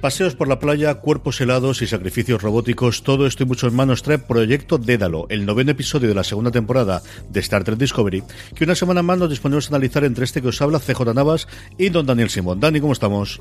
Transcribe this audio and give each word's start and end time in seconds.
Paseos 0.00 0.36
por 0.36 0.46
la 0.46 0.60
playa, 0.60 0.94
cuerpos 0.94 1.40
helados 1.40 1.82
y 1.82 1.88
sacrificios 1.88 2.40
robóticos, 2.40 3.02
todo 3.02 3.26
esto 3.26 3.42
y 3.42 3.46
mucho 3.46 3.68
más 3.72 3.86
nos 3.86 4.04
trae 4.04 4.18
Proyecto 4.18 4.78
Dédalo, 4.78 5.26
el 5.28 5.44
noveno 5.44 5.72
episodio 5.72 6.08
de 6.08 6.14
la 6.14 6.22
segunda 6.22 6.52
temporada 6.52 7.02
de 7.28 7.40
Star 7.40 7.64
Trek 7.64 7.78
Discovery, 7.78 8.22
que 8.54 8.62
una 8.62 8.76
semana 8.76 9.02
más 9.02 9.18
nos 9.18 9.28
disponemos 9.28 9.66
a 9.66 9.74
analizar 9.74 10.04
entre 10.04 10.24
este 10.24 10.40
que 10.40 10.48
os 10.48 10.62
habla 10.62 10.78
CJ 10.78 11.14
Navas 11.14 11.48
y 11.78 11.88
don 11.88 12.06
Daniel 12.06 12.30
Simón. 12.30 12.60
Dani, 12.60 12.80
¿cómo 12.80 12.92
estamos? 12.92 13.40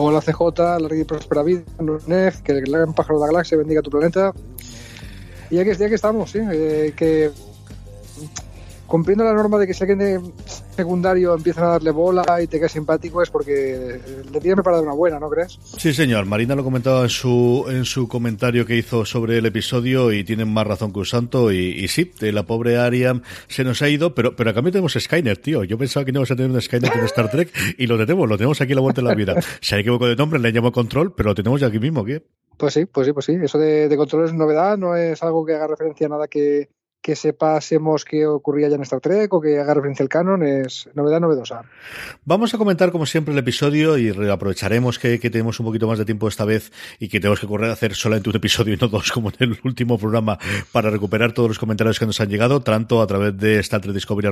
Hola 0.00 0.20
CJ, 0.20 0.78
larga 0.80 0.96
y 0.96 1.02
próspera 1.02 1.42
vida, 1.42 1.62
Nef, 2.06 2.40
que 2.42 2.52
el 2.52 2.60
gran 2.60 2.94
pájaro 2.94 3.18
de 3.18 3.22
la 3.22 3.32
galaxia 3.32 3.58
bendiga 3.58 3.82
tu 3.82 3.90
planeta. 3.90 4.32
Y 5.50 5.58
aquí, 5.58 5.70
aquí 5.70 5.92
estamos, 5.92 6.30
sí, 6.30 6.38
eh, 6.38 6.94
que 6.96 7.32
cumpliendo 8.86 9.24
la 9.24 9.32
norma 9.32 9.58
de 9.58 9.66
que 9.66 9.74
si 9.74 9.82
alguien 9.82 9.98
de 9.98 10.22
secundario 10.78 11.34
empiezan 11.34 11.64
a 11.64 11.68
darle 11.70 11.90
bola 11.90 12.24
y 12.40 12.46
te 12.46 12.58
queda 12.58 12.68
simpático 12.68 13.20
es 13.20 13.30
porque 13.30 14.00
le 14.32 14.40
tiene 14.40 14.54
preparada 14.54 14.82
una 14.82 14.92
buena, 14.92 15.18
¿no 15.18 15.28
crees? 15.28 15.58
Sí, 15.76 15.92
señor. 15.92 16.24
Marina 16.24 16.54
lo 16.54 16.62
comentaba 16.62 17.02
en 17.02 17.08
su, 17.08 17.66
en 17.68 17.84
su 17.84 18.06
comentario 18.06 18.64
que 18.64 18.76
hizo 18.76 19.04
sobre 19.04 19.38
el 19.38 19.46
episodio 19.46 20.12
y 20.12 20.22
tienen 20.22 20.52
más 20.52 20.66
razón 20.66 20.92
que 20.92 21.00
un 21.00 21.06
santo. 21.06 21.50
Y, 21.50 21.88
sí, 21.88 22.12
la 22.20 22.44
pobre 22.44 22.78
Ariam 22.78 23.22
se 23.48 23.64
nos 23.64 23.82
ha 23.82 23.88
ido, 23.88 24.14
pero, 24.14 24.36
pero 24.36 24.50
a 24.50 24.54
cambio 24.54 24.70
tenemos 24.70 24.96
Skynet, 24.98 25.42
tío. 25.42 25.64
Yo 25.64 25.76
pensaba 25.76 26.04
que 26.04 26.12
no 26.12 26.18
íbamos 26.18 26.30
a 26.30 26.36
tener 26.36 26.50
un 26.52 26.62
Skynet 26.62 26.94
en 26.94 27.04
Star 27.06 27.28
Trek 27.28 27.50
y 27.76 27.88
lo 27.88 27.98
tenemos, 27.98 28.28
lo 28.28 28.36
tenemos 28.36 28.60
aquí 28.60 28.72
a 28.72 28.76
la 28.76 28.80
vuelta 28.80 29.02
de 29.02 29.08
la 29.08 29.14
vida. 29.14 29.34
Se 29.60 29.74
ha 29.74 29.78
equivocado 29.80 30.10
de 30.10 30.16
nombre, 30.16 30.38
le 30.38 30.52
llamo 30.52 30.70
Control, 30.70 31.12
pero 31.12 31.30
lo 31.30 31.34
tenemos 31.34 31.60
ya 31.60 31.66
aquí 31.66 31.80
mismo, 31.80 32.04
¿qué? 32.04 32.24
Pues 32.56 32.74
sí, 32.74 32.86
pues 32.86 33.06
sí, 33.06 33.12
pues 33.12 33.26
sí. 33.26 33.36
Eso 33.40 33.58
de, 33.58 33.88
de 33.88 33.96
control 33.96 34.24
es 34.24 34.32
novedad, 34.32 34.76
no 34.76 34.96
es 34.96 35.22
algo 35.22 35.46
que 35.46 35.54
haga 35.54 35.68
referencia 35.68 36.06
a 36.06 36.10
nada 36.10 36.26
que, 36.26 36.68
que 37.00 37.16
sepásemos 37.16 38.04
qué 38.04 38.26
ocurría 38.26 38.68
ya 38.68 38.76
en 38.76 38.82
Star 38.82 39.00
Trek 39.00 39.32
o 39.32 39.40
que 39.40 39.58
haga 39.58 39.74
referencia 39.74 40.02
al 40.02 40.08
canon 40.08 40.42
es 40.42 40.88
novedad 40.94 41.20
novedosa. 41.20 41.62
Vamos 42.24 42.52
a 42.54 42.58
comentar 42.58 42.90
como 42.90 43.06
siempre 43.06 43.32
el 43.32 43.38
episodio 43.38 43.96
y 43.98 44.10
aprovecharemos 44.30 44.98
que, 44.98 45.18
tenemos 45.18 45.60
un 45.60 45.66
poquito 45.66 45.86
más 45.86 45.98
de 45.98 46.04
tiempo 46.04 46.28
esta 46.28 46.44
vez 46.44 46.72
y 46.98 47.08
que 47.08 47.20
tenemos 47.20 47.40
que 47.40 47.46
correr 47.46 47.70
a 47.70 47.72
hacer 47.74 47.94
solamente 47.94 48.28
un 48.30 48.36
episodio 48.36 48.74
y 48.74 48.76
no 48.76 48.88
dos 48.88 49.12
como 49.12 49.30
en 49.30 49.36
el 49.52 49.58
último 49.64 49.98
programa 49.98 50.38
para 50.72 50.90
recuperar 50.90 51.32
todos 51.32 51.48
los 51.48 51.58
comentarios 51.58 51.98
que 51.98 52.06
nos 52.06 52.20
han 52.20 52.28
llegado, 52.28 52.62
tanto 52.62 53.00
a 53.00 53.06
través 53.06 53.36
de 53.36 53.58
Star 53.60 53.80
Trek 53.80 53.94
Discovery 53.94 54.28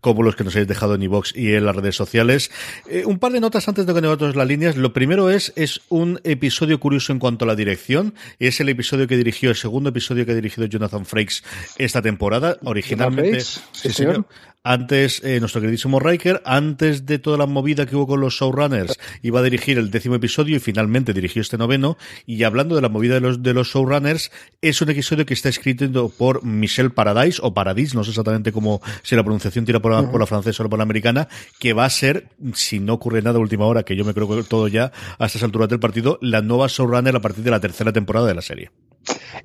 como 0.00 0.22
los 0.22 0.36
que 0.36 0.44
nos 0.44 0.54
habéis 0.54 0.68
dejado 0.68 0.94
en 0.94 1.02
iVox 1.02 1.34
y 1.36 1.54
en 1.54 1.64
las 1.64 1.76
redes 1.76 1.96
sociales. 1.96 2.50
Eh, 2.88 3.04
un 3.06 3.18
par 3.18 3.32
de 3.32 3.40
notas 3.40 3.68
antes 3.68 3.86
de 3.86 3.94
que 3.94 4.00
nos 4.00 4.36
las 4.36 4.46
líneas. 4.46 4.76
Lo 4.76 4.92
primero 4.92 5.30
es, 5.30 5.52
es 5.56 5.80
un 5.88 6.20
episodio 6.24 6.80
curioso 6.80 7.12
en 7.12 7.18
cuanto 7.18 7.44
a 7.44 7.48
la 7.48 7.54
dirección. 7.54 8.14
Es 8.38 8.60
el 8.60 8.68
episodio 8.68 9.06
que 9.06 9.16
dirigió, 9.16 9.50
el 9.50 9.56
segundo 9.56 9.90
episodio 9.90 10.26
que 10.26 10.32
ha 10.32 10.34
dirigido 10.34 10.66
Jonathan 10.66 11.06
Frakes 11.06 11.29
esta 11.78 12.02
temporada. 12.02 12.56
Originalmente, 12.62 13.40
sí, 13.40 13.92
señor. 13.92 14.26
Antes, 14.62 15.24
eh, 15.24 15.40
nuestro 15.40 15.62
queridísimo 15.62 16.00
Riker, 16.00 16.42
antes 16.44 17.06
de 17.06 17.18
toda 17.18 17.38
la 17.38 17.46
movida 17.46 17.86
que 17.86 17.96
hubo 17.96 18.06
con 18.06 18.20
los 18.20 18.34
showrunners, 18.34 18.98
iba 19.22 19.40
a 19.40 19.42
dirigir 19.42 19.78
el 19.78 19.90
décimo 19.90 20.16
episodio 20.16 20.54
y 20.56 20.60
finalmente 20.60 21.14
dirigió 21.14 21.40
este 21.40 21.56
noveno. 21.56 21.96
Y 22.26 22.42
hablando 22.42 22.76
de 22.76 22.82
la 22.82 22.90
movida 22.90 23.14
de 23.14 23.20
los, 23.20 23.42
de 23.42 23.54
los 23.54 23.68
showrunners, 23.68 24.30
es 24.60 24.82
un 24.82 24.90
episodio 24.90 25.24
que 25.24 25.32
está 25.32 25.48
escrito 25.48 26.10
por 26.10 26.44
Michelle 26.44 26.90
Paradise, 26.90 27.40
o 27.42 27.54
Paradis, 27.54 27.94
no 27.94 28.04
sé 28.04 28.10
exactamente 28.10 28.52
cómo, 28.52 28.82
si 29.02 29.16
la 29.16 29.22
pronunciación 29.22 29.64
tira 29.64 29.80
por 29.80 29.92
la, 29.92 30.10
por 30.10 30.20
la 30.20 30.26
francesa 30.26 30.62
o 30.62 30.68
por 30.68 30.78
la 30.78 30.82
americana, 30.82 31.28
que 31.58 31.72
va 31.72 31.86
a 31.86 31.90
ser, 31.90 32.28
si 32.52 32.80
no 32.80 32.92
ocurre 32.92 33.22
nada 33.22 33.38
a 33.38 33.40
última 33.40 33.64
hora, 33.64 33.82
que 33.82 33.96
yo 33.96 34.04
me 34.04 34.12
creo 34.12 34.28
que 34.28 34.42
todo 34.42 34.68
ya 34.68 34.92
a 35.18 35.24
estas 35.24 35.42
alturas 35.42 35.70
del 35.70 35.80
partido, 35.80 36.18
la 36.20 36.42
nueva 36.42 36.66
showrunner 36.66 37.16
a 37.16 37.20
partir 37.20 37.44
de 37.44 37.50
la 37.50 37.60
tercera 37.60 37.94
temporada 37.94 38.26
de 38.26 38.34
la 38.34 38.42
serie. 38.42 38.70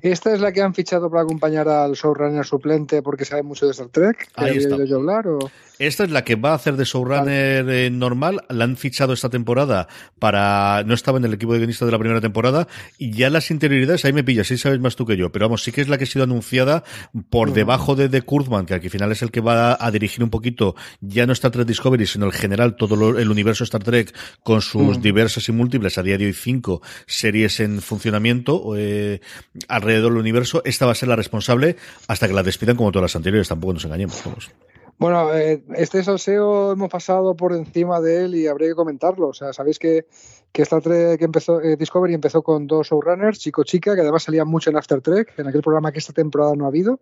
¿Esta 0.02 0.32
es 0.32 0.40
la 0.40 0.52
que 0.52 0.62
han 0.62 0.74
fichado 0.74 1.10
para 1.10 1.22
acompañar 1.22 1.68
al 1.68 1.92
showrunner 1.92 2.44
suplente 2.44 3.02
porque 3.02 3.24
sabe 3.24 3.42
mucho 3.42 3.66
de 3.66 3.72
Star 3.72 3.88
Trek? 3.88 4.28
Ahí 4.34 4.58
está. 4.58 4.74
hablar, 4.74 5.26
o... 5.28 5.38
Esta 5.78 6.04
es 6.04 6.10
la 6.10 6.24
que 6.24 6.36
va 6.36 6.52
a 6.52 6.54
hacer 6.54 6.76
de 6.76 6.84
showrunner 6.84 7.68
eh, 7.68 7.90
normal. 7.90 8.44
La 8.48 8.64
han 8.64 8.76
fichado 8.76 9.12
esta 9.12 9.28
temporada 9.28 9.88
para. 10.18 10.82
No 10.86 10.94
estaba 10.94 11.18
en 11.18 11.24
el 11.26 11.34
equipo 11.34 11.52
de 11.52 11.58
guionistas 11.58 11.86
de 11.86 11.92
la 11.92 11.98
primera 11.98 12.20
temporada. 12.20 12.66
Y 12.98 13.10
ya 13.10 13.28
las 13.28 13.50
interioridades, 13.50 14.04
ahí 14.04 14.12
me 14.12 14.24
pillas, 14.24 14.46
sí 14.46 14.56
sabes 14.56 14.80
más 14.80 14.96
tú 14.96 15.04
que 15.04 15.16
yo. 15.16 15.30
Pero 15.32 15.46
vamos, 15.46 15.62
sí 15.62 15.72
que 15.72 15.82
es 15.82 15.88
la 15.88 15.98
que 15.98 16.04
ha 16.04 16.06
sido 16.06 16.24
anunciada 16.24 16.82
por 17.28 17.52
debajo 17.52 17.94
de, 17.94 18.08
de 18.08 18.22
Kurtzman, 18.22 18.64
que 18.64 18.74
al 18.74 18.80
final 18.80 19.12
es 19.12 19.22
el 19.22 19.30
que 19.30 19.40
va 19.40 19.76
a, 19.78 19.90
dirigir 19.90 20.24
un 20.24 20.30
poquito, 20.30 20.74
ya 21.00 21.26
no 21.26 21.32
Star 21.32 21.50
Trek 21.50 21.66
Discovery, 21.66 22.06
sino 22.06 22.26
el 22.26 22.32
general, 22.32 22.76
todo 22.76 23.18
el 23.18 23.30
universo 23.30 23.64
Star 23.64 23.82
Trek, 23.82 24.14
con 24.42 24.62
sus 24.62 25.00
diversas 25.02 25.48
y 25.48 25.52
múltiples, 25.52 25.98
a 25.98 26.02
día 26.02 26.16
de 26.18 26.26
hoy 26.26 26.32
cinco 26.32 26.82
series 27.06 27.60
en 27.60 27.80
funcionamiento 27.82 28.74
eh, 28.76 29.20
alrededor 29.68 30.12
del 30.12 30.20
universo. 30.20 30.62
Esta 30.64 30.86
va 30.86 30.92
a 30.92 30.94
ser 30.94 31.08
la 31.08 31.16
responsable 31.16 31.76
hasta 32.08 32.28
que 32.28 32.34
la 32.34 32.42
despidan 32.42 32.76
como 32.76 32.92
todas 32.92 33.04
las 33.04 33.16
anteriores. 33.16 33.48
Tampoco 33.48 33.74
nos 33.74 33.84
engañemos. 33.84 34.20
Vamos. 34.24 34.50
Bueno, 34.98 35.34
eh, 35.34 35.62
este 35.74 36.02
salseo 36.02 36.72
hemos 36.72 36.88
pasado 36.88 37.36
por 37.36 37.52
encima 37.52 38.00
de 38.00 38.24
él 38.24 38.34
y 38.34 38.46
habría 38.46 38.68
que 38.68 38.74
comentarlo. 38.74 39.28
O 39.28 39.34
sea, 39.34 39.52
sabéis 39.52 39.78
que, 39.78 40.06
que 40.52 40.64
Trek 40.64 41.20
empezó, 41.20 41.60
eh, 41.60 41.76
Discovery 41.76 42.14
empezó 42.14 42.42
con 42.42 42.66
dos 42.66 42.88
showrunners, 42.88 43.38
chico 43.38 43.62
chica, 43.62 43.94
que 43.94 44.00
además 44.00 44.22
salían 44.22 44.48
mucho 44.48 44.70
en 44.70 44.76
After 44.76 45.02
Trek, 45.02 45.34
en 45.38 45.48
aquel 45.48 45.60
programa 45.60 45.92
que 45.92 45.98
esta 45.98 46.14
temporada 46.14 46.54
no 46.56 46.64
ha 46.64 46.68
habido, 46.68 46.98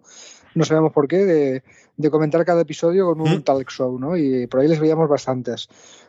no 0.57 0.65
sabemos 0.65 0.93
por 0.93 1.07
qué, 1.07 1.19
de, 1.19 1.63
de 1.97 2.11
comentar 2.11 2.45
cada 2.45 2.63
episodio 2.63 3.07
con 3.07 3.21
un 3.21 3.45
talk 3.45 3.71
show, 3.71 3.97
¿no? 3.97 4.17
Y 4.17 4.49
por 4.49 4.61
ahí 4.61 4.69
les 4.69 4.81
veíamos 4.81 5.09
bastantes. 5.09 5.69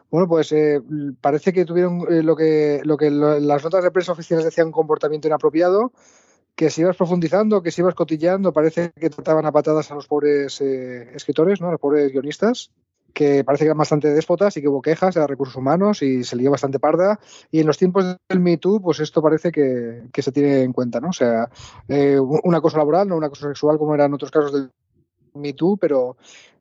Bueno, 0.09 0.27
pues 0.27 0.51
eh, 0.53 0.81
parece 1.21 1.53
que 1.53 1.65
tuvieron 1.65 2.01
eh, 2.09 2.23
lo 2.23 2.35
que, 2.35 2.81
lo 2.83 2.97
que 2.97 3.11
lo, 3.11 3.39
las 3.39 3.63
notas 3.63 3.83
de 3.83 3.91
prensa 3.91 4.11
oficiales 4.11 4.45
decían 4.45 4.71
comportamiento 4.71 5.27
inapropiado 5.27 5.91
que 6.55 6.69
si 6.69 6.81
ibas 6.81 6.95
profundizando, 6.95 7.61
que 7.61 7.71
si 7.71 7.81
ibas 7.81 7.95
cotilleando, 7.95 8.53
parece 8.53 8.91
que 8.91 9.09
trataban 9.09 9.45
a 9.45 9.51
patadas 9.51 9.91
a 9.91 9.95
los 9.95 10.07
pobres 10.07 10.61
eh, 10.61 11.11
escritores, 11.13 11.59
¿no? 11.59 11.67
a 11.67 11.71
los 11.71 11.81
pobres 11.81 12.11
guionistas, 12.11 12.71
que 13.13 13.43
parece 13.43 13.63
que 13.63 13.67
eran 13.67 13.77
bastante 13.77 14.13
déspotas 14.13 14.55
y 14.55 14.61
que 14.61 14.67
hubo 14.67 14.81
quejas 14.81 15.15
de 15.15 15.27
recursos 15.27 15.55
humanos 15.55 16.01
y 16.01 16.23
se 16.23 16.35
lió 16.35 16.51
bastante 16.51 16.79
parda. 16.79 17.19
Y 17.51 17.59
en 17.59 17.67
los 17.67 17.77
tiempos 17.77 18.03
del 18.29 18.39
Me 18.39 18.57
Too, 18.57 18.81
pues 18.81 18.99
esto 18.99 19.21
parece 19.21 19.51
que, 19.51 20.03
que 20.11 20.21
se 20.21 20.31
tiene 20.31 20.61
en 20.61 20.73
cuenta, 20.73 20.99
¿no? 20.99 21.09
O 21.09 21.13
sea, 21.13 21.49
eh, 21.87 22.19
una 22.19 22.61
cosa 22.61 22.77
laboral, 22.77 23.07
no 23.07 23.17
una 23.17 23.29
cosa 23.29 23.47
sexual 23.47 23.77
como 23.77 23.93
eran 23.95 24.13
otros 24.13 24.31
casos 24.31 24.53
del 24.53 24.71
Me 25.33 25.53
Too, 25.53 25.77
pero, 25.77 26.17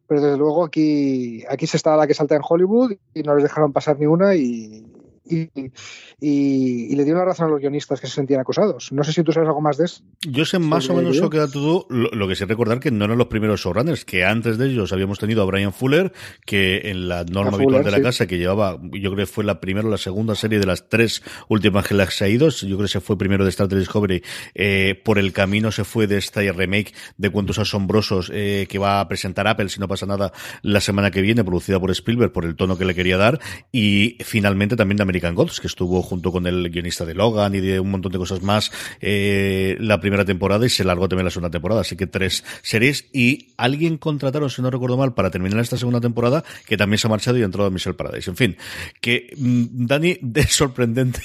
pero 0.06 0.20
desde 0.20 0.36
luego 0.36 0.64
aquí, 0.64 1.44
aquí 1.48 1.66
se 1.66 1.76
está 1.76 1.96
la 1.96 2.06
que 2.06 2.14
salta 2.14 2.36
en 2.36 2.42
Hollywood 2.48 2.94
y 3.14 3.22
no 3.22 3.34
les 3.34 3.44
dejaron 3.44 3.72
pasar 3.72 3.98
ni 3.98 4.06
una 4.06 4.34
y, 4.36 4.86
y, 5.26 6.94
le 6.94 7.04
dio 7.04 7.14
la 7.14 7.24
razón 7.24 7.46
a 7.46 7.50
los 7.50 7.60
guionistas 7.60 8.00
que 8.00 8.06
se 8.06 8.14
sentían 8.14 8.40
acosados. 8.40 8.92
No 8.92 9.02
sé 9.04 9.12
si 9.12 9.22
tú 9.22 9.32
sabes 9.32 9.48
algo 9.48 9.60
más 9.60 9.76
de 9.78 9.86
eso. 9.86 10.02
Yo 10.20 10.44
sé 10.44 10.58
más 10.58 10.88
o 10.90 10.94
menos 10.94 11.16
lo 11.16 11.30
que 11.30 11.38
da 11.38 11.50
todo. 11.50 11.86
Lo, 11.88 12.28
que 12.28 12.36
sé 12.36 12.46
recordar 12.46 12.80
que 12.80 12.90
no 12.90 13.04
eran 13.04 13.18
los 13.18 13.28
primeros 13.28 13.60
showrunners, 13.60 14.04
que 14.04 14.24
antes 14.24 14.58
de 14.58 14.66
ellos 14.66 14.92
habíamos 14.92 15.18
tenido 15.18 15.42
a 15.42 15.46
Brian 15.46 15.72
Fuller, 15.72 16.12
que 16.44 16.90
en 16.90 17.08
la 17.08 17.24
norma 17.24 17.56
habitual 17.56 17.84
de 17.84 17.90
la 17.90 18.02
casa, 18.02 18.26
que 18.26 18.38
llevaba, 18.38 18.78
yo 18.82 19.12
creo 19.12 19.16
que 19.16 19.26
fue 19.26 19.44
la 19.44 19.60
primera 19.60 19.86
o 19.86 19.90
la 19.90 19.98
segunda 19.98 20.34
serie 20.34 20.58
de 20.58 20.66
las 20.66 20.88
tres 20.88 21.22
últimas 21.48 21.86
que 21.86 21.94
las 21.94 22.20
ha 22.22 22.28
ido. 22.28 22.48
Yo 22.48 22.76
creo 22.76 22.80
que 22.80 22.88
se 22.88 23.00
fue 23.00 23.16
primero 23.16 23.44
de 23.44 23.50
Star 23.50 23.68
Trek 23.68 23.80
Discovery. 23.80 24.22
Eh, 24.54 25.00
por 25.04 25.18
el 25.18 25.32
camino 25.32 25.72
se 25.72 25.84
fue 25.84 26.06
de 26.06 26.18
esta 26.18 26.40
remake 26.40 26.92
de 27.16 27.30
Cuentos 27.30 27.58
Asombrosos 27.58 28.30
eh, 28.32 28.66
que 28.68 28.78
va 28.78 29.00
a 29.00 29.08
presentar 29.08 29.46
Apple, 29.46 29.68
si 29.68 29.80
no 29.80 29.88
pasa 29.88 30.06
nada, 30.06 30.32
la 30.62 30.80
semana 30.80 31.10
que 31.10 31.22
viene, 31.22 31.44
producida 31.44 31.80
por 31.80 31.90
Spielberg, 31.90 32.32
por 32.32 32.44
el 32.44 32.56
tono 32.56 32.76
que 32.76 32.84
le 32.84 32.94
quería 32.94 33.16
dar. 33.16 33.40
Y 33.72 34.18
finalmente 34.20 34.76
también 34.76 34.96
de 34.98 35.13
American 35.14 35.36
Gods, 35.36 35.60
que 35.60 35.68
estuvo 35.68 36.02
junto 36.02 36.32
con 36.32 36.46
el 36.46 36.70
guionista 36.70 37.04
de 37.04 37.14
Logan 37.14 37.54
y 37.54 37.60
de 37.60 37.78
un 37.78 37.90
montón 37.90 38.10
de 38.10 38.18
cosas 38.18 38.42
más 38.42 38.72
eh, 39.00 39.76
la 39.78 40.00
primera 40.00 40.24
temporada 40.24 40.66
y 40.66 40.68
se 40.68 40.82
largó 40.82 41.08
también 41.08 41.24
la 41.24 41.30
segunda 41.30 41.50
temporada. 41.50 41.82
Así 41.82 41.96
que 41.96 42.08
tres 42.08 42.42
series. 42.62 43.06
Y 43.12 43.52
alguien 43.56 43.96
contrataron, 43.96 44.50
si 44.50 44.60
no 44.60 44.70
recuerdo 44.70 44.96
mal, 44.96 45.14
para 45.14 45.30
terminar 45.30 45.60
esta 45.60 45.76
segunda 45.76 46.00
temporada, 46.00 46.42
que 46.66 46.76
también 46.76 46.98
se 46.98 47.06
ha 47.06 47.10
marchado 47.10 47.38
y 47.38 47.42
ha 47.42 47.44
entrado 47.44 47.68
a 47.68 47.70
Michelle 47.70 47.94
Paradise. 47.94 48.28
En 48.28 48.36
fin, 48.36 48.56
que 49.00 49.32
mm, 49.36 49.86
Dani, 49.86 50.18
de 50.22 50.42
sorprendente 50.48 51.20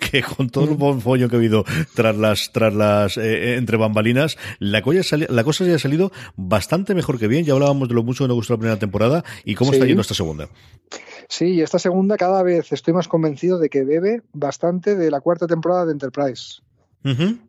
que 0.00 0.22
con 0.22 0.50
todo 0.50 0.64
el 0.64 0.76
buen 0.76 1.00
follo 1.00 1.28
que 1.28 1.36
ha 1.36 1.38
habido 1.38 1.64
tras 1.94 2.16
las, 2.16 2.50
tras 2.52 2.74
las, 2.74 3.16
eh, 3.18 3.54
entre 3.54 3.76
bambalinas, 3.76 4.36
la, 4.58 4.82
la 5.28 5.44
cosa 5.44 5.64
se 5.64 5.74
ha 5.74 5.78
salido 5.78 6.10
bastante 6.36 6.92
mejor 6.94 7.20
que 7.20 7.28
bien. 7.28 7.44
Ya 7.44 7.52
hablábamos 7.52 7.88
de 7.88 7.94
lo 7.94 8.02
mucho 8.02 8.24
que 8.24 8.28
nos 8.28 8.36
gustó 8.36 8.54
la 8.54 8.58
primera 8.58 8.78
temporada 8.80 9.24
y 9.44 9.54
cómo 9.54 9.72
está 9.72 9.86
yendo 9.86 10.02
esta 10.02 10.14
segunda. 10.14 10.48
Sí, 11.28 11.54
y 11.54 11.60
esta 11.60 11.78
segunda 11.78 12.16
cada 12.16 12.42
vez 12.42 12.72
estoy 12.72 12.94
más 12.94 13.06
convencido 13.06 13.58
de 13.58 13.68
que 13.68 13.84
bebe 13.84 14.22
bastante 14.32 14.96
de 14.96 15.10
la 15.10 15.20
cuarta 15.20 15.46
temporada 15.46 15.84
de 15.84 15.92
Enterprise. 15.92 16.62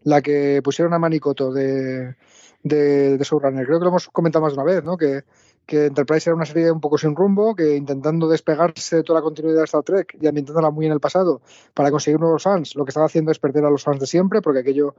La 0.04 0.22
que 0.22 0.62
pusieron 0.64 0.94
a 0.94 1.00
Manicoto 1.00 1.52
de, 1.52 2.16
de, 2.64 3.18
de 3.18 3.24
Showrunner. 3.24 3.66
Creo 3.66 3.80
que 3.80 3.84
lo 3.84 3.90
hemos 3.90 4.08
comentado 4.10 4.44
más 4.44 4.54
de 4.54 4.62
una 4.62 4.72
vez, 4.72 4.84
¿no? 4.84 4.96
Que, 4.96 5.24
que 5.66 5.86
Enterprise 5.86 6.30
era 6.30 6.36
una 6.36 6.46
serie 6.46 6.72
un 6.72 6.80
poco 6.80 6.98
sin 6.98 7.16
rumbo, 7.16 7.56
que 7.56 7.76
intentando 7.76 8.28
despegarse 8.28 8.98
de 8.98 9.04
toda 9.04 9.20
la 9.20 9.24
continuidad 9.24 9.60
de 9.60 9.66
Star 9.66 9.84
Trek 9.84 10.18
y 10.20 10.28
ambientándola 10.28 10.72
muy 10.72 10.86
en 10.86 10.94
el 10.94 11.00
pasado 11.00 11.42
para 11.74 11.92
conseguir 11.92 12.20
nuevos 12.20 12.44
fans, 12.44 12.75
lo 12.75 12.86
que 12.86 12.90
estaba 12.90 13.06
haciendo 13.06 13.32
es 13.32 13.40
perder 13.40 13.66
a 13.66 13.70
los 13.70 13.84
fans 13.84 14.00
de 14.00 14.08
siempre, 14.08 14.42
porque 14.42 14.60
aquello 14.60 14.96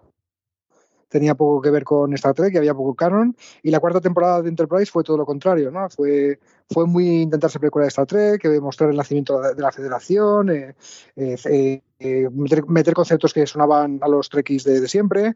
tenía 1.11 1.35
poco 1.35 1.61
que 1.61 1.71
ver 1.71 1.85
con 1.85 2.15
Star 2.15 2.33
Trek 2.33 2.55
y 2.55 2.57
había 2.57 2.73
poco 2.73 2.95
canon. 2.95 3.37
Y 3.63 3.71
la 3.71 3.81
cuarta 3.81 4.01
temporada 4.01 4.41
de 4.41 4.49
Enterprise 4.49 4.91
fue 4.91 5.05
todo 5.05 5.19
lo 5.19 5.27
contrario, 5.27 5.71
¿no? 5.71 5.91
Fue, 5.91 6.39
fue 6.71 6.87
muy 6.87 7.23
intentarse 7.23 7.59
precuela 7.59 7.85
de 7.85 7.89
Star 7.89 8.07
Trek, 8.07 8.47
mostrar 8.63 8.91
el 8.91 8.97
nacimiento 8.97 9.41
de 9.41 9.61
la 9.61 9.73
Federación, 9.73 10.51
eh, 10.51 10.75
eh, 11.17 11.83
eh, 11.99 12.29
meter, 12.31 12.95
conceptos 12.95 13.35
que 13.35 13.47
sonaban 13.47 13.99
a 14.01 14.09
los 14.09 14.31
Trekkies 14.31 14.65
de, 14.65 14.81
de 14.81 14.89
siempre. 14.89 15.35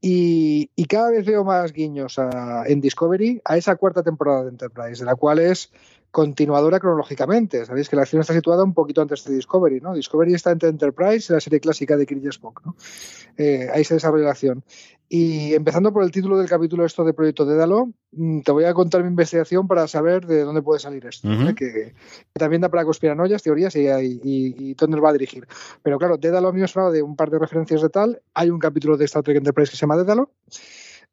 Y, 0.00 0.70
cada 0.88 1.10
vez 1.10 1.26
veo 1.26 1.44
más 1.44 1.72
guiños 1.72 2.18
en 2.66 2.80
Discovery 2.80 3.42
a 3.44 3.56
esa 3.56 3.76
cuarta 3.76 4.02
temporada 4.02 4.44
de 4.44 4.50
Enterprise, 4.50 5.00
de 5.00 5.04
la 5.04 5.16
cual 5.16 5.40
es 5.40 5.72
continuadora 6.10 6.80
cronológicamente. 6.80 7.64
Sabéis 7.66 7.88
que 7.88 7.96
la 7.96 8.02
acción 8.02 8.20
está 8.20 8.34
situada 8.34 8.64
un 8.64 8.74
poquito 8.74 9.02
antes 9.02 9.24
de 9.24 9.34
Discovery, 9.34 9.80
¿no? 9.80 9.94
Discovery 9.94 10.34
está 10.34 10.50
entre 10.50 10.68
Enterprise 10.68 11.32
y 11.32 11.34
la 11.34 11.40
serie 11.40 11.60
clásica 11.60 11.96
de 11.96 12.06
Kirk 12.06 12.24
Spock, 12.26 12.62
¿no? 12.64 12.76
Eh, 13.36 13.68
ahí 13.72 13.84
se 13.84 13.94
desarrolla 13.94 14.24
la 14.24 14.30
acción. 14.30 14.64
Y 15.10 15.54
empezando 15.54 15.92
por 15.92 16.02
el 16.02 16.10
título 16.10 16.36
del 16.36 16.48
capítulo 16.48 16.84
esto 16.84 17.02
de 17.04 17.14
Proyecto 17.14 17.46
Dédalo, 17.46 17.92
mm, 18.12 18.40
te 18.40 18.52
voy 18.52 18.64
a 18.64 18.74
contar 18.74 19.02
mi 19.02 19.08
investigación 19.08 19.66
para 19.66 19.86
saber 19.88 20.26
de 20.26 20.42
dónde 20.42 20.60
puede 20.60 20.80
salir 20.80 21.06
esto, 21.06 21.30
¿eh? 21.30 21.54
que, 21.54 21.94
también 22.34 22.60
da 22.60 22.68
para 22.68 22.84
conspiranoias, 22.84 23.42
teorías 23.42 23.74
y, 23.76 23.86
y, 23.88 24.74
dónde 24.74 25.00
va 25.00 25.10
a 25.10 25.14
dirigir. 25.14 25.46
Pero 25.82 25.98
claro, 25.98 26.18
Dédalo 26.18 26.48
a 26.48 26.52
mí 26.52 26.60
me 26.60 26.90
de 26.92 27.02
un 27.02 27.16
par 27.16 27.30
de 27.30 27.38
referencias 27.38 27.80
de 27.80 27.88
tal. 27.88 28.20
Hay 28.34 28.50
un 28.50 28.58
capítulo 28.58 28.96
de 28.96 29.06
Star 29.06 29.22
Trek 29.22 29.38
Enterprise 29.38 29.70
que 29.70 29.76
se 29.76 29.80
llama 29.80 29.96
Dédalo 29.96 30.30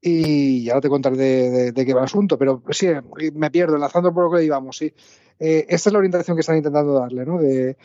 y 0.08 0.70
ahora 0.70 0.82
te 0.82 0.90
contaré 0.90 1.18
de, 1.18 1.72
de, 1.72 1.86
qué 1.86 1.94
va 1.94 2.02
el 2.02 2.06
asunto, 2.06 2.38
pero 2.38 2.62
sí, 2.70 2.88
me 3.34 3.50
pierdo, 3.50 3.74
enlazando 3.74 4.14
por 4.14 4.26
lo 4.26 4.38
que 4.38 4.44
íbamos, 4.44 4.78
sí. 4.78 4.94
Eh, 5.40 5.66
esta 5.68 5.90
es 5.90 5.94
la 5.94 5.98
orientación 5.98 6.38
que 6.38 6.42
están 6.42 6.58
intentando 6.58 6.94
darle, 6.94 7.26
¿no? 7.26 7.40
De, 7.40 7.76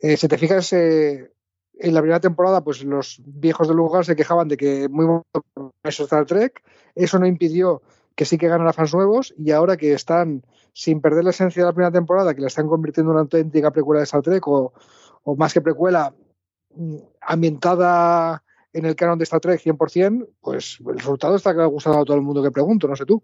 eh, 0.00 0.16
si 0.16 0.28
te 0.28 0.38
fijas, 0.38 0.72
eh, 0.72 1.32
en 1.76 1.94
la 1.94 2.00
primera 2.00 2.20
temporada, 2.20 2.62
pues 2.62 2.84
los 2.84 3.20
viejos 3.26 3.66
del 3.66 3.76
lugar 3.76 4.04
se 4.04 4.14
quejaban 4.14 4.46
de 4.46 4.56
que 4.56 4.88
muy 4.88 5.20
eso 5.82 6.04
Star 6.04 6.26
Trek, 6.26 6.62
eso 6.94 7.18
no 7.18 7.26
impidió 7.26 7.82
que 8.14 8.24
sí 8.24 8.38
que 8.38 8.46
ganan 8.46 8.68
a 8.68 8.72
fans 8.72 8.94
nuevos 8.94 9.34
y 9.36 9.50
ahora 9.50 9.76
que 9.76 9.92
están 9.92 10.46
sin 10.72 11.00
perder 11.00 11.24
la 11.24 11.30
esencia 11.30 11.62
de 11.62 11.66
la 11.66 11.72
primera 11.72 11.90
temporada, 11.90 12.34
que 12.34 12.40
la 12.40 12.46
están 12.46 12.68
convirtiendo 12.68 13.10
en 13.10 13.14
una 13.14 13.22
auténtica 13.22 13.72
precuela 13.72 13.98
de 13.98 14.04
Star 14.04 14.22
Trek 14.22 14.46
o, 14.46 14.72
o 15.24 15.34
más 15.34 15.52
que 15.52 15.60
precuela 15.60 16.14
mm, 16.76 16.98
ambientada 17.20 18.43
en 18.74 18.84
el 18.84 18.96
canon 18.96 19.18
de 19.18 19.24
Star 19.24 19.40
Trek 19.40 19.60
100%, 19.60 20.28
pues 20.40 20.78
el 20.86 20.98
resultado 20.98 21.36
está 21.36 21.54
que 21.54 21.62
ha 21.62 21.66
gustado 21.66 22.00
a 22.00 22.04
todo 22.04 22.16
el 22.16 22.22
mundo 22.22 22.42
que 22.42 22.50
pregunto, 22.50 22.88
no 22.88 22.96
sé 22.96 23.06
tú. 23.06 23.22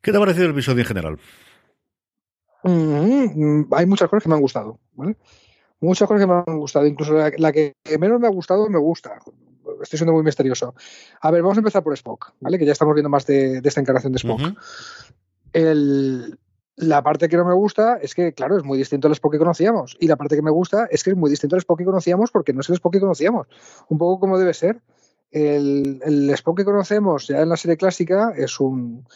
¿Qué 0.00 0.10
te 0.10 0.16
ha 0.16 0.20
parecido 0.20 0.46
el 0.46 0.52
episodio 0.52 0.80
en 0.80 0.86
general? 0.86 1.18
Mm, 2.64 3.72
hay 3.72 3.86
muchas 3.86 4.08
cosas 4.08 4.22
que 4.22 4.28
me 4.30 4.34
han 4.34 4.40
gustado, 4.40 4.80
¿vale? 4.94 5.16
Muchas 5.80 6.08
cosas 6.08 6.22
que 6.22 6.26
me 6.26 6.42
han 6.46 6.58
gustado, 6.58 6.86
incluso 6.86 7.14
la, 7.14 7.52
que 7.52 7.74
menos 8.00 8.18
me 8.18 8.26
ha 8.26 8.30
gustado 8.30 8.68
me 8.70 8.78
gusta. 8.78 9.18
Estoy 9.82 9.98
siendo 9.98 10.14
muy 10.14 10.22
misterioso. 10.22 10.74
A 11.20 11.30
ver, 11.30 11.42
vamos 11.42 11.58
a 11.58 11.60
empezar 11.60 11.82
por 11.82 11.92
Spock, 11.92 12.32
¿vale? 12.40 12.58
Que 12.58 12.64
ya 12.64 12.72
estamos 12.72 12.94
viendo 12.94 13.10
más 13.10 13.26
de, 13.26 13.60
esta 13.62 13.80
encarnación 13.80 14.12
de 14.12 14.16
Spock. 14.16 14.40
el, 15.52 16.38
la 16.76 17.02
parte 17.02 17.28
que 17.28 17.36
no 17.36 17.44
me 17.44 17.54
gusta 17.54 17.98
es 18.02 18.14
que, 18.14 18.32
claro, 18.32 18.56
es 18.56 18.64
muy 18.64 18.76
distinto 18.78 19.06
al 19.06 19.12
Spock 19.12 19.32
que 19.32 19.38
conocíamos. 19.38 19.96
Y 20.00 20.08
la 20.08 20.16
parte 20.16 20.36
que 20.36 20.42
me 20.42 20.50
gusta 20.50 20.86
es 20.90 21.04
que 21.04 21.10
es 21.10 21.16
muy 21.16 21.30
distinto 21.30 21.56
al 21.56 21.60
Spock 21.60 21.78
que 21.78 21.84
conocíamos 21.84 22.30
porque 22.30 22.52
no 22.52 22.60
es 22.60 22.68
el 22.68 22.74
Spock 22.74 22.94
que 22.94 23.00
conocíamos. 23.00 23.46
Un 23.88 23.98
poco 23.98 24.20
como 24.20 24.38
debe 24.38 24.54
ser. 24.54 24.80
El, 25.30 26.00
el 26.04 26.30
Spock 26.30 26.58
que 26.58 26.64
conocemos 26.64 27.28
ya 27.28 27.40
en 27.40 27.48
la 27.48 27.56
serie 27.56 27.76
clásica 27.76 28.32
es 28.36 28.60
un, 28.60 29.06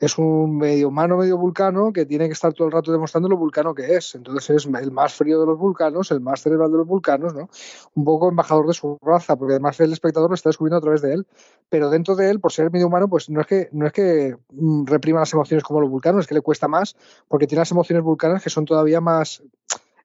es 0.00 0.16
un 0.16 0.56
medio 0.56 0.88
humano, 0.88 1.18
medio 1.18 1.36
vulcano 1.36 1.92
que 1.92 2.06
tiene 2.06 2.26
que 2.26 2.32
estar 2.32 2.54
todo 2.54 2.66
el 2.66 2.72
rato 2.72 2.90
demostrando 2.90 3.28
lo 3.28 3.36
vulcano 3.36 3.74
que 3.74 3.96
es. 3.96 4.14
Entonces 4.14 4.48
es 4.48 4.66
el 4.66 4.90
más 4.90 5.12
frío 5.12 5.38
de 5.38 5.44
los 5.44 5.58
vulcanos, 5.58 6.10
el 6.10 6.20
más 6.20 6.40
cerebral 6.40 6.72
de 6.72 6.78
los 6.78 6.86
vulcanos, 6.86 7.34
¿no? 7.34 7.50
Un 7.94 8.04
poco 8.04 8.30
embajador 8.30 8.66
de 8.66 8.72
su 8.72 8.98
raza, 9.02 9.36
porque 9.36 9.52
además 9.52 9.78
el 9.78 9.92
espectador 9.92 10.30
lo 10.30 10.34
está 10.34 10.48
descubriendo 10.48 10.78
a 10.78 10.80
través 10.80 11.02
de 11.02 11.12
él. 11.12 11.26
Pero 11.68 11.90
dentro 11.90 12.16
de 12.16 12.30
él, 12.30 12.40
por 12.40 12.50
ser 12.50 12.70
medio 12.70 12.86
humano, 12.86 13.08
pues 13.08 13.28
no 13.28 13.42
es 13.42 13.46
que, 13.46 13.68
no 13.72 13.86
es 13.86 13.92
que 13.92 14.38
mm, 14.52 14.86
reprima 14.86 15.20
las 15.20 15.34
emociones 15.34 15.62
como 15.64 15.82
los 15.82 15.90
vulcanos, 15.90 16.22
es 16.22 16.26
que 16.26 16.34
le 16.34 16.40
cuesta 16.40 16.66
más, 16.66 16.96
porque 17.28 17.46
tiene 17.46 17.60
las 17.60 17.70
emociones 17.70 18.02
vulcanas 18.02 18.42
que 18.42 18.48
son 18.48 18.64
todavía 18.64 19.02
más 19.02 19.42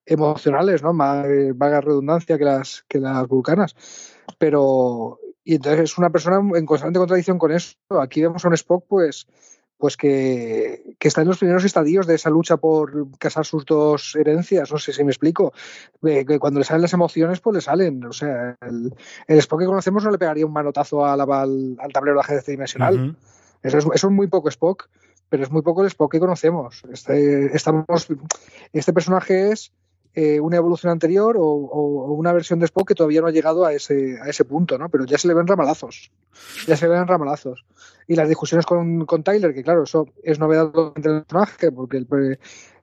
emocionales, 0.06 0.84
¿no? 0.84 0.92
Más 0.92 1.26
eh, 1.26 1.54
vaga 1.56 1.80
redundancia 1.80 2.38
que 2.38 2.44
las, 2.44 2.84
que 2.90 3.00
las 3.00 3.26
vulcanas. 3.30 3.78
Pero, 4.38 5.20
y 5.46 5.56
entonces 5.56 5.92
es 5.92 5.98
una 5.98 6.10
persona 6.10 6.42
en 6.58 6.66
constante 6.66 7.00
contradicción 7.00 7.40
con 7.40 7.54
eso. 7.54 7.78
Aquí 8.02 8.22
vemos 8.22 8.44
a 8.44 8.50
un 8.50 8.56
Spock, 8.56 8.84
pues, 8.90 9.26
pues 9.78 9.98
que, 9.98 10.96
está 11.00 11.22
en 11.22 11.28
los 11.28 11.38
primeros 11.38 11.64
estadios 11.66 12.08
de 12.08 12.16
esa 12.16 12.30
lucha 12.30 12.58
por 12.58 13.10
casar 13.18 13.46
sus 13.46 13.66
dos 13.66 14.16
herencias, 14.16 14.72
no 14.72 14.78
sé 14.78 14.94
si 14.94 15.04
me 15.04 15.12
explico, 15.12 15.54
que 16.02 16.40
cuando 16.40 16.60
le 16.60 16.66
salen 16.66 16.84
las 16.84 16.94
emociones, 16.94 17.40
pues 17.42 17.56
le 17.56 17.62
salen, 17.62 18.04
o 18.06 18.14
sea, 18.14 18.56
el, 18.62 18.94
Spock 19.28 19.60
que 19.60 19.66
conocemos 19.66 20.04
no 20.04 20.12
le 20.12 20.18
pegaría 20.18 20.46
un 20.46 20.54
manotazo 20.54 21.06
al, 21.06 21.22
al, 21.22 21.78
tablero 21.94 22.16
de 22.16 22.22
ajedrez 22.22 22.46
dimensional, 22.46 23.16
eso, 23.62 23.78
es, 23.78 23.86
eso 23.94 24.08
es 24.08 24.14
muy 24.14 24.28
poco 24.28 24.50
Spock, 24.50 24.90
pero 25.30 25.44
es 25.44 25.52
muy 25.52 25.62
poco 25.62 25.82
el 25.82 25.88
Spock 25.88 26.12
que 26.12 26.20
conocemos. 26.20 26.84
Este, 26.92 27.56
estamos, 27.56 28.08
este 28.74 28.94
personaje 28.94 29.52
es 29.52 29.74
eh, 30.16 30.40
una 30.40 30.58
evolución 30.58 30.92
anterior 30.92 31.36
o, 31.38 31.46
una 32.16 32.32
versión 32.34 32.60
de 32.60 32.66
Spock 32.66 32.88
que 32.88 32.96
todavía 32.96 33.22
no 33.22 33.28
ha 33.28 33.32
llegado 33.32 33.66
a 33.66 33.74
ese, 33.74 34.18
a 34.22 34.30
ese 34.30 34.46
punto, 34.46 34.78
¿no? 34.78 34.90
Pero 34.90 35.06
ya 35.06 35.18
se 35.18 35.28
le 35.28 35.34
ven 35.34 35.46
ramalazos. 35.46 36.12
Ya 36.68 36.78
se 36.78 36.88
le 36.88 36.94
ven 36.94 37.08
ramalazos. 37.08 37.66
Y 38.08 38.16
las 38.16 38.30
discusiones 38.30 38.66
con, 38.66 39.06
con 39.06 39.24
Tyler, 39.24 39.54
que 39.54 39.64
claro, 39.64 39.84
eso 39.84 40.08
es 40.24 40.40
novedad 40.40 40.72
entre 40.96 41.12
el 41.12 41.24
personaje, 41.24 41.72
porque 41.72 41.98
el, 41.98 42.08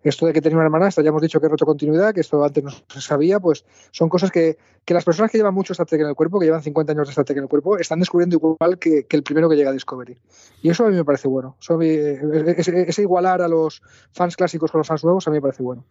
esto 0.03 0.27
de 0.27 0.33
que 0.33 0.41
tenía 0.41 0.57
una 0.57 0.67
hermanastra, 0.67 1.03
ya 1.03 1.11
hemos 1.11 1.23
dicho 1.23 1.41
que 1.41 1.47
es 1.47 1.53
retrocontinuidad, 1.53 2.13
que 2.13 2.21
esto 2.21 2.45
antes 2.45 2.65
no 2.65 2.71
se 2.71 3.01
sabía, 3.01 3.39
pues 3.39 3.65
son 3.93 4.09
cosas 4.09 4.31
que, 4.31 4.59
que 4.85 4.95
las 4.95 5.05
personas 5.05 5.31
que 5.31 5.39
llevan 5.39 5.55
mucho 5.55 5.75
Trek 5.75 6.01
en 6.01 6.09
el 6.09 6.15
cuerpo, 6.15 6.41
que 6.41 6.47
llevan 6.47 6.63
50 6.63 6.93
años 6.93 7.15
de 7.15 7.25
Trek 7.25 7.39
en 7.39 7.45
el 7.45 7.49
cuerpo, 7.49 7.79
están 7.79 8.01
descubriendo 8.01 8.37
igual 8.37 8.79
que, 8.79 9.07
el 9.09 9.23
primero 9.23 9.49
que 9.49 9.57
llega 9.57 9.71
a 9.71 9.73
Discovery. 9.73 10.19
Y 10.63 10.71
eso 10.71 10.85
a 10.85 10.89
mí 10.89 10.97
me 10.97 11.05
parece 11.05 11.29
bueno. 11.29 11.57
ese 11.71 13.03
igualar 13.03 13.43
a 13.43 13.49
los 13.49 13.83
fans 14.13 14.37
clásicos 14.37 14.71
con 14.71 14.79
los 14.79 14.89
fans 14.89 15.05
nuevos 15.05 15.27
a 15.29 15.31
mí 15.31 15.37
me 15.37 15.43
parece 15.43 15.63
bueno. 15.63 15.85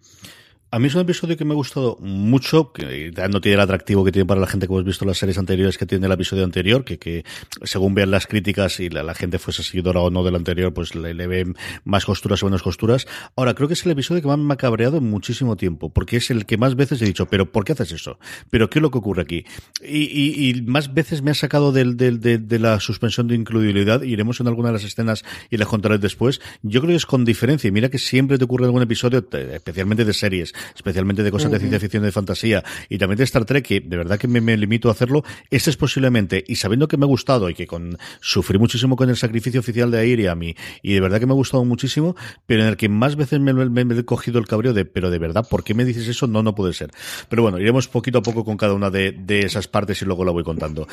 A 0.74 0.80
mí 0.80 0.88
es 0.88 0.96
un 0.96 1.02
episodio 1.02 1.36
que 1.36 1.44
me 1.44 1.52
ha 1.52 1.56
gustado 1.56 1.98
mucho, 2.00 2.72
que 2.72 3.12
no 3.30 3.42
tiene 3.42 3.56
el 3.56 3.60
atractivo 3.60 4.06
que 4.06 4.14
tiene 4.14 4.26
para 4.26 4.40
la 4.40 4.48
gente 4.48 4.68
que 4.68 4.74
hemos 4.74 4.86
visto 4.86 5.04
las 5.04 5.18
series 5.18 5.38
anteriores 5.38 5.78
que 5.78 5.86
tiene 5.86 6.06
el 6.06 6.14
episodio 6.14 6.46
anterior, 6.46 6.86
que, 6.86 7.26
según 7.64 7.94
vean 7.94 8.10
las 8.10 8.26
críticas 8.26 8.80
y 8.80 8.88
la, 8.88 9.14
gente 9.14 9.38
fuese 9.38 9.64
seguidora 9.64 10.00
o 10.00 10.10
no 10.10 10.24
del 10.24 10.34
anterior, 10.34 10.74
pues 10.74 10.96
le, 10.96 11.14
le, 11.14 11.28
ven 11.28 11.58
más 11.84 12.06
costuras 12.06 12.42
o 12.42 12.46
menos 12.46 12.64
costuras. 12.64 13.06
Ahora, 13.36 13.54
creo 13.54 13.68
que 13.68 13.74
es 13.74 13.86
el 13.86 13.92
episodio 13.92 14.22
que 14.22 14.30
más 14.30 14.38
me 14.38 14.54
ha 14.54 14.56
cabreado 14.56 14.96
en 14.96 15.10
muchísimo 15.10 15.58
tiempo, 15.58 15.90
porque 15.90 16.16
es 16.16 16.32
el 16.32 16.46
que 16.46 16.56
más 16.56 16.78
veces 16.78 17.02
he 17.02 17.06
dicho, 17.06 17.26
pero 17.26 17.52
¿por 17.52 17.66
qué 17.66 17.74
haces 17.74 17.92
eso? 17.92 18.18
¿Pero 18.50 18.70
qué 18.70 18.80
es 18.80 18.82
lo 18.82 18.92
que 18.92 19.00
ocurre 19.00 19.24
aquí? 19.24 19.44
Y, 19.84 20.04
y, 20.04 20.52
y 20.52 20.62
más 20.62 20.94
veces 20.94 21.22
me 21.22 21.32
ha 21.32 21.36
sacado 21.36 21.74
del, 21.74 21.98
del, 21.98 22.22
de, 22.22 22.38
de, 22.38 22.60
la 22.60 22.80
suspensión 22.80 23.28
de 23.28 23.36
incluibilidad, 23.36 24.04
iremos 24.04 24.40
en 24.40 24.48
alguna 24.48 24.70
de 24.70 24.76
las 24.76 24.86
escenas 24.86 25.26
y 25.50 25.58
las 25.58 25.68
contaré 25.68 25.98
después. 25.98 26.40
Yo 26.62 26.80
creo 26.80 26.92
que 26.92 26.96
es 26.96 27.06
con 27.06 27.26
diferencia, 27.26 27.68
y 27.68 27.72
mira 27.72 27.90
que 27.90 28.00
siempre 28.00 28.38
te 28.38 28.46
ocurre 28.46 28.64
algún 28.64 28.82
episodio, 28.82 29.28
especialmente 29.30 30.06
de 30.06 30.14
series, 30.14 30.54
especialmente 30.76 31.24
de 31.24 31.32
cosas 31.32 31.52
de 31.52 31.60
ciencia 31.60 31.80
ficción 31.80 32.04
y 32.04 32.08
de 32.08 32.12
fantasía, 32.12 32.64
y 32.90 32.98
también 32.98 33.18
de 33.18 33.24
Star 33.24 33.46
Trek, 33.46 33.66
que 33.66 33.80
de 33.80 33.98
verdad 33.98 34.18
que 34.18 34.28
me, 34.28 34.58
limito 34.58 34.90
a 34.90 34.92
hacerlo, 34.92 35.24
este 35.50 35.70
es 35.70 35.78
posiblemente, 35.78 36.44
y 36.48 36.56
sabiendo 36.56 36.88
que 36.88 36.98
me 36.98 37.06
ha 37.06 37.08
gustado 37.08 37.50
y 37.50 37.54
que 37.54 37.68
con 37.68 37.98
sufrí 38.20 38.58
muchísimo 38.58 38.96
con 38.96 39.10
el 39.10 39.18
sacrificio 39.18 39.60
oficial 39.60 39.92
de 39.92 40.00
Airiam 40.00 40.42
y, 40.44 40.56
y 40.82 40.94
de 40.94 41.02
verdad 41.02 41.20
que 41.20 41.26
me 41.26 41.34
ha 41.34 41.36
gustado 41.36 41.66
muchísimo, 41.66 42.16
pero 42.46 42.64
en 42.64 42.70
el 42.70 42.78
que 42.78 42.90
más 42.90 43.16
veces 43.16 43.40
me, 43.40 43.52
he 44.00 44.06
cogido 44.06 44.40
el 44.40 44.48
cabreo 44.48 44.74
de, 44.74 44.86
pero 44.86 45.10
de 45.10 45.20
verdad, 45.20 45.48
¿por 45.50 45.64
qué 45.64 45.74
me 45.74 45.86
dices 45.86 46.08
eso? 46.08 46.28
No, 46.28 46.44
no 46.44 46.56
puede 46.56 46.74
ser. 46.74 46.92
Pero 47.30 47.44
bueno, 47.44 47.60
iremos 47.60 47.88
poquito 47.88 48.20
a 48.20 48.22
poco 48.22 48.44
con 48.44 48.58
cada 48.58 48.74
una 48.74 48.90
de, 48.90 49.16
esas 49.28 49.68
partes 49.68 50.02
y 50.02 50.06
luego 50.06 50.26
la 50.26 50.32
voy 50.32 50.44
contando. 50.44 50.88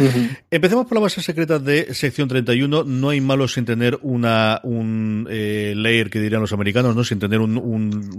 Empecemos 0.50 0.86
por 0.86 0.96
la 0.96 1.02
base 1.02 1.22
secreta 1.22 1.58
de 1.58 1.94
sección 1.94 2.28
31. 2.28 2.84
No 2.84 3.10
hay 3.10 3.20
malo 3.20 3.48
sin 3.48 3.64
tener 3.64 3.98
una, 4.02 4.60
un 4.62 5.26
eh, 5.30 5.74
layer 5.76 6.10
que 6.10 6.20
dirían 6.20 6.40
los 6.40 6.52
americanos, 6.52 6.94
¿no? 6.94 7.04
Sin 7.04 7.18
tener 7.18 7.40
un, 7.40 7.58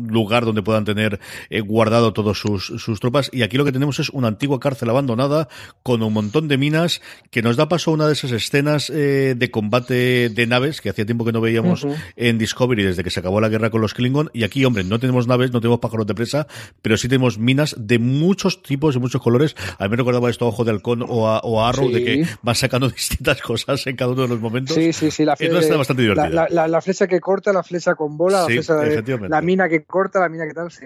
lugar 0.09 0.45
donde 0.45 0.61
puedan 0.61 0.85
tener 0.85 1.19
eh, 1.49 1.61
guardado 1.61 2.13
todos 2.13 2.39
sus, 2.39 2.65
sus 2.65 2.99
tropas. 2.99 3.29
Y 3.33 3.43
aquí 3.43 3.57
lo 3.57 3.65
que 3.65 3.71
tenemos 3.71 3.99
es 3.99 4.09
una 4.09 4.27
antigua 4.27 4.59
cárcel 4.59 4.89
abandonada 4.89 5.47
con 5.83 6.03
un 6.03 6.13
montón 6.13 6.47
de 6.47 6.57
minas 6.57 7.01
que 7.31 7.41
nos 7.41 7.57
da 7.57 7.69
paso 7.69 7.91
a 7.91 7.93
una 7.93 8.07
de 8.07 8.13
esas 8.13 8.31
escenas 8.31 8.89
eh, 8.89 9.35
de 9.37 9.51
combate 9.51 10.29
de 10.29 10.47
naves 10.47 10.81
que 10.81 10.89
hacía 10.89 11.05
tiempo 11.05 11.25
que 11.25 11.31
no 11.31 11.41
veíamos 11.41 11.85
en 12.15 12.37
Discovery 12.37 12.83
desde 12.83 13.03
que 13.03 13.09
se 13.09 13.19
acabó 13.19 13.41
la 13.41 13.49
guerra 13.49 13.69
con 13.69 13.81
los 13.81 13.93
Klingon. 13.93 14.29
Y 14.33 14.43
aquí, 14.43 14.65
hombre, 14.65 14.83
no 14.83 14.99
tenemos 14.99 15.27
naves, 15.27 15.51
no 15.51 15.61
tenemos 15.61 15.79
pájaros 15.79 16.07
de 16.07 16.15
presa, 16.15 16.47
pero 16.81 16.97
sí 16.97 17.07
tenemos 17.07 17.37
minas 17.37 17.75
de 17.77 17.99
muchos 17.99 18.61
tipos 18.61 18.95
y 18.95 18.99
muchos 18.99 19.21
colores. 19.21 19.55
A 19.77 19.83
mí 19.83 19.89
me 19.89 19.97
recordaba 19.97 20.29
esto 20.29 20.45
a 20.45 20.49
Ojo 20.49 20.63
de 20.63 20.71
Halcón 20.71 21.03
o 21.07 21.27
a, 21.27 21.39
o 21.39 21.63
Arrow, 21.63 21.89
de 21.89 22.03
que 22.03 22.27
van 22.41 22.55
sacando 22.55 22.89
distintas 22.99 23.41
cosas 23.41 23.85
en 23.87 23.95
cada 23.95 24.11
uno 24.11 24.23
de 24.23 24.27
los 24.29 24.39
momentos. 24.39 24.75
Sí, 24.75 24.93
sí, 24.93 25.11
sí. 25.11 25.25
La, 25.25 25.35
flecha, 25.35 25.75
bastante 25.75 26.01
divertida. 26.03 26.47
La, 26.49 26.81
flecha 26.81 27.07
que 27.07 27.19
corta, 27.19 27.53
la 27.53 27.63
flecha 27.63 27.95
con 27.95 28.17
bola, 28.17 28.47
la, 28.47 29.27
la 29.27 29.41
mina 29.41 29.67
que 29.67 29.83
corta, 29.83 30.19
la 30.19 30.29
mina 30.29 30.47
que 30.47 30.53
tal, 30.53 30.71
sí. 30.71 30.85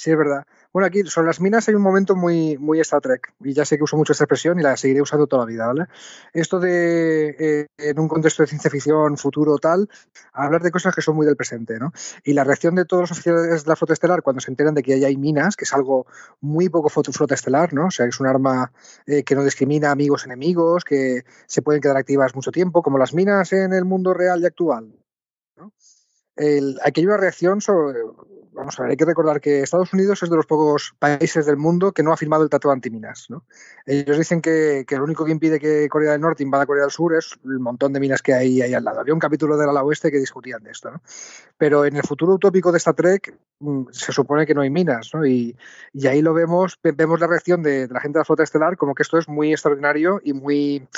Sí, 0.00 0.10
es 0.10 0.16
verdad. 0.16 0.46
Bueno, 0.72 0.86
aquí 0.86 1.02
sobre 1.04 1.26
las 1.26 1.42
minas 1.42 1.68
hay 1.68 1.74
un 1.74 1.82
momento 1.82 2.16
muy, 2.16 2.56
muy 2.56 2.80
Star 2.80 3.02
Trek, 3.02 3.34
y 3.44 3.52
ya 3.52 3.66
sé 3.66 3.76
que 3.76 3.84
uso 3.84 3.98
mucho 3.98 4.12
esta 4.12 4.24
expresión 4.24 4.58
y 4.58 4.62
la 4.62 4.74
seguiré 4.78 5.02
usando 5.02 5.26
toda 5.26 5.42
la 5.42 5.46
vida, 5.46 5.66
¿vale? 5.66 5.88
Esto 6.32 6.58
de, 6.58 7.36
eh, 7.38 7.66
en 7.76 8.00
un 8.00 8.08
contexto 8.08 8.42
de 8.42 8.46
ciencia 8.46 8.70
ficción, 8.70 9.18
futuro 9.18 9.58
tal, 9.58 9.90
hablar 10.32 10.62
de 10.62 10.70
cosas 10.70 10.94
que 10.94 11.02
son 11.02 11.16
muy 11.16 11.26
del 11.26 11.36
presente, 11.36 11.78
¿no? 11.78 11.92
Y 12.24 12.32
la 12.32 12.44
reacción 12.44 12.76
de 12.76 12.86
todos 12.86 13.02
los 13.02 13.10
oficiales 13.10 13.64
de 13.64 13.68
la 13.68 13.76
flota 13.76 13.92
estelar 13.92 14.22
cuando 14.22 14.40
se 14.40 14.50
enteran 14.50 14.74
de 14.74 14.82
que 14.82 14.94
hay 15.04 15.16
minas, 15.18 15.54
que 15.54 15.66
es 15.66 15.74
algo 15.74 16.06
muy 16.40 16.70
poco 16.70 16.88
flota 16.88 17.34
estelar, 17.34 17.74
¿no? 17.74 17.88
O 17.88 17.90
sea, 17.90 18.06
es 18.06 18.18
un 18.20 18.26
arma 18.26 18.72
eh, 19.04 19.22
que 19.22 19.34
no 19.34 19.44
discrimina 19.44 19.90
amigos 19.90 20.24
enemigos, 20.24 20.82
que 20.82 21.24
se 21.46 21.60
pueden 21.60 21.82
quedar 21.82 21.98
activas 21.98 22.34
mucho 22.34 22.52
tiempo, 22.52 22.80
como 22.80 22.96
las 22.96 23.12
minas 23.12 23.52
en 23.52 23.74
el 23.74 23.84
mundo 23.84 24.14
real 24.14 24.40
y 24.40 24.46
actual. 24.46 24.94
¿no? 25.58 25.74
Aquí 26.82 27.00
hay 27.00 27.06
una 27.06 27.16
reacción 27.16 27.60
sobre, 27.60 28.00
vamos 28.52 28.78
a 28.78 28.82
ver, 28.82 28.90
hay 28.90 28.96
que 28.96 29.04
recordar 29.04 29.40
que 29.40 29.62
Estados 29.62 29.92
Unidos 29.92 30.22
es 30.22 30.30
de 30.30 30.36
los 30.36 30.46
pocos 30.46 30.94
países 30.98 31.46
del 31.46 31.56
mundo 31.56 31.92
que 31.92 32.02
no 32.02 32.12
ha 32.12 32.16
firmado 32.16 32.42
el 32.42 32.50
Tratado 32.50 32.72
Antiminas. 32.72 33.26
¿no? 33.28 33.44
Ellos 33.86 34.18
dicen 34.18 34.40
que, 34.40 34.84
que, 34.86 34.96
lo 34.96 35.04
único 35.04 35.24
que 35.24 35.32
impide 35.32 35.58
que 35.58 35.88
Corea 35.88 36.12
del 36.12 36.20
Norte 36.20 36.42
invada 36.42 36.66
Corea 36.66 36.84
del 36.84 36.90
Sur 36.90 37.14
es 37.14 37.38
el 37.44 37.58
montón 37.58 37.92
de 37.92 38.00
minas 38.00 38.22
que 38.22 38.34
hay 38.34 38.62
ahí 38.62 38.74
al 38.74 38.84
lado. 38.84 39.00
Había 39.00 39.14
un 39.14 39.20
capítulo 39.20 39.56
del 39.56 39.68
ala 39.68 39.82
oeste 39.82 40.10
que 40.10 40.18
discutían 40.18 40.62
de 40.62 40.70
esto. 40.70 40.90
¿no? 40.90 41.02
Pero 41.56 41.84
en 41.84 41.96
el 41.96 42.02
futuro 42.02 42.34
utópico 42.34 42.72
de 42.72 42.78
esta 42.78 42.92
Trek 42.92 43.34
mm, 43.60 43.84
se 43.90 44.12
supone 44.12 44.46
que 44.46 44.54
no 44.54 44.62
hay 44.62 44.70
minas. 44.70 45.10
¿no? 45.14 45.24
Y, 45.26 45.56
y 45.92 46.06
ahí 46.06 46.22
lo 46.22 46.34
vemos, 46.34 46.78
vemos 46.82 47.20
la 47.20 47.26
reacción 47.26 47.62
de, 47.62 47.88
la 47.88 48.00
gente 48.00 48.18
de 48.18 48.20
la 48.20 48.24
flota 48.24 48.42
estelar 48.42 48.76
como 48.76 48.94
que 48.94 49.02
esto 49.02 49.18
es 49.18 49.28
muy 49.28 49.52
extraordinario 49.52 50.20
y 50.22 50.32
muy 50.32 50.88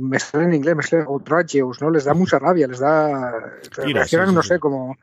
me 0.00 0.18
sale 0.18 0.44
en 0.44 0.54
inglés, 0.54 0.76
me 0.76 0.82
sale 0.82 1.04
outrageous, 1.06 1.80
¿no? 1.80 1.90
Les 1.90 2.04
da 2.04 2.14
mucha 2.14 2.38
rabia, 2.38 2.66
les 2.66 2.80
da... 2.80 3.30
reaccionan, 3.76 4.34
no 4.34 4.42
sé, 4.42 4.58
como 4.58 4.96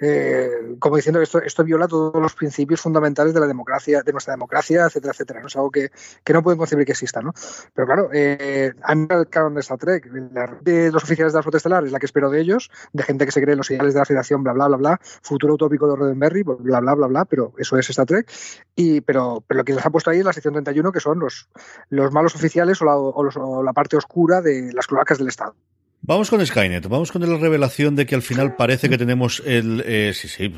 eh, 0.00 0.76
como 0.78 0.96
diciendo 0.96 1.18
que 1.20 1.24
esto, 1.24 1.40
esto 1.40 1.64
viola 1.64 1.88
todos 1.88 2.20
los 2.20 2.34
principios 2.34 2.80
fundamentales 2.80 3.34
de 3.34 3.40
la 3.40 3.46
democracia, 3.46 4.02
de 4.02 4.12
nuestra 4.12 4.34
democracia, 4.34 4.86
etcétera, 4.86 5.12
etcétera. 5.12 5.42
Es 5.46 5.56
algo 5.56 5.70
que, 5.70 5.90
que 6.24 6.32
no 6.32 6.42
pueden 6.42 6.58
concebir 6.58 6.86
que 6.86 6.92
exista, 6.92 7.20
¿no? 7.22 7.32
Pero 7.74 7.86
claro, 7.86 8.10
eh, 8.12 8.72
el 8.88 9.28
canon 9.28 9.54
de 9.54 9.60
Star 9.60 9.78
Trek, 9.78 10.06
la 10.32 10.58
de 10.60 10.90
los 10.90 11.04
oficiales 11.04 11.32
de 11.32 11.38
la 11.38 11.42
flota 11.42 11.58
estelar 11.58 11.84
es 11.84 11.92
la 11.92 11.98
que 11.98 12.06
espero 12.06 12.30
de 12.30 12.40
ellos, 12.40 12.70
de 12.92 13.02
gente 13.02 13.24
que 13.24 13.32
se 13.32 13.40
cree 13.40 13.52
en 13.52 13.58
los 13.58 13.70
ideales 13.70 13.94
de 13.94 14.00
la 14.00 14.06
federación, 14.06 14.42
bla, 14.42 14.52
bla, 14.52 14.68
bla, 14.68 14.76
bla, 14.76 15.00
futuro 15.22 15.54
utópico 15.54 15.88
de 15.88 15.96
Roddenberry, 15.96 16.42
bla, 16.42 16.80
bla, 16.80 16.94
bla, 16.94 17.06
bla, 17.06 17.24
pero 17.24 17.52
eso 17.58 17.76
es 17.78 17.88
Star 17.90 18.06
Trek. 18.06 18.30
Y, 18.74 19.00
pero, 19.00 19.42
pero 19.46 19.58
lo 19.58 19.64
que 19.64 19.74
les 19.74 19.84
ha 19.84 19.90
puesto 19.90 20.10
ahí 20.10 20.18
es 20.18 20.24
la 20.24 20.32
sección 20.32 20.54
31, 20.54 20.92
que 20.92 21.00
son 21.00 21.18
los, 21.18 21.48
los 21.88 22.12
malos 22.12 22.34
oficiales 22.34 22.80
o 22.82 22.84
la, 22.84 22.96
o 22.96 23.62
la 23.62 23.72
parte 23.72 23.96
oscura 23.96 24.40
de 24.42 24.72
las 24.72 24.86
cloacas 24.86 25.18
del 25.18 25.28
Estado. 25.28 25.54
Vamos 26.08 26.30
con 26.30 26.46
Skynet, 26.46 26.86
vamos 26.86 27.10
con 27.10 27.28
la 27.28 27.36
revelación 27.36 27.96
de 27.96 28.06
que 28.06 28.14
al 28.14 28.22
final 28.22 28.54
parece 28.54 28.88
que 28.88 28.96
tenemos 28.96 29.42
el... 29.44 29.82
Eh, 29.84 30.12
sí, 30.14 30.28
sí, 30.28 30.52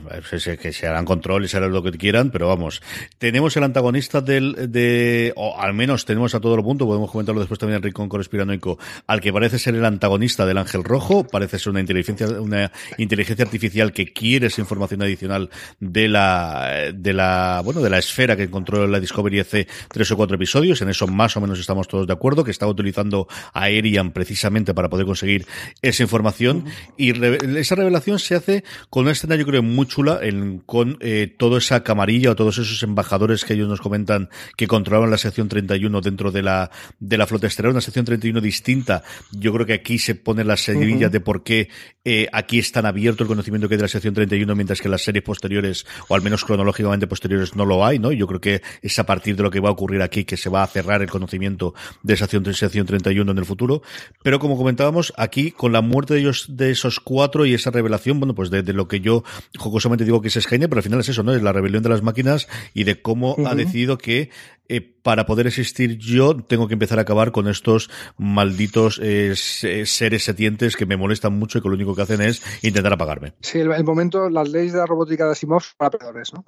que 0.59 0.75
se 0.75 0.87
harán 0.87 1.07
control 1.07 1.47
y 1.47 1.49
se 1.49 1.57
harán 1.57 1.73
lo 1.73 1.83
que 1.83 1.90
quieran, 1.93 2.31
pero 2.31 2.49
vamos, 2.49 2.83
tenemos 3.17 3.57
el 3.57 3.64
antagonista 3.64 4.21
del... 4.21 4.71
de 4.71 5.33
o 5.37 5.59
al 5.59 5.73
menos 5.73 6.05
tenemos 6.05 6.35
a 6.35 6.40
todo 6.40 6.55
el 6.55 6.62
punto, 6.62 6.85
podemos 6.85 7.11
comentarlo 7.11 7.40
después 7.40 7.59
también 7.59 7.78
en 7.78 7.83
Rincón 7.83 8.11
Conspiranoico, 8.11 8.78
al 9.07 9.23
que 9.23 9.33
parece 9.33 9.59
ser 9.59 9.75
el 9.75 9.87
antagonista 9.87 10.45
del 10.45 10.59
Ángel 10.59 10.85
Rojo, 10.85 11.26
parece 11.26 11.59
ser 11.59 11.71
una 11.71 11.81
inteligencia 11.81 12.28
una 12.28 12.71
inteligencia 12.99 13.47
artificial 13.47 13.95
que 13.95 14.12
quiere 14.12 14.49
esa 14.49 14.61
información 14.61 15.00
adicional 15.00 15.49
de 15.81 16.09
la... 16.09 16.93
de 16.93 17.14
la... 17.14 17.62
bueno, 17.64 17.81
de 17.81 17.88
la 17.88 17.97
esfera 17.97 18.37
que 18.37 18.43
encontró 18.43 18.85
en 18.85 18.93
la 18.93 19.00
Discovery 19.00 19.40
hace 19.40 19.67
tres 19.88 20.11
o 20.11 20.17
cuatro 20.19 20.37
episodios, 20.37 20.83
en 20.83 20.90
eso 20.90 21.07
más 21.07 21.38
o 21.38 21.40
menos 21.40 21.59
estamos 21.59 21.88
todos 21.88 22.07
de 22.07 22.12
acuerdo, 22.12 22.45
que 22.45 22.50
estaba 22.50 22.71
utilizando 22.71 23.28
a 23.55 23.62
Aerian 23.62 24.12
precisamente 24.12 24.75
para 24.75 24.90
poder 24.90 25.07
conseguir 25.07 25.38
esa 25.83 26.02
información. 26.02 26.64
Y 26.97 27.11
esa 27.59 27.75
revelación 27.75 28.18
se 28.18 28.35
hace 28.35 28.64
con 28.90 29.02
una 29.02 29.12
escena, 29.12 29.37
yo 29.37 29.47
creo, 29.47 29.62
muy 29.62 29.87
chula, 29.87 30.21
en, 30.23 30.59
con 30.59 30.99
eh, 31.00 31.35
toda 31.37 31.59
esa 31.59 31.83
camarilla 31.83 32.30
o 32.30 32.37
todos 32.37 32.59
esos 32.59 32.83
embajadores 32.83 33.45
que 33.45 33.54
ellos 33.54 33.68
nos 33.68 33.80
comentan 33.80 34.28
que 34.57 34.66
controlaban 34.66 35.11
la 35.11 35.18
sección 35.18 35.49
31 35.49 36.00
dentro 36.00 36.30
de 36.30 36.42
la, 36.42 36.71
de 36.99 37.18
la 37.18 37.26
flota 37.26 37.47
estelar, 37.47 37.73
una 37.73 37.80
sección 37.80 38.04
31 38.04 38.40
distinta. 38.40 39.02
Yo 39.33 39.52
creo 39.52 39.66
que 39.66 39.75
aquí 39.75 39.99
se 39.99 40.14
pone 40.14 40.45
la 40.45 40.57
semilla 40.57 41.09
de 41.09 41.21
por 41.21 41.42
qué 41.42 41.68
eh, 42.04 42.28
aquí 42.33 42.59
es 42.59 42.73
tan 42.73 42.87
abierto 42.87 43.23
el 43.23 43.28
conocimiento 43.28 43.68
que 43.68 43.75
hay 43.75 43.78
de 43.78 43.85
la 43.85 43.88
sección 43.88 44.14
31, 44.14 44.54
mientras 44.54 44.80
que 44.80 44.88
las 44.88 45.02
series 45.02 45.25
posteriores, 45.25 45.87
o 46.09 46.14
al 46.14 46.23
menos 46.23 46.45
cronológicamente 46.45 47.07
posteriores, 47.07 47.54
no 47.54 47.64
lo 47.64 47.85
hay, 47.85 47.99
¿no? 47.99 48.12
Yo 48.12 48.26
creo 48.26 48.40
que 48.40 48.62
es 48.83 48.99
a 48.99 49.04
partir 49.04 49.37
de 49.37 49.42
lo 49.42 49.50
que 49.50 49.61
va 49.61 49.68
a 49.68 49.73
ocurrir 49.73 50.02
aquí 50.02 50.25
que 50.25 50.37
se 50.37 50.49
va 50.49 50.62
a 50.62 50.66
cerrar 50.66 51.02
el 51.02 51.11
conocimiento 51.11 51.75
de 52.02 52.14
esa 52.14 52.26
sección 52.26 52.87
31 52.87 53.30
en 53.30 53.38
el 53.38 53.45
futuro. 53.45 53.83
Pero 54.23 54.38
como 54.38 54.57
comentábamos, 54.57 55.12
aquí 55.16 55.27
con 55.56 55.73
la 55.73 55.80
muerte 55.80 56.14
de 56.14 56.20
ellos, 56.20 56.47
de 56.49 56.70
esos 56.70 57.00
cuatro 57.00 57.47
y 57.47 57.54
esa 57.54 57.70
revelación, 57.70 58.20
bueno, 58.20 58.35
pues 58.35 58.50
de, 58.50 58.62
lo 58.73 58.88
que 58.88 59.00
yo 59.00 59.25
jocosamente 59.58 60.04
digo 60.04 60.20
que 60.20 60.28
es 60.28 60.35
Skynet, 60.35 60.68
pero 60.68 60.80
al 60.80 60.85
final 60.85 61.00
es 61.00 61.08
eso, 61.08 61.23
¿no? 61.23 61.35
Es 61.35 61.42
la 61.42 61.52
rebelión 61.52 61.82
de 61.82 61.88
las 61.88 62.02
máquinas 62.02 62.49
y 62.75 62.85
de 62.85 63.00
cómo 63.00 63.37
ha 63.47 63.54
decidido 63.54 63.99
que 63.99 64.30
eh, 64.68 64.80
para 64.80 65.25
poder 65.25 65.47
existir 65.47 65.97
yo 65.97 66.37
tengo 66.37 66.68
que 66.68 66.75
empezar 66.75 66.99
a 66.99 67.02
acabar 67.02 67.32
con 67.32 67.49
estos 67.49 67.90
malditos 68.18 69.00
eh, 69.02 69.35
seres 69.35 70.25
setientes 70.25 70.76
que 70.76 70.85
me 70.85 70.97
molestan 70.97 71.32
mucho 71.38 71.58
y 71.58 71.62
que 71.62 71.68
lo 71.68 71.75
único 71.75 71.94
que 71.94 72.02
hacen 72.02 72.20
es 72.20 72.42
intentar 72.62 72.92
apagarme. 72.92 73.32
Sí, 73.40 73.61
el, 73.61 73.85
momento, 73.85 74.28
las 74.28 74.49
leyes 74.50 74.73
de 74.73 74.78
la 74.78 74.87
robótica 74.87 75.25
de 75.25 75.32
Asimov 75.32 75.62
para 75.76 75.90
peores, 75.90 76.32
¿no? 76.35 76.44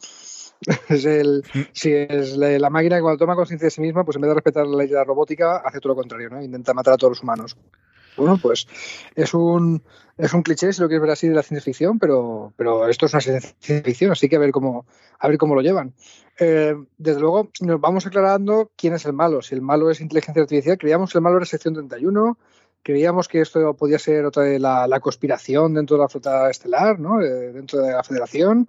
es 0.88 1.04
el, 1.04 1.42
mm. 1.54 1.60
si 1.72 1.92
es 1.92 2.36
la, 2.36 2.70
máquina 2.70 2.96
que 2.96 3.02
cuando 3.02 3.18
toma 3.18 3.34
conciencia 3.34 3.66
de 3.66 3.70
sí 3.70 3.80
misma, 3.80 4.04
pues 4.04 4.16
en 4.16 4.22
vez 4.22 4.28
de 4.28 4.34
respetar 4.34 4.66
la 4.66 4.76
ley 4.76 4.88
de 4.88 4.94
la 4.94 5.04
robótica, 5.04 5.62
hace 5.64 5.80
todo 5.80 5.94
lo 5.94 5.96
contrario, 5.96 6.28
¿no? 6.28 6.42
Intenta 6.42 6.74
matar 6.74 6.94
a 6.94 6.96
todos 6.96 7.12
los 7.12 7.22
humanos. 7.22 7.56
Bueno, 8.16 8.38
pues 8.38 8.66
es 9.14 9.34
un, 9.34 9.82
es 10.18 10.32
un 10.34 10.42
cliché, 10.42 10.72
si 10.72 10.80
lo 10.80 10.88
quieres 10.88 11.02
ver 11.02 11.10
así, 11.10 11.28
de 11.28 11.34
la 11.34 11.42
ciencia 11.42 11.64
ficción, 11.64 11.98
pero, 11.98 12.52
pero 12.56 12.88
esto 12.88 13.06
es 13.06 13.14
una 13.14 13.20
ciencia 13.20 13.54
ficción, 13.82 14.12
así 14.12 14.28
que 14.28 14.36
a 14.36 14.38
ver 14.40 14.50
cómo, 14.50 14.86
a 15.18 15.28
ver 15.28 15.38
cómo 15.38 15.54
lo 15.54 15.62
llevan. 15.62 15.94
Eh, 16.38 16.74
desde 16.98 17.20
luego, 17.20 17.50
nos 17.60 17.80
vamos 17.80 18.06
aclarando 18.06 18.70
quién 18.76 18.94
es 18.94 19.04
el 19.04 19.12
malo. 19.12 19.42
Si 19.42 19.54
el 19.54 19.62
malo 19.62 19.90
es 19.90 20.00
inteligencia 20.00 20.42
artificial, 20.42 20.78
creíamos 20.78 21.12
que 21.12 21.18
el 21.18 21.22
malo 21.22 21.36
era 21.36 21.46
sección 21.46 21.74
31, 21.74 22.38
creíamos 22.82 23.28
que 23.28 23.40
esto 23.40 23.74
podía 23.74 23.98
ser 23.98 24.24
otra 24.24 24.44
de 24.44 24.58
la, 24.58 24.86
la 24.86 25.00
conspiración 25.00 25.74
dentro 25.74 25.96
de 25.96 26.02
la 26.02 26.08
flota 26.08 26.50
estelar, 26.50 26.98
¿no? 26.98 27.20
Eh, 27.20 27.52
dentro 27.52 27.80
de 27.80 27.92
la 27.92 28.02
federación. 28.02 28.68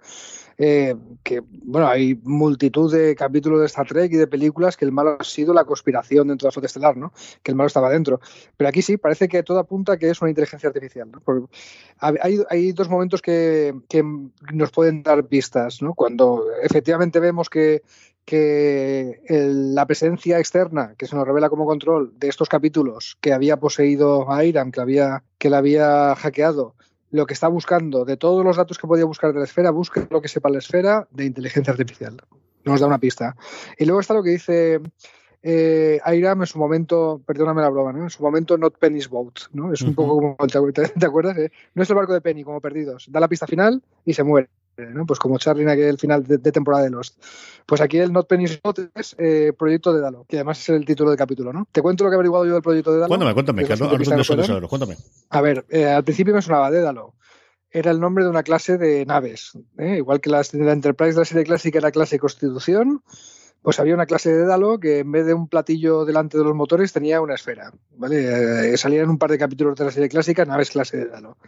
Eh, 0.58 0.94
que, 1.22 1.42
bueno, 1.48 1.88
hay 1.88 2.20
multitud 2.22 2.92
de 2.92 3.16
capítulos 3.16 3.60
de 3.60 3.66
Star 3.66 3.86
Trek 3.86 4.12
y 4.12 4.16
de 4.16 4.26
películas 4.26 4.76
que 4.76 4.84
el 4.84 4.92
malo 4.92 5.16
ha 5.18 5.24
sido 5.24 5.54
la 5.54 5.64
conspiración 5.64 6.28
dentro 6.28 6.46
de 6.46 6.48
la 6.48 6.52
flota 6.52 6.66
estelar, 6.66 6.96
¿no? 6.96 7.12
Que 7.42 7.50
el 7.52 7.56
malo 7.56 7.66
estaba 7.68 7.90
dentro. 7.90 8.20
Pero 8.56 8.68
aquí 8.68 8.82
sí, 8.82 8.96
parece 8.96 9.28
que 9.28 9.42
todo 9.42 9.58
apunta 9.58 9.94
a 9.94 9.96
que 9.96 10.10
es 10.10 10.20
una 10.20 10.30
inteligencia 10.30 10.68
artificial, 10.68 11.10
¿no? 11.10 11.48
hay, 11.98 12.40
hay, 12.48 12.72
dos 12.72 12.88
momentos 12.88 13.22
que, 13.22 13.74
que, 13.88 14.04
nos 14.52 14.70
pueden 14.70 15.02
dar 15.02 15.24
pistas, 15.26 15.80
¿no? 15.82 15.94
Cuando 15.94 16.44
efectivamente 16.62 17.18
vemos 17.18 17.48
que, 17.48 17.82
que 18.24 19.20
la 19.28 19.86
presencia 19.86 20.38
externa 20.38 20.94
que 20.96 21.06
se 21.06 21.16
nos 21.16 21.26
revela 21.26 21.50
como 21.50 21.66
control 21.66 22.12
de 22.18 22.28
estos 22.28 22.48
capítulos 22.48 23.18
que 23.20 23.32
había 23.32 23.58
poseído 23.58 24.30
a 24.30 24.44
Iram, 24.44 24.70
que, 24.70 24.80
había, 24.80 25.24
que 25.38 25.50
la 25.50 25.58
había 25.58 26.14
hackeado, 26.14 26.74
lo 27.10 27.26
que 27.26 27.34
está 27.34 27.48
buscando, 27.48 28.04
de 28.04 28.16
todos 28.16 28.44
los 28.44 28.56
datos 28.56 28.78
que 28.78 28.86
podía 28.86 29.04
buscar 29.04 29.32
de 29.32 29.38
la 29.38 29.44
esfera, 29.44 29.70
busca 29.70 30.06
lo 30.10 30.22
que 30.22 30.28
sepa 30.28 30.48
la 30.48 30.58
esfera 30.58 31.06
de 31.10 31.26
inteligencia 31.26 31.72
artificial. 31.72 32.16
Nos 32.64 32.80
da 32.80 32.86
una 32.86 32.98
pista. 32.98 33.36
Y 33.78 33.84
luego 33.84 34.00
está 34.00 34.14
lo 34.14 34.22
que 34.22 34.30
dice 34.30 34.80
eh, 35.42 36.00
Airam 36.04 36.40
en 36.40 36.46
su 36.46 36.58
momento, 36.58 37.20
perdóname 37.26 37.60
la 37.60 37.68
broma, 37.68 37.92
¿no? 37.92 38.04
en 38.04 38.10
su 38.10 38.22
momento 38.22 38.56
Not 38.56 38.78
Penny's 38.78 39.08
Boat, 39.08 39.40
¿no? 39.52 39.72
Es 39.72 39.82
un 39.82 39.94
poco 39.94 40.14
como, 40.14 40.36
¿te, 40.46 41.06
acuerdas? 41.06 41.36
Eh? 41.36 41.50
No 41.74 41.82
es 41.82 41.90
el 41.90 41.96
barco 41.96 42.14
de 42.14 42.20
Penny, 42.20 42.44
como 42.44 42.60
perdidos. 42.60 43.06
Da 43.10 43.20
la 43.20 43.28
pista 43.28 43.46
final 43.46 43.82
y 44.04 44.14
se 44.14 44.22
muere. 44.22 44.48
¿No? 44.76 45.06
Pues 45.06 45.18
como 45.18 45.38
Charlie 45.38 45.62
en 45.62 45.68
aquel 45.68 45.98
final 45.98 46.24
de, 46.24 46.38
temporada 46.38 46.84
de 46.84 46.90
Lost. 46.90 47.22
Pues 47.66 47.80
aquí 47.80 47.98
el 47.98 48.12
Not 48.12 48.26
Penny 48.26 48.44
es 48.94 49.16
eh, 49.18 49.52
Proyecto 49.56 49.92
de 49.92 50.00
Dalo, 50.00 50.24
que 50.28 50.36
además 50.36 50.60
es 50.60 50.68
el 50.70 50.84
título 50.84 51.10
del 51.10 51.18
capítulo, 51.18 51.52
¿no? 51.52 51.66
Te 51.70 51.82
cuento 51.82 52.04
lo 52.04 52.10
que 52.10 52.14
he 52.14 52.16
averiguado 52.16 52.44
yo 52.46 52.54
del 52.54 52.62
Proyecto 52.62 52.92
de 52.92 52.98
Dalo. 52.98 53.08
Cuéntame, 53.08 53.34
cuéntame, 53.34 53.64
que 53.64 53.76
no, 53.76 54.68
cuéntame. 54.68 54.96
A 55.30 55.40
ver, 55.40 55.64
eh, 55.68 55.86
al 55.86 56.04
principio 56.04 56.34
me 56.34 56.42
sonaba 56.42 56.70
Dédalo. 56.70 57.14
Era 57.70 57.90
el 57.90 58.00
nombre 58.00 58.24
de 58.24 58.30
una 58.30 58.42
clase 58.42 58.76
de 58.76 59.06
naves, 59.06 59.52
¿eh? 59.78 59.96
igual 59.96 60.20
que 60.20 60.28
la, 60.28 60.42
la 60.52 60.72
Enterprise 60.72 61.14
de 61.14 61.20
la 61.20 61.24
serie 61.24 61.44
clásica 61.44 61.78
era 61.78 61.90
clase 61.90 62.18
Constitución, 62.18 63.02
pues 63.62 63.80
había 63.80 63.94
una 63.94 64.04
clase 64.04 64.30
de 64.30 64.38
Dédalo 64.40 64.78
que 64.78 64.98
en 64.98 65.10
vez 65.10 65.24
de 65.24 65.32
un 65.32 65.48
platillo 65.48 66.04
delante 66.04 66.36
de 66.36 66.44
los 66.44 66.54
motores 66.54 66.92
tenía 66.92 67.22
una 67.22 67.34
esfera, 67.34 67.72
¿vale? 67.96 68.76
salían 68.76 69.08
un 69.08 69.16
par 69.16 69.30
de 69.30 69.38
capítulos 69.38 69.76
de 69.76 69.86
la 69.86 69.90
serie 69.90 70.10
clásica, 70.10 70.44
naves 70.44 70.70
clase 70.70 70.98
de 70.98 71.04
Dédalo. 71.06 71.38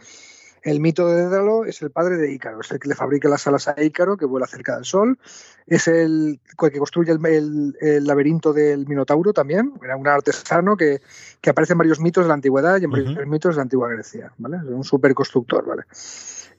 El 0.65 0.79
mito 0.79 1.07
de 1.07 1.25
Dédalo 1.25 1.63
es 1.65 1.83
el 1.83 1.91
padre 1.91 2.17
de 2.17 2.33
Ícaro, 2.33 2.59
es 2.59 2.71
el 2.71 2.79
que 2.79 2.89
le 2.89 2.95
fabrica 2.95 3.29
las 3.29 3.45
alas 3.45 3.67
a 3.67 3.79
Ícaro, 3.79 4.17
que 4.17 4.25
vuela 4.25 4.47
cerca 4.47 4.73
del 4.73 4.83
Sol. 4.83 5.19
Es 5.67 5.87
el 5.87 6.39
que 6.59 6.79
construye 6.79 7.11
el, 7.11 8.03
laberinto 8.03 8.51
del 8.51 8.87
Minotauro 8.87 9.31
también. 9.31 9.73
Era 9.83 9.95
un 9.95 10.07
artesano 10.07 10.75
que, 10.75 11.01
aparece 11.47 11.73
en 11.73 11.77
varios 11.77 11.99
mitos 11.99 12.23
de 12.23 12.29
la 12.29 12.33
antigüedad 12.33 12.81
y 12.81 12.85
en 12.85 12.89
varios 12.89 13.27
mitos 13.27 13.53
de 13.53 13.57
la 13.57 13.61
antigua 13.61 13.89
Grecia. 13.89 14.33
¿vale? 14.39 14.57
Es 14.57 14.63
un 14.63 14.83
superconstructor. 14.83 15.67
¿vale? 15.67 15.83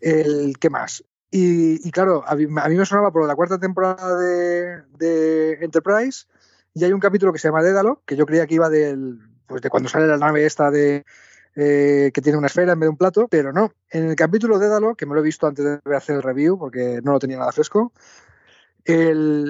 El, 0.00 0.56
¿Qué 0.60 0.70
más? 0.70 1.02
Y, 1.28 1.90
claro, 1.90 2.22
a 2.24 2.36
mí, 2.36 2.46
me 2.46 2.86
sonaba 2.86 3.10
por 3.10 3.26
la 3.26 3.34
cuarta 3.34 3.58
temporada 3.58 4.16
de, 4.16 4.82
de, 4.98 5.58
Enterprise 5.62 6.26
y 6.74 6.84
hay 6.84 6.92
un 6.92 7.00
capítulo 7.00 7.32
que 7.32 7.40
se 7.40 7.48
llama 7.48 7.64
Dédalo, 7.64 8.02
que 8.06 8.14
yo 8.14 8.24
creía 8.24 8.46
que 8.46 8.54
iba 8.54 8.70
del, 8.70 9.18
pues 9.48 9.62
de 9.62 9.68
cuando 9.68 9.88
sale 9.88 10.06
la 10.06 10.16
nave 10.16 10.46
esta 10.46 10.70
de, 10.70 11.04
eh, 11.56 12.10
que 12.12 12.20
tiene 12.20 12.38
una 12.38 12.48
esfera 12.48 12.74
en 12.74 12.80
vez 12.80 12.86
de 12.86 12.90
un 12.90 12.96
plato, 12.96 13.28
pero 13.28 13.52
no. 13.52 13.72
En 13.90 14.04
el 14.10 14.14
capítulo 14.14 14.58
de 14.58 14.68
Dalo, 14.68 14.94
que 14.94 15.06
me 15.06 15.14
lo 15.14 15.20
he 15.20 15.24
visto 15.24 15.46
antes 15.46 15.64
de 15.64 15.96
hacer 15.96 16.16
el 16.16 16.22
review 16.22 16.58
porque 16.58 17.00
no 17.02 17.12
lo 17.12 17.18
tenía 17.18 17.38
nada 17.38 17.50
fresco, 17.50 17.92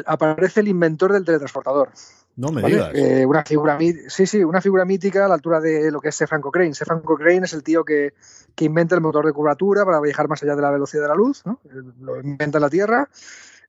aparece 0.07 0.61
el 0.61 0.69
inventor 0.69 1.13
del 1.13 1.25
teletransportador. 1.25 1.91
No 2.37 2.53
me 2.53 2.63
digas. 2.63 2.91
Eh, 2.95 3.25
una 3.27 3.45
figura, 3.45 3.79
sí, 4.09 4.27
sí, 4.27 4.45
una 4.45 4.61
figura 4.61 4.85
mítica 4.85 5.25
a 5.25 5.29
la 5.29 5.35
altura 5.35 5.59
de 5.61 5.91
lo 5.91 6.01
que 6.01 6.11
es 6.11 6.15
Stefan 6.15 6.43
Cochrane. 6.43 6.75
Stefan 6.75 7.01
Cochrane 7.01 7.47
es 7.47 7.55
el 7.55 7.63
tío 7.63 7.83
que, 7.83 8.13
que, 8.55 8.67
inventa 8.67 8.95
el 8.95 9.01
motor 9.01 9.25
de 9.25 9.33
curvatura 9.33 9.85
para 9.85 10.01
viajar 10.01 10.29
más 10.29 10.43
allá 10.43 10.55
de 10.55 10.63
la 10.63 10.71
velocidad 10.71 11.03
de 11.03 11.09
la 11.09 11.15
luz, 11.15 11.45
¿no? 11.47 11.61
lo 12.01 12.21
inventa 12.21 12.59
en 12.59 12.63
la 12.63 12.71
Tierra 12.71 13.09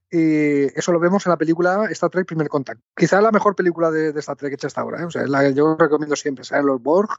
y 0.09 0.65
eso 0.79 0.93
lo 0.93 0.99
vemos 0.99 1.25
en 1.25 1.31
la 1.31 1.37
película 1.37 1.85
Star 1.91 2.09
Trek 2.09 2.25
Primer 2.25 2.47
Contacto. 2.47 2.81
Quizá 2.95 3.19
la 3.19 3.31
mejor 3.31 3.55
película 3.55 3.91
de, 3.91 4.17
Star 4.19 4.37
Trek 4.37 4.53
hecha 4.53 4.67
hasta 4.67 4.79
ahora. 4.79 5.01
¿eh? 5.01 5.05
O 5.05 5.11
sea, 5.11 5.23
es 5.23 5.29
la 5.29 5.41
que 5.41 5.53
yo 5.53 5.75
recomiendo 5.75 6.15
siempre. 6.15 6.45
Salen 6.45 6.65
los 6.65 6.81
Borg, 6.81 7.09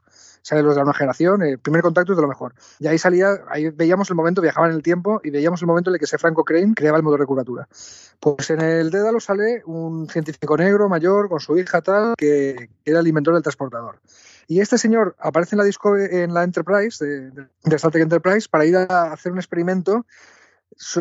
salen 0.40 0.64
los 0.64 0.74
de 0.74 0.80
la 0.80 0.84
nueva 0.84 0.96
generación. 0.96 1.42
Eh, 1.42 1.58
primer 1.58 1.82
Contacto 1.82 2.12
es 2.12 2.16
de 2.16 2.22
lo 2.22 2.28
mejor. 2.28 2.54
Y 2.78 2.86
ahí 2.86 2.96
salía, 2.96 3.42
ahí 3.48 3.68
veíamos 3.68 4.08
el 4.08 4.16
momento, 4.16 4.40
viajaban 4.40 4.70
en 4.70 4.76
el 4.76 4.82
tiempo 4.82 5.20
y 5.22 5.30
veíamos 5.30 5.60
el 5.60 5.66
momento 5.66 5.90
en 5.90 5.94
el 5.94 5.98
que 5.98 6.06
ese 6.06 6.16
Franco 6.16 6.44
Crane 6.44 6.72
creaba 6.74 6.96
el 6.96 7.02
motor 7.02 7.20
de 7.20 7.26
curvatura. 7.26 7.68
Pues 8.20 8.48
en 8.50 8.62
el 8.62 8.90
Dédalo 8.90 9.20
sale 9.20 9.62
un 9.66 10.08
científico 10.08 10.56
negro 10.56 10.88
mayor 10.88 11.28
con 11.28 11.40
su 11.40 11.58
hija 11.58 11.82
tal, 11.82 12.14
que, 12.16 12.70
era 12.86 13.00
el 13.00 13.06
inventor 13.06 13.34
del 13.34 13.42
transportador. 13.42 14.00
Y 14.46 14.60
este 14.60 14.78
señor 14.78 15.14
aparece 15.18 15.56
en 15.56 15.58
la, 15.58 15.66
en 16.10 16.32
la 16.32 16.42
Enterprise, 16.42 17.04
de, 17.04 17.30
de 17.30 17.76
Star 17.76 17.90
Trek 17.90 18.04
Enterprise, 18.04 18.48
para 18.50 18.64
ir 18.64 18.76
a 18.76 19.12
hacer 19.12 19.30
un 19.30 19.38
experimento 19.38 20.06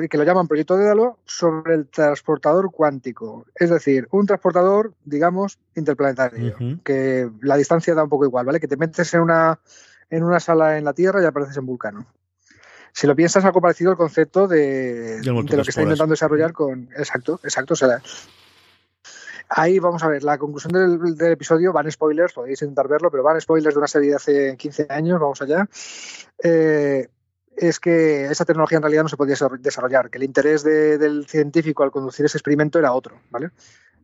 que 0.10 0.18
lo 0.18 0.24
llaman 0.24 0.48
proyecto 0.48 0.76
de 0.76 0.84
Dédalo, 0.84 1.20
sobre 1.26 1.76
el 1.76 1.88
transportador 1.88 2.72
cuántico. 2.72 3.46
Es 3.56 3.70
decir, 3.70 4.08
un 4.12 4.26
transportador, 4.26 4.94
digamos, 5.06 5.60
interplanetario, 5.76 6.56
que 6.84 7.30
la 7.42 7.58
distancia 7.58 7.94
da 7.94 8.04
un 8.04 8.10
poco 8.10 8.26
igual, 8.26 8.46
¿vale? 8.46 8.60
Que 8.60 8.68
te 8.68 8.78
metes 8.78 9.14
en 9.14 9.22
una, 9.22 9.60
en 10.10 10.24
una 10.24 10.40
sala 10.40 10.78
en 10.78 10.86
la 10.86 10.94
Tierra 10.94 11.22
y 11.22 11.26
apareces 11.26 11.58
en 11.58 11.66
Vulcano. 11.66 12.08
Si 12.92 13.06
lo 13.06 13.16
piensas, 13.16 13.46
algo 13.46 13.62
parecido 13.62 13.92
al 13.92 13.98
concepto 13.98 14.48
de, 14.48 15.22
de 15.22 15.32
lo 15.32 15.44
que 15.46 15.70
está 15.70 15.84
intentando 15.84 16.14
desarrollar 16.14 16.52
con. 16.54 16.90
Exacto, 16.98 17.40
exacto. 17.44 17.74
O 17.74 17.78
sea, 17.78 18.02
Ahí 19.50 19.80
vamos 19.80 20.04
a 20.04 20.10
ver, 20.10 20.24
la 20.24 20.38
conclusión 20.38 20.74
del, 20.74 21.32
episodio 21.32 21.72
van 21.72 21.90
spoilers, 21.90 22.34
podéis 22.34 22.62
intentar 22.62 22.88
verlo, 22.88 23.10
pero 23.10 23.24
van 23.24 23.40
spoilers 23.40 23.76
de 23.76 23.80
una 23.80 23.88
serie 23.88 24.10
de 24.10 24.16
hace 24.16 24.58
15 24.58 24.88
años, 24.90 25.20
vamos 25.20 25.42
allá. 25.42 25.68
Eh, 26.44 27.08
es 27.58 27.80
que 27.80 28.26
esa 28.26 28.46
tecnología 28.46 28.78
en 28.78 28.84
realidad 28.84 29.04
no 29.04 29.10
se 29.10 29.18
podía 29.18 29.36
desarrollar, 29.60 30.10
que 30.10 30.20
el 30.20 30.24
interés 30.24 30.64
del 30.64 31.26
científico 31.28 31.84
al 31.84 31.92
conducir 31.92 32.26
ese 32.26 32.38
experimento 32.38 32.80
era 32.80 32.94
otro, 32.94 33.20
¿vale? 33.30 33.50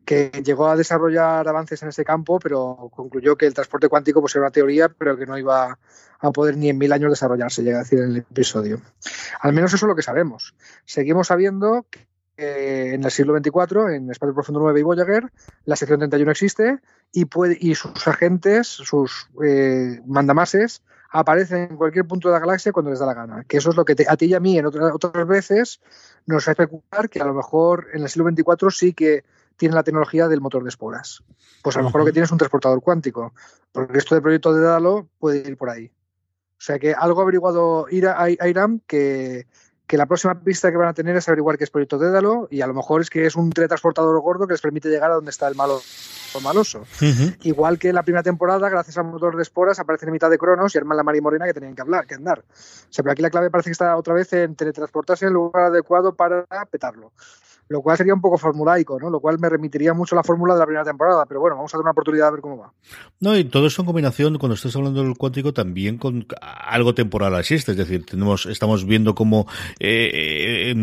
que 0.05 0.41
llegó 0.43 0.67
a 0.67 0.75
desarrollar 0.75 1.47
avances 1.47 1.81
en 1.81 1.89
ese 1.89 2.03
campo, 2.03 2.39
pero 2.39 2.89
concluyó 2.93 3.37
que 3.37 3.45
el 3.45 3.53
transporte 3.53 3.87
cuántico 3.87 4.19
pues, 4.19 4.35
era 4.35 4.43
una 4.43 4.51
teoría, 4.51 4.89
pero 4.89 5.17
que 5.17 5.25
no 5.25 5.37
iba 5.37 5.77
a 6.19 6.31
poder 6.31 6.57
ni 6.57 6.69
en 6.69 6.77
mil 6.77 6.91
años 6.91 7.11
desarrollarse, 7.11 7.63
llega 7.63 7.77
a 7.77 7.83
decir 7.83 7.99
en 7.99 8.11
el 8.11 8.17
episodio. 8.17 8.81
Al 9.39 9.53
menos 9.53 9.73
eso 9.73 9.85
es 9.85 9.89
lo 9.89 9.95
que 9.95 10.01
sabemos. 10.01 10.55
Seguimos 10.85 11.27
sabiendo 11.27 11.85
que 11.89 12.93
en 12.93 13.03
el 13.03 13.11
siglo 13.11 13.37
XXIV, 13.37 13.95
en 13.95 14.09
Espacio 14.09 14.33
Profundo 14.33 14.59
9 14.61 14.79
y 14.79 14.83
Voyager, 14.83 15.31
la 15.65 15.75
sección 15.75 15.99
31 15.99 16.31
existe 16.31 16.79
y, 17.11 17.25
puede, 17.25 17.57
y 17.59 17.75
sus 17.75 18.07
agentes, 18.07 18.67
sus 18.67 19.29
eh, 19.43 20.01
mandamases, 20.05 20.81
aparecen 21.13 21.69
en 21.69 21.77
cualquier 21.77 22.05
punto 22.05 22.27
de 22.27 22.33
la 22.33 22.39
galaxia 22.39 22.71
cuando 22.71 22.89
les 22.89 22.99
da 22.99 23.05
la 23.05 23.13
gana. 23.13 23.43
Que 23.47 23.57
eso 23.57 23.69
es 23.69 23.75
lo 23.75 23.85
que 23.85 23.95
a 24.07 24.17
ti 24.17 24.25
y 24.25 24.33
a 24.33 24.39
mí 24.39 24.57
en 24.57 24.65
otras, 24.65 24.91
otras 24.93 25.27
veces 25.27 25.79
nos 26.25 26.43
hace 26.43 26.63
especular 26.63 27.09
que 27.09 27.21
a 27.21 27.25
lo 27.25 27.35
mejor 27.35 27.87
en 27.93 28.01
el 28.01 28.09
siglo 28.09 28.29
XXIV 28.29 28.71
sí 28.71 28.93
que 28.93 29.23
tiene 29.55 29.75
la 29.75 29.83
tecnología 29.83 30.27
del 30.27 30.41
motor 30.41 30.63
de 30.63 30.69
esporas. 30.69 31.23
Pues 31.61 31.77
a 31.77 31.79
lo 31.79 31.85
mejor 31.85 32.01
lo 32.01 32.05
que 32.05 32.13
tiene 32.13 32.25
es 32.25 32.31
un 32.31 32.39
transportador 32.39 32.81
cuántico. 32.81 33.33
Porque 33.71 33.99
esto 33.99 34.15
del 34.15 34.23
proyecto 34.23 34.53
de 34.53 34.61
Dalo 34.61 35.07
puede 35.19 35.47
ir 35.47 35.55
por 35.55 35.69
ahí. 35.69 35.91
O 36.57 36.65
sea 36.65 36.79
que 36.79 36.93
algo 36.93 37.19
ha 37.19 37.23
averiguado 37.23 37.85
Iram 37.89 38.79
que, 38.87 39.45
que 39.85 39.97
la 39.97 40.07
próxima 40.07 40.41
pista 40.41 40.71
que 40.71 40.77
van 40.77 40.87
a 40.87 40.93
tener 40.93 41.15
es 41.15 41.27
averiguar 41.27 41.59
qué 41.59 41.65
es 41.65 41.69
Proyecto 41.69 41.99
Dédalo 41.99 42.47
y 42.49 42.61
a 42.61 42.67
lo 42.67 42.73
mejor 42.73 43.01
es 43.01 43.11
que 43.11 43.27
es 43.27 43.35
un 43.35 43.51
teletransportador 43.51 44.19
gordo 44.21 44.47
que 44.47 44.53
les 44.53 44.61
permite 44.61 44.89
llegar 44.89 45.11
a 45.11 45.15
donde 45.15 45.29
está 45.29 45.47
el 45.47 45.55
malo 45.55 45.79
maloso. 46.41 46.83
Igual 47.43 47.77
que 47.77 47.89
en 47.89 47.95
la 47.95 48.03
primera 48.03 48.23
temporada, 48.23 48.69
gracias 48.69 48.97
al 48.97 49.05
motor 49.05 49.35
de 49.35 49.43
esporas, 49.43 49.79
aparecen 49.79 50.09
en 50.09 50.13
mitad 50.13 50.29
de 50.29 50.37
Cronos 50.37 50.73
y 50.73 50.77
arman 50.77 50.97
la 50.97 51.03
Mar 51.03 51.15
y 51.15 51.21
Morena 51.21 51.45
que 51.45 51.53
tenían 51.53 51.75
que 51.75 51.81
hablar, 51.81 52.05
que 52.07 52.15
andar. 52.15 52.39
O 52.39 52.43
sea, 52.89 53.03
pero 53.03 53.11
aquí 53.11 53.21
la 53.21 53.29
clave 53.29 53.49
parece 53.49 53.69
que 53.69 53.73
está 53.73 53.95
otra 53.95 54.13
vez 54.13 54.31
en 54.33 54.55
teletransportarse 54.55 55.25
en 55.25 55.29
el 55.29 55.33
lugar 55.33 55.65
adecuado 55.65 56.15
para 56.15 56.45
petarlo 56.69 57.11
lo 57.69 57.81
cual 57.81 57.97
sería 57.97 58.13
un 58.13 58.21
poco 58.21 58.37
formulaico, 58.37 58.99
¿no? 58.99 59.09
Lo 59.09 59.19
cual 59.19 59.39
me 59.39 59.49
remitiría 59.49 59.93
mucho 59.93 60.15
a 60.15 60.17
la 60.17 60.23
fórmula 60.23 60.53
de 60.53 60.59
la 60.59 60.65
primera 60.65 60.83
temporada, 60.83 61.25
pero 61.25 61.39
bueno, 61.39 61.55
vamos 61.55 61.73
a 61.73 61.77
dar 61.77 61.81
una 61.83 61.91
oportunidad 61.91 62.27
a 62.27 62.31
ver 62.31 62.41
cómo 62.41 62.57
va. 62.57 62.73
No, 63.19 63.37
y 63.37 63.45
todo 63.45 63.67
esto 63.67 63.81
en 63.81 63.85
combinación, 63.85 64.37
cuando 64.37 64.55
estás 64.55 64.75
hablando 64.75 65.03
del 65.03 65.17
cuántico, 65.17 65.53
también 65.53 65.97
con 65.97 66.25
algo 66.41 66.93
temporal 66.93 67.33
existe, 67.39 67.71
es 67.71 67.77
decir, 67.77 68.05
tenemos, 68.05 68.45
estamos 68.45 68.85
viendo 68.85 69.15
cómo 69.15 69.47
eh, 69.79 70.73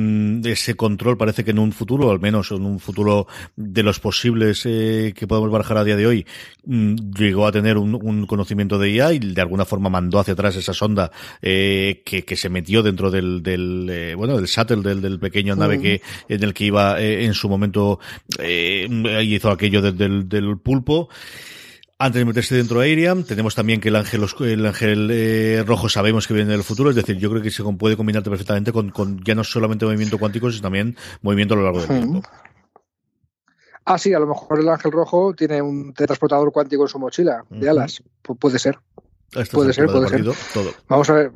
ese 0.45 0.75
control 0.75 1.17
parece 1.17 1.45
que 1.45 1.51
en 1.51 1.59
un 1.59 1.73
futuro, 1.73 2.11
al 2.11 2.21
menos 2.21 2.51
en 2.51 2.65
un 2.65 2.81
futuro 2.81 3.27
de 3.57 3.83
los 3.83 4.01
posibles 4.01 4.63
eh, 4.65 5.13
que 5.15 5.27
podemos 5.27 5.51
barajar 5.51 5.77
a 5.79 5.85
día 5.85 5.97
de 5.97 6.07
hoy, 6.07 6.27
mm, 6.65 6.95
llegó 7.17 7.47
a 7.47 7.53
tener 7.53 7.77
un, 7.77 8.27
conocimiento 8.27 8.79
de 8.79 8.91
IA 8.91 9.13
y 9.13 9.19
de 9.19 9.41
alguna 9.41 9.65
forma 9.65 9.89
mandó 9.89 10.19
hacia 10.19 10.35
atrás 10.35 10.57
esa 10.57 10.73
sonda 10.73 11.11
eh, 11.43 12.03
que, 12.05 12.25
que, 12.25 12.37
se 12.37 12.49
metió 12.49 12.83
dentro 12.83 13.11
del, 13.11 13.43
del 13.43 14.15
bueno, 14.17 14.37
del 14.37 14.47
shuttle 14.47 14.83
del, 14.83 15.01
del 15.01 15.19
pequeño 15.19 15.57
nave 15.57 15.79
mm. 15.79 15.83
que 15.83 16.03
en 16.29 16.43
el 16.43 16.55
que 16.55 16.70
iba 16.71 17.01
eh, 17.01 17.25
en 17.25 17.35
su 17.35 17.49
momento, 17.49 18.01
eh, 18.39 18.89
hizo 19.23 19.51
aquello 19.51 19.83
del, 19.83 20.29
del, 20.29 20.59
pulpo. 20.59 21.09
Antes 21.99 22.21
de 22.21 22.25
meterse 22.25 22.55
dentro 22.55 22.81
de 22.81 22.91
Ariam, 22.91 23.25
tenemos 23.25 23.55
también 23.55 23.79
que 23.79 23.89
el 23.89 23.97
ángel, 23.97 24.25
el 24.41 24.67
ángel 24.67 25.11
eh, 25.13 25.63
rojo 25.67 25.91
sabemos 25.91 26.27
que 26.27 26.33
viene 26.33 26.51
del 26.51 26.63
futuro, 26.63 26.89
es 26.89 26.97
decir, 26.97 27.19
yo 27.19 27.29
creo 27.29 27.43
que 27.43 27.51
se 27.51 27.63
puede 27.63 27.97
combinarte 27.97 28.31
perfectamente 28.31 28.73
con, 28.73 28.91
con 28.91 29.23
ya 29.23 29.35
no 29.35 29.45
solamente 29.45 29.85
movimiento 29.85 30.17
cuántico, 30.17 30.51
sino 30.51 30.63
también 30.63 30.97
movimiento 31.21 31.55
a 31.55 31.57
lo 31.59 31.65
largo 31.65 31.81
del 31.81 31.89
tiempo. 31.89 32.23
Ah, 33.85 33.99
sí, 33.99 34.15
a 34.15 34.19
lo 34.19 34.27
mejor 34.27 34.61
el 34.61 34.69
ángel 34.69 34.93
rojo 34.93 35.35
tiene 35.35 35.61
un 35.61 35.93
transportador 35.93 36.53
cuántico 36.53 36.83
en 36.83 36.89
su 36.89 36.99
mochila 36.99 37.45
de 37.51 37.69
alas. 37.69 38.03
puede 38.39 38.59
ser 38.59 38.79
puede 39.53 39.73
ser, 39.73 39.87
puede 39.87 40.09
ser. 40.09 40.25
Vamos 40.89 41.11
a 41.11 41.15
ver, 41.15 41.33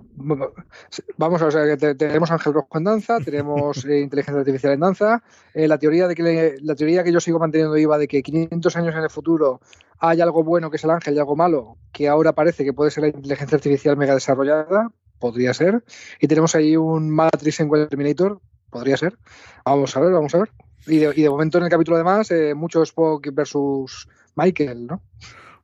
vamos 1.16 1.42
a 1.42 1.46
ver, 1.46 1.96
tenemos 1.96 2.30
Ángel 2.30 2.54
Rojo 2.54 2.78
en 2.78 2.84
danza, 2.84 3.18
tenemos 3.20 3.84
eh, 3.86 4.00
inteligencia 4.00 4.40
artificial 4.40 4.72
en 4.72 4.80
danza. 4.80 5.22
Eh, 5.54 5.68
la 5.68 5.78
teoría 5.78 6.08
de 6.08 6.14
que 6.14 6.56
la 6.60 6.74
teoría 6.74 7.04
que 7.04 7.12
yo 7.12 7.20
sigo 7.20 7.38
manteniendo 7.38 7.76
iba 7.76 7.98
de 7.98 8.08
que 8.08 8.22
500 8.22 8.76
años 8.76 8.94
en 8.94 9.02
el 9.02 9.10
futuro 9.10 9.60
hay 9.98 10.20
algo 10.20 10.42
bueno 10.42 10.70
que 10.70 10.76
es 10.76 10.84
el 10.84 10.90
ángel 10.90 11.14
y 11.14 11.18
algo 11.18 11.36
malo, 11.36 11.76
que 11.92 12.08
ahora 12.08 12.32
parece 12.32 12.64
que 12.64 12.72
puede 12.72 12.90
ser 12.90 13.02
la 13.02 13.08
inteligencia 13.08 13.56
artificial 13.56 13.96
mega 13.96 14.14
desarrollada, 14.14 14.90
podría 15.18 15.54
ser. 15.54 15.84
Y 16.20 16.26
tenemos 16.26 16.54
ahí 16.54 16.76
un 16.76 17.10
Matrix 17.10 17.60
en 17.60 17.70
Terminator, 17.70 18.40
podría 18.70 18.96
ser. 18.96 19.16
Vamos 19.64 19.96
a 19.96 20.00
ver, 20.00 20.12
vamos 20.12 20.34
a 20.34 20.38
ver. 20.38 20.50
Y 20.86 20.98
de, 20.98 21.12
y 21.16 21.22
de 21.22 21.30
momento 21.30 21.58
en 21.58 21.64
el 21.64 21.70
capítulo 21.70 21.96
además, 21.96 22.30
eh, 22.30 22.54
mucho 22.54 22.82
Spock 22.82 23.28
versus 23.32 24.08
Michael, 24.34 24.86
¿no? 24.86 25.00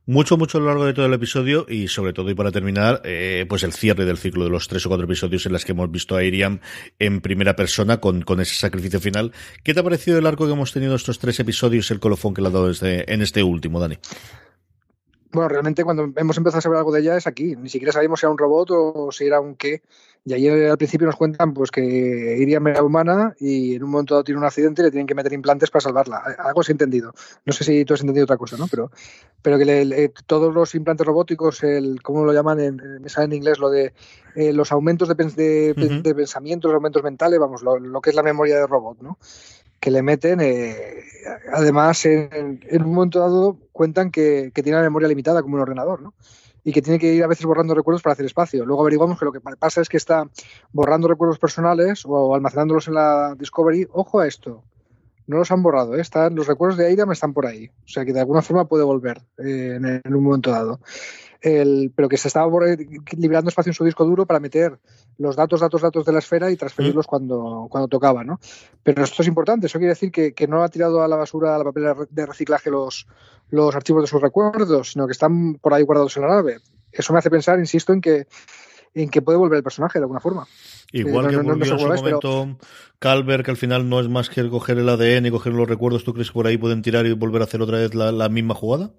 Mucho, 0.05 0.37
mucho 0.37 0.57
a 0.57 0.61
lo 0.61 0.67
largo 0.67 0.85
de 0.85 0.93
todo 0.93 1.05
el 1.05 1.13
episodio 1.13 1.65
y 1.69 1.87
sobre 1.87 2.13
todo 2.13 2.29
y 2.29 2.35
para 2.35 2.51
terminar, 2.51 3.01
eh, 3.03 3.45
pues 3.47 3.63
el 3.63 3.73
cierre 3.73 4.05
del 4.05 4.17
ciclo 4.17 4.43
de 4.43 4.49
los 4.49 4.67
tres 4.67 4.85
o 4.85 4.89
cuatro 4.89 5.05
episodios 5.05 5.45
en 5.45 5.53
las 5.53 5.65
que 5.65 5.71
hemos 5.73 5.91
visto 5.91 6.15
a 6.15 6.23
Iriam 6.23 6.59
en 6.99 7.21
primera 7.21 7.55
persona 7.55 7.99
con, 7.99 8.21
con 8.21 8.39
ese 8.41 8.55
sacrificio 8.55 8.99
final. 8.99 9.31
¿Qué 9.63 9.73
te 9.73 9.79
ha 9.79 9.83
parecido 9.83 10.17
el 10.17 10.25
arco 10.25 10.45
que 10.45 10.53
hemos 10.53 10.71
tenido 10.71 10.95
estos 10.95 11.19
tres 11.19 11.39
episodios, 11.39 11.91
el 11.91 11.99
colofón 11.99 12.33
que 12.33 12.41
le 12.41 12.47
ha 12.47 12.51
dado 12.51 12.69
este, 12.69 13.11
en 13.13 13.21
este 13.21 13.43
último, 13.43 13.79
Dani? 13.79 13.97
Bueno, 15.33 15.47
realmente 15.47 15.83
cuando 15.83 16.11
hemos 16.15 16.37
empezado 16.37 16.59
a 16.59 16.61
saber 16.61 16.77
algo 16.77 16.91
de 16.91 17.01
ella 17.01 17.17
es 17.17 17.27
aquí. 17.27 17.55
Ni 17.55 17.69
siquiera 17.69 17.93
sabíamos 17.93 18.19
si 18.19 18.25
era 18.25 18.31
un 18.31 18.37
robot 18.37 18.71
o 18.71 19.11
si 19.11 19.25
era 19.25 19.39
un 19.39 19.55
qué. 19.55 19.81
Y 20.23 20.33
ahí 20.33 20.47
al 20.47 20.77
principio 20.77 21.07
nos 21.07 21.15
cuentan 21.15 21.53
pues 21.53 21.71
que 21.71 22.37
Iriam 22.39 22.67
era 22.67 22.83
humana 22.83 23.33
y 23.39 23.75
en 23.75 23.83
un 23.83 23.89
momento 23.89 24.13
dado 24.13 24.23
tiene 24.23 24.37
un 24.39 24.45
accidente 24.45 24.81
y 24.81 24.85
le 24.85 24.91
tienen 24.91 25.07
que 25.07 25.15
meter 25.15 25.33
implantes 25.33 25.71
para 25.71 25.81
salvarla. 25.81 26.17
Algo 26.37 26.61
se 26.61 26.71
ha 26.71 26.73
entendido. 26.73 27.13
No 27.45 27.53
sé 27.53 27.63
si 27.63 27.85
tú 27.85 27.95
has 27.95 28.01
entendido 28.01 28.25
otra 28.25 28.37
cosa, 28.37 28.55
¿no? 28.55 28.67
Pero, 28.67 28.91
pero 29.41 29.57
que 29.57 29.65
le, 29.65 30.09
todos 30.27 30.53
los 30.53 30.75
implantes 30.75 31.07
robóticos, 31.07 31.63
el 31.63 32.03
¿cómo 32.03 32.23
lo 32.23 32.33
llaman? 32.33 32.59
En, 32.59 33.01
me 33.01 33.09
sale 33.09 33.25
en 33.25 33.33
inglés 33.33 33.57
lo 33.57 33.71
de 33.71 33.93
eh, 34.35 34.53
los 34.53 34.71
aumentos 34.71 35.07
de, 35.07 35.15
de, 35.15 36.01
de, 36.03 36.15
pensamiento, 36.15 36.67
los 36.67 36.75
aumentos 36.75 37.01
mentales, 37.01 37.39
vamos, 37.39 37.63
lo, 37.63 37.79
lo, 37.79 37.99
que 37.99 38.11
es 38.11 38.15
la 38.15 38.23
memoria 38.23 38.57
del 38.57 38.67
robot, 38.67 39.01
¿no? 39.01 39.17
Que 39.81 39.91
le 39.91 40.01
meten. 40.01 40.39
Eh, 40.39 41.03
además, 41.51 42.05
en, 42.05 42.61
un 42.71 42.93
momento 42.93 43.19
dado 43.19 43.57
cuentan 43.73 44.11
que, 44.11 44.51
tiene 44.53 44.77
la 44.77 44.83
memoria 44.83 45.09
limitada 45.09 45.41
como 45.41 45.55
un 45.55 45.61
ordenador, 45.61 46.01
¿no? 46.01 46.13
Y 46.63 46.71
que 46.71 46.83
tiene 46.83 46.99
que 46.99 47.11
ir 47.11 47.23
a 47.23 47.27
veces 47.27 47.45
borrando 47.45 47.73
recuerdos 47.73 48.03
para 48.03 48.13
hacer 48.13 48.25
espacio. 48.25 48.63
Luego 48.65 48.83
averiguamos 48.83 49.17
que 49.17 49.25
lo 49.25 49.31
que 49.31 49.41
pasa 49.41 49.81
es 49.81 49.89
que 49.89 49.97
está 49.97 50.29
borrando 50.71 51.07
recuerdos 51.07 51.39
personales 51.39 52.03
o 52.05 52.35
almacenándolos 52.35 52.87
en 52.87 52.93
la 52.93 53.35
Discovery. 53.35 53.87
Ojo 53.91 54.19
a 54.19 54.27
esto. 54.27 54.63
No 55.25 55.37
los 55.37 55.51
han 55.51 55.63
borrado, 55.63 55.95
¿eh? 55.95 56.01
están, 56.01 56.35
los 56.35 56.45
recuerdos 56.45 56.77
de 56.77 56.87
Aida 56.87 57.05
están 57.11 57.33
por 57.33 57.47
ahí. 57.47 57.71
O 57.85 57.87
sea 57.87 58.05
que 58.05 58.13
de 58.13 58.19
alguna 58.19 58.41
forma 58.41 58.67
puede 58.67 58.83
volver 58.83 59.21
eh, 59.43 59.79
en, 60.03 60.15
un 60.15 60.23
momento 60.23 60.51
dado 60.51 60.79
el, 61.41 61.91
pero 61.95 62.07
que 62.07 62.17
se 62.17 62.27
estaba 62.27 62.51
liberando 63.17 63.49
espacio 63.49 63.71
en 63.71 63.73
su 63.73 63.83
disco 63.83 64.05
duro 64.05 64.25
para 64.25 64.39
meter 64.39 64.79
los 65.17 65.35
datos, 65.35 65.59
datos, 65.59 65.81
datos 65.81 66.05
de 66.05 66.13
la 66.13 66.19
esfera 66.19 66.51
y 66.51 66.55
transferirlos 66.55 67.07
cuando, 67.07 67.67
cuando 67.69 67.87
tocaba, 67.87 68.23
¿no? 68.23 68.39
Pero 68.83 69.03
esto 69.03 69.21
es 69.23 69.27
importante, 69.27 69.65
eso 69.65 69.79
quiere 69.79 69.93
decir 69.93 70.11
que, 70.11 70.33
que 70.33 70.47
no 70.47 70.63
ha 70.63 70.69
tirado 70.69 71.01
a 71.01 71.07
la 71.07 71.15
basura, 71.15 71.55
a 71.55 71.57
la 71.57 71.63
papel 71.63 71.85
de 72.09 72.25
reciclaje 72.25 72.69
los, 72.69 73.07
los 73.49 73.75
archivos 73.75 74.03
de 74.03 74.07
sus 74.07 74.21
recuerdos, 74.21 74.91
sino 74.91 75.07
que 75.07 75.13
están 75.13 75.55
por 75.55 75.73
ahí 75.73 75.83
guardados 75.83 76.15
en 76.17 76.23
la 76.23 76.29
nave. 76.29 76.57
Eso 76.91 77.11
me 77.13 77.19
hace 77.19 77.29
pensar, 77.29 77.57
insisto, 77.59 77.93
en 77.93 78.01
que 78.01 78.27
en 78.93 79.09
que 79.09 79.21
puede 79.21 79.37
volver 79.37 79.55
el 79.55 79.63
personaje 79.63 79.99
de 79.99 80.03
alguna 80.03 80.19
forma. 80.19 80.45
Igual 80.91 81.27
eh, 81.27 81.29
que 81.29 81.37
volvió 81.37 81.73
en 81.73 81.79
su 81.79 81.87
momento 81.87 82.57
Calver, 82.99 83.41
que 83.41 83.51
al 83.51 83.55
final 83.55 83.87
no 83.87 84.01
es 84.01 84.09
más 84.09 84.29
que 84.29 84.49
coger 84.49 84.79
el 84.79 84.89
ADN 84.89 85.27
y 85.27 85.31
coger 85.31 85.53
los 85.53 85.69
recuerdos, 85.69 86.03
¿tú 86.03 86.13
crees 86.13 86.27
que 86.27 86.33
por 86.33 86.45
ahí 86.45 86.57
pueden 86.57 86.81
tirar 86.81 87.05
y 87.05 87.13
volver 87.13 87.41
a 87.41 87.45
hacer 87.45 87.61
otra 87.61 87.77
vez 87.77 87.95
la 87.95 88.27
misma 88.27 88.53
jugada? 88.53 88.91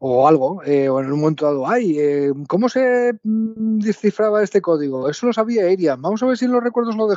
O 0.00 0.28
algo, 0.28 0.62
eh, 0.64 0.88
o 0.88 1.00
en 1.00 1.12
un 1.12 1.20
momento 1.20 1.46
dado, 1.46 1.68
ay, 1.68 1.98
eh, 1.98 2.32
¿cómo 2.46 2.68
se 2.68 3.14
mm, 3.22 3.80
descifraba 3.80 4.42
este 4.42 4.60
código? 4.60 5.08
Eso 5.08 5.26
lo 5.26 5.32
sabía 5.32 5.70
Irian, 5.70 6.00
vamos 6.00 6.22
a 6.22 6.26
ver 6.26 6.38
si 6.38 6.44
en 6.44 6.52
los 6.52 6.62
recuerdos 6.62 6.96
lo 6.96 7.08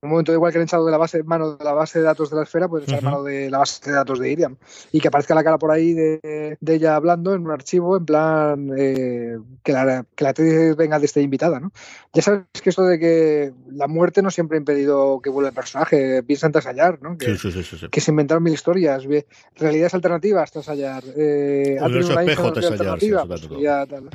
dejó 0.00 0.06
un 0.06 0.10
momento 0.10 0.32
igual 0.32 0.52
que 0.52 0.58
han 0.58 0.64
echado 0.64 0.86
de 0.86 0.90
la 0.90 0.98
base 0.98 1.22
mano 1.22 1.56
de 1.56 1.64
la 1.64 1.72
base 1.72 1.98
de 1.98 2.04
datos 2.06 2.30
de 2.30 2.36
la 2.36 2.42
esfera, 2.44 2.68
pues 2.68 2.84
echar 2.84 3.02
mano 3.02 3.22
de 3.22 3.50
la 3.50 3.58
base 3.58 3.90
de 3.90 3.96
datos 3.96 4.18
de 4.18 4.30
Iriam. 4.32 4.56
Y 4.92 5.00
que 5.00 5.08
aparezca 5.08 5.34
la 5.34 5.44
cara 5.44 5.58
por 5.58 5.70
ahí 5.70 5.92
de, 5.92 6.56
ella 6.66 6.96
hablando 6.96 7.34
en 7.34 7.42
un 7.42 7.50
archivo, 7.50 7.96
en 7.96 8.06
plan 8.06 8.70
eh, 8.76 9.38
que, 9.62 9.72
la, 9.72 10.06
que 10.14 10.24
la 10.24 10.30
actriz 10.30 10.76
venga 10.76 10.98
de 10.98 11.06
esta 11.06 11.20
invitada, 11.20 11.60
¿no? 11.60 11.72
Ya 12.14 12.22
sabes 12.22 12.44
que 12.62 12.70
esto 12.70 12.84
de 12.84 12.98
que 12.98 13.52
la 13.70 13.88
muerte 13.88 14.22
no 14.22 14.30
siempre 14.30 14.56
ha 14.56 14.60
impedido 14.60 15.20
que 15.20 15.30
vuelva 15.30 15.50
el 15.50 15.54
personaje, 15.54 16.22
piensa 16.22 16.46
en 16.46 16.52
Tasallar, 16.52 17.02
¿no? 17.02 17.18
Que, 17.18 17.36
sí, 17.36 17.52
sí, 17.52 17.62
sí, 17.62 17.88
que 17.88 18.00
se 18.00 18.10
inventaron 18.10 18.42
mil 18.42 18.54
historias, 18.54 19.04
realidades 19.56 19.94
alternativas, 19.94 20.50
Tasallar. 20.50 21.02
Eh, 21.16 21.76
ha 21.80 21.86
tenido 21.86 22.12
una 22.12 22.24
hija 22.24 22.42
alternativa, 22.42 23.26
pues, 23.26 23.48
ya, 23.60 23.86
tal. 23.86 24.08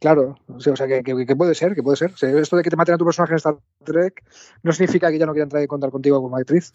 Claro, 0.00 0.36
o 0.46 0.60
sea, 0.60 0.86
que, 0.86 1.02
que, 1.02 1.36
puede 1.36 1.56
ser, 1.56 1.74
que 1.74 1.82
puede 1.82 1.96
ser. 1.96 2.12
esto 2.12 2.56
de 2.56 2.62
que 2.62 2.70
te 2.70 2.76
maten 2.76 2.94
a 2.94 2.98
tu 2.98 3.04
personaje 3.04 3.32
en 3.32 3.38
Star 3.38 3.56
Trek 3.84 4.22
no 4.62 4.72
significa 4.72 5.10
que 5.10 5.18
ya 5.18 5.26
no 5.26 5.32
quieran 5.32 5.48
traer 5.48 5.66
contar 5.66 5.90
contigo 5.90 6.22
como 6.22 6.36
actriz. 6.36 6.72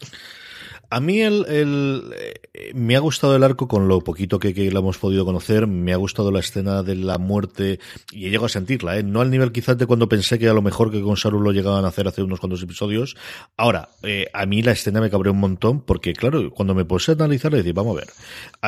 A 0.90 1.00
mí 1.00 1.20
el, 1.22 1.46
el, 1.48 2.14
eh, 2.18 2.72
me 2.74 2.96
ha 2.96 3.00
gustado 3.00 3.34
el 3.34 3.42
arco 3.42 3.66
con 3.66 3.88
lo 3.88 4.00
poquito 4.00 4.38
que, 4.38 4.52
que 4.52 4.70
lo 4.70 4.80
hemos 4.80 4.98
podido 4.98 5.24
conocer. 5.24 5.66
Me 5.66 5.94
ha 5.94 5.96
gustado 5.96 6.30
la 6.30 6.40
escena 6.40 6.82
de 6.82 6.96
la 6.96 7.16
muerte 7.16 7.80
y 8.12 8.26
he 8.26 8.30
llegado 8.30 8.46
a 8.46 8.50
sentirla, 8.50 8.98
¿eh? 8.98 9.02
no 9.02 9.22
al 9.22 9.30
nivel 9.30 9.52
quizás 9.52 9.78
de 9.78 9.86
cuando 9.86 10.08
pensé 10.08 10.38
que 10.38 10.48
a 10.48 10.52
lo 10.52 10.60
mejor 10.60 10.90
que 10.90 11.00
con 11.00 11.16
Saru 11.16 11.40
lo 11.40 11.52
llegaban 11.52 11.86
a 11.86 11.88
hacer 11.88 12.06
hace 12.06 12.22
unos 12.22 12.40
cuantos 12.40 12.62
episodios. 12.62 13.16
Ahora, 13.56 13.88
eh, 14.02 14.26
a 14.34 14.44
mí 14.44 14.62
la 14.62 14.72
escena 14.72 15.00
me 15.00 15.10
cabreó 15.10 15.32
un 15.32 15.40
montón 15.40 15.80
porque, 15.80 16.12
claro, 16.12 16.50
cuando 16.50 16.74
me 16.74 16.84
puse 16.84 17.12
a 17.12 17.14
analizarla, 17.14 17.58
decir, 17.58 17.74
vamos 17.74 17.96
a 17.96 18.00
ver, 18.00 18.08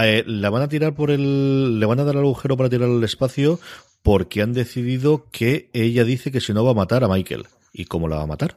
eh, 0.03 0.25
la 0.27 0.49
van 0.49 0.63
a 0.63 0.69
tirar 0.69 0.95
por 0.95 1.11
el, 1.11 1.79
le 1.79 1.87
van 1.87 2.01
a 2.01 2.05
dar 2.05 2.15
el 2.15 2.23
agujero 2.23 2.57
para 2.57 2.71
tirar 2.71 2.89
al 2.89 3.05
espacio 3.05 3.61
porque 4.07 4.41
han 4.41 4.53
decidido 4.53 5.27
que 5.33 5.69
ella 5.73 6.05
dice 6.05 6.31
que 6.31 6.41
si 6.41 6.53
no 6.53 6.65
va 6.65 6.71
a 6.71 6.75
matar 6.75 7.03
a 7.03 7.09
Michael. 7.09 7.49
¿Y 7.73 7.87
cómo 7.87 8.07
la 8.07 8.19
va 8.19 8.23
a 8.23 8.27
matar? 8.27 8.57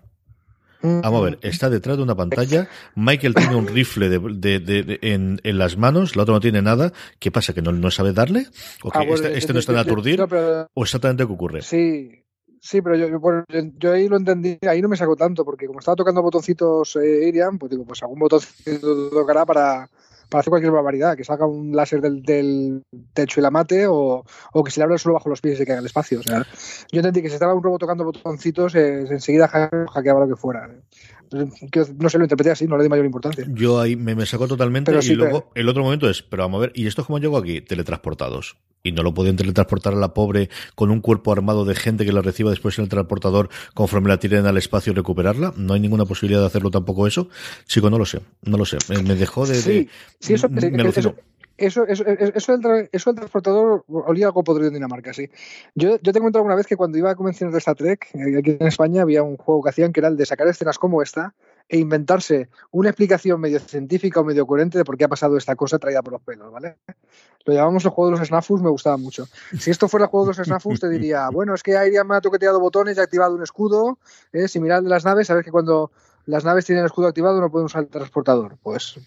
Vamos 0.83 1.21
a 1.21 1.25
ver, 1.25 1.39
está 1.41 1.71
detrás 1.71 1.97
de 1.97 2.03
una 2.03 2.13
pantalla. 2.13 2.69
Michael 2.93 3.33
tiene 3.33 3.55
un 3.55 3.65
rifle 3.65 4.09
de, 4.09 4.99
en, 5.01 5.39
las 5.57 5.75
manos, 5.75 6.15
la 6.15 6.21
otra 6.21 6.35
no 6.35 6.39
tiene 6.39 6.61
nada. 6.61 6.93
¿Qué 7.17 7.31
pasa? 7.31 7.55
¿Que 7.55 7.63
no, 7.63 7.89
sabe 7.89 8.13
darle? 8.13 8.45
¿O 8.83 8.91
que 8.91 8.99
ah, 8.99 9.03
este, 9.05 9.39
este, 9.39 9.53
no 9.53 9.59
está 9.59 9.71
en 9.71 9.79
aturdir? 9.79 10.21
¿O 10.21 10.83
exactamente 10.83 11.25
qué 11.25 11.33
ocurre? 11.33 11.63
Sí, 11.63 12.11
Sí, 12.61 12.81
pero 12.81 12.95
yo, 12.97 13.91
ahí 13.91 14.09
lo 14.09 14.17
entendí, 14.17 14.59
ahí 14.67 14.81
no 14.81 14.89
me 14.89 14.97
saco 14.97 15.15
tanto, 15.15 15.45
porque 15.45 15.65
como 15.65 15.79
estaba 15.79 15.95
tocando 15.95 16.21
botoncitos 16.21 16.97
eh, 16.97 17.29
Irian, 17.29 17.57
pues 17.57 17.71
digo, 17.71 17.85
pues 17.85 18.03
algún 18.03 18.19
botoncito 18.19 19.09
tocará 19.09 19.45
para, 19.45 19.89
para 20.29 20.41
hacer 20.41 20.51
cualquier 20.51 20.71
barbaridad, 20.71 21.17
que 21.17 21.23
salga 21.23 21.45
un 21.45 21.75
láser 21.75 22.01
del, 22.01 22.83
techo 23.13 23.39
y 23.39 23.43
la 23.43 23.51
mate, 23.51 23.87
o, 23.87 24.23
que 24.63 24.71
se 24.71 24.79
le 24.79 24.85
abra 24.85 24.97
solo 24.97 25.15
bajo 25.15 25.29
los 25.29 25.41
pies 25.41 25.55
y 25.55 25.57
se 25.57 25.65
caiga 25.65 25.79
el 25.79 25.85
espacio. 25.85 26.19
O 26.19 26.23
sea, 26.23 26.45
yo 26.91 26.99
entendí 26.99 27.21
que 27.21 27.29
si 27.29 27.35
estaba 27.35 27.53
un 27.53 27.63
robot 27.63 27.81
tocando 27.81 28.05
botoncitos, 28.05 28.75
eh, 28.75 29.05
enseguida 29.09 29.47
hackeaba 29.47 30.21
lo 30.21 30.27
que 30.27 30.35
fuera 30.35 30.69
no 31.31 32.09
se 32.09 32.17
lo 32.17 32.23
interpreté 32.23 32.51
así, 32.51 32.67
no 32.67 32.77
le 32.77 32.83
di 32.83 32.89
mayor 32.89 33.05
importancia. 33.05 33.45
Yo 33.49 33.79
ahí 33.79 33.95
me, 33.95 34.15
me 34.15 34.25
sacó 34.25 34.47
totalmente 34.47 34.91
y 35.01 35.15
luego 35.15 35.51
el 35.55 35.69
otro 35.69 35.83
momento 35.83 36.09
es, 36.09 36.21
pero 36.23 36.43
vamos 36.43 36.59
a 36.59 36.61
ver, 36.61 36.71
¿y 36.75 36.87
esto 36.87 37.01
es 37.01 37.07
como 37.07 37.19
llegó 37.19 37.37
aquí? 37.37 37.61
Teletransportados. 37.61 38.57
Y 38.81 38.93
no 38.93 39.03
lo 39.03 39.13
podían 39.13 39.35
teletransportar 39.35 39.93
a 39.93 39.97
la 39.97 40.13
pobre 40.13 40.49
con 40.73 40.89
un 40.89 41.01
cuerpo 41.01 41.33
armado 41.33 41.65
de 41.65 41.75
gente 41.75 42.05
que 42.05 42.13
la 42.13 42.21
reciba 42.21 42.49
después 42.49 42.77
en 42.77 42.83
el 42.83 42.89
transportador 42.89 43.49
conforme 43.73 44.07
la 44.07 44.19
tiren 44.19 44.45
al 44.45 44.57
espacio 44.57 44.93
y 44.93 44.95
recuperarla. 44.95 45.53
No 45.57 45.73
hay 45.73 45.81
ninguna 45.81 46.05
posibilidad 46.05 46.39
de 46.39 46.47
hacerlo 46.47 46.71
tampoco 46.71 47.05
eso. 47.05 47.27
Chico, 47.65 47.89
no 47.89 47.97
lo 47.97 48.05
sé, 48.05 48.21
no 48.43 48.57
lo 48.57 48.65
sé. 48.65 48.77
Me, 48.87 49.15
dejó 49.15 49.45
de... 49.45 49.55
Sí, 49.55 49.89
sí 50.19 50.33
eso, 50.33 50.49
me, 50.49 50.59
eso, 51.59 51.85
eso, 51.87 52.05
eso, 52.05 52.57
del, 52.57 52.89
eso 52.91 53.09
del 53.11 53.19
transportador 53.19 53.83
olía 53.87 54.27
algo 54.27 54.43
podrido 54.43 54.69
en 54.69 54.75
Dinamarca, 54.75 55.13
sí. 55.13 55.29
Yo, 55.75 55.99
yo 56.01 56.13
te 56.13 56.21
cuento 56.21 56.39
alguna 56.39 56.55
vez 56.55 56.65
que 56.65 56.77
cuando 56.77 56.97
iba 56.97 57.11
a 57.11 57.15
convenciones 57.15 57.53
de 57.53 57.59
Star 57.59 57.75
Trek, 57.75 58.07
eh, 58.13 58.37
aquí 58.37 58.57
en 58.59 58.67
España 58.67 59.01
había 59.01 59.23
un 59.23 59.37
juego 59.37 59.61
que 59.63 59.69
hacían 59.69 59.91
que 59.91 59.99
era 59.99 60.07
el 60.07 60.17
de 60.17 60.25
sacar 60.25 60.47
escenas 60.47 60.77
como 60.77 61.01
esta 61.01 61.33
e 61.67 61.77
inventarse 61.77 62.49
una 62.71 62.89
explicación 62.89 63.39
medio 63.39 63.59
científica 63.59 64.21
o 64.21 64.23
medio 64.23 64.47
coherente 64.47 64.77
de 64.77 64.85
por 64.85 64.97
qué 64.97 65.03
ha 65.03 65.07
pasado 65.07 65.37
esta 65.37 65.55
cosa 65.55 65.77
traída 65.77 66.01
por 66.01 66.13
los 66.13 66.21
pelos, 66.21 66.51
¿vale? 66.51 66.77
Lo 67.45 67.53
llamamos 67.53 67.85
el 67.85 67.91
juego 67.91 68.11
de 68.11 68.17
los 68.17 68.27
snafus, 68.27 68.61
me 68.61 68.69
gustaba 68.69 68.97
mucho. 68.97 69.27
Si 69.57 69.69
esto 69.69 69.87
fuera 69.87 70.05
el 70.05 70.09
juego 70.09 70.25
de 70.25 70.37
los 70.37 70.47
snafus, 70.47 70.79
te 70.79 70.89
diría, 70.89 71.29
bueno, 71.31 71.53
es 71.53 71.61
que 71.61 71.77
Airiam 71.77 72.07
me 72.07 72.15
ha 72.15 72.21
toqueteado 72.21 72.59
botones 72.59 72.97
y 72.97 72.99
ha 72.99 73.03
activado 73.03 73.35
un 73.35 73.43
escudo, 73.43 73.99
¿eh? 74.33 74.47
similar 74.47 74.81
de 74.81 74.89
las 74.89 75.05
naves, 75.05 75.27
sabes 75.27 75.45
que 75.45 75.51
cuando 75.51 75.91
las 76.25 76.43
naves 76.43 76.65
tienen 76.65 76.81
el 76.83 76.87
escudo 76.87 77.07
activado 77.07 77.39
no 77.39 77.51
pueden 77.51 77.65
usar 77.65 77.83
el 77.83 77.89
transportador. 77.89 78.57
Pues 78.63 78.99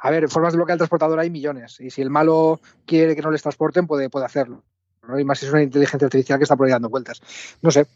a 0.00 0.10
ver, 0.10 0.28
formas 0.28 0.52
de 0.52 0.58
bloquear 0.58 0.74
el 0.74 0.78
transportador 0.78 1.18
hay 1.18 1.30
millones. 1.30 1.80
Y 1.80 1.90
si 1.90 2.02
el 2.02 2.10
malo 2.10 2.60
quiere 2.84 3.14
que 3.14 3.22
no 3.22 3.30
les 3.30 3.42
transporten, 3.42 3.86
puede, 3.86 4.10
puede 4.10 4.26
hacerlo. 4.26 4.62
¿no? 5.08 5.18
Y 5.18 5.24
más 5.24 5.38
si 5.38 5.46
es 5.46 5.52
una 5.52 5.62
inteligencia 5.62 6.06
artificial 6.06 6.38
que 6.38 6.44
está 6.44 6.56
por 6.56 6.66
ahí 6.66 6.72
dando 6.72 6.88
vueltas. 6.88 7.20
No 7.62 7.70
sé. 7.70 7.86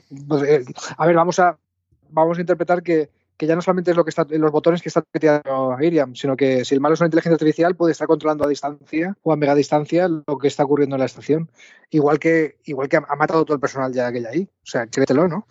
Eh, 0.46 0.64
a 0.96 1.07
ver, 1.07 1.16
vamos 1.16 1.38
a, 1.38 1.59
vamos 2.11 2.38
a 2.38 2.40
interpretar 2.40 2.83
que, 2.83 3.11
ya 3.38 3.57
no 3.57 3.62
solamente 3.62 3.90
es 3.90 3.96
lo 3.96 4.05
que 4.05 4.11
está 4.11 4.26
los 4.29 4.53
botones 4.53 4.83
que 4.83 4.90
está 4.90 5.03
metiendo 5.14 5.74
Iriam, 5.81 6.14
sino 6.14 6.37
que 6.37 6.62
si 6.66 6.74
el 6.74 6.81
malo 6.83 6.92
es 6.92 7.00
una 7.00 7.07
inteligencia 7.07 7.37
artificial, 7.37 7.74
puede 7.74 7.92
estar 7.92 8.07
controlando 8.07 8.44
a 8.44 8.48
distancia 8.48 9.16
o 9.22 9.33
a 9.33 9.37
mega 9.37 9.55
distancia 9.55 10.09
lo 10.09 10.37
que 10.37 10.48
está 10.48 10.64
ocurriendo 10.64 10.96
en 10.96 11.00
la 11.00 11.07
estación. 11.07 11.50
Igual 11.88 12.18
que, 12.18 12.59
igual 12.64 12.90
que 12.90 12.98
ha, 12.98 13.16
matado 13.16 13.46
todo 13.46 13.55
el 13.55 13.61
personal 13.61 13.94
ya 13.94 14.12
que 14.12 14.18
hay 14.18 14.26
ahí. 14.26 14.48
O 14.62 14.66
sea, 14.66 14.87
chévetelo, 14.88 15.26
¿no? 15.26 15.46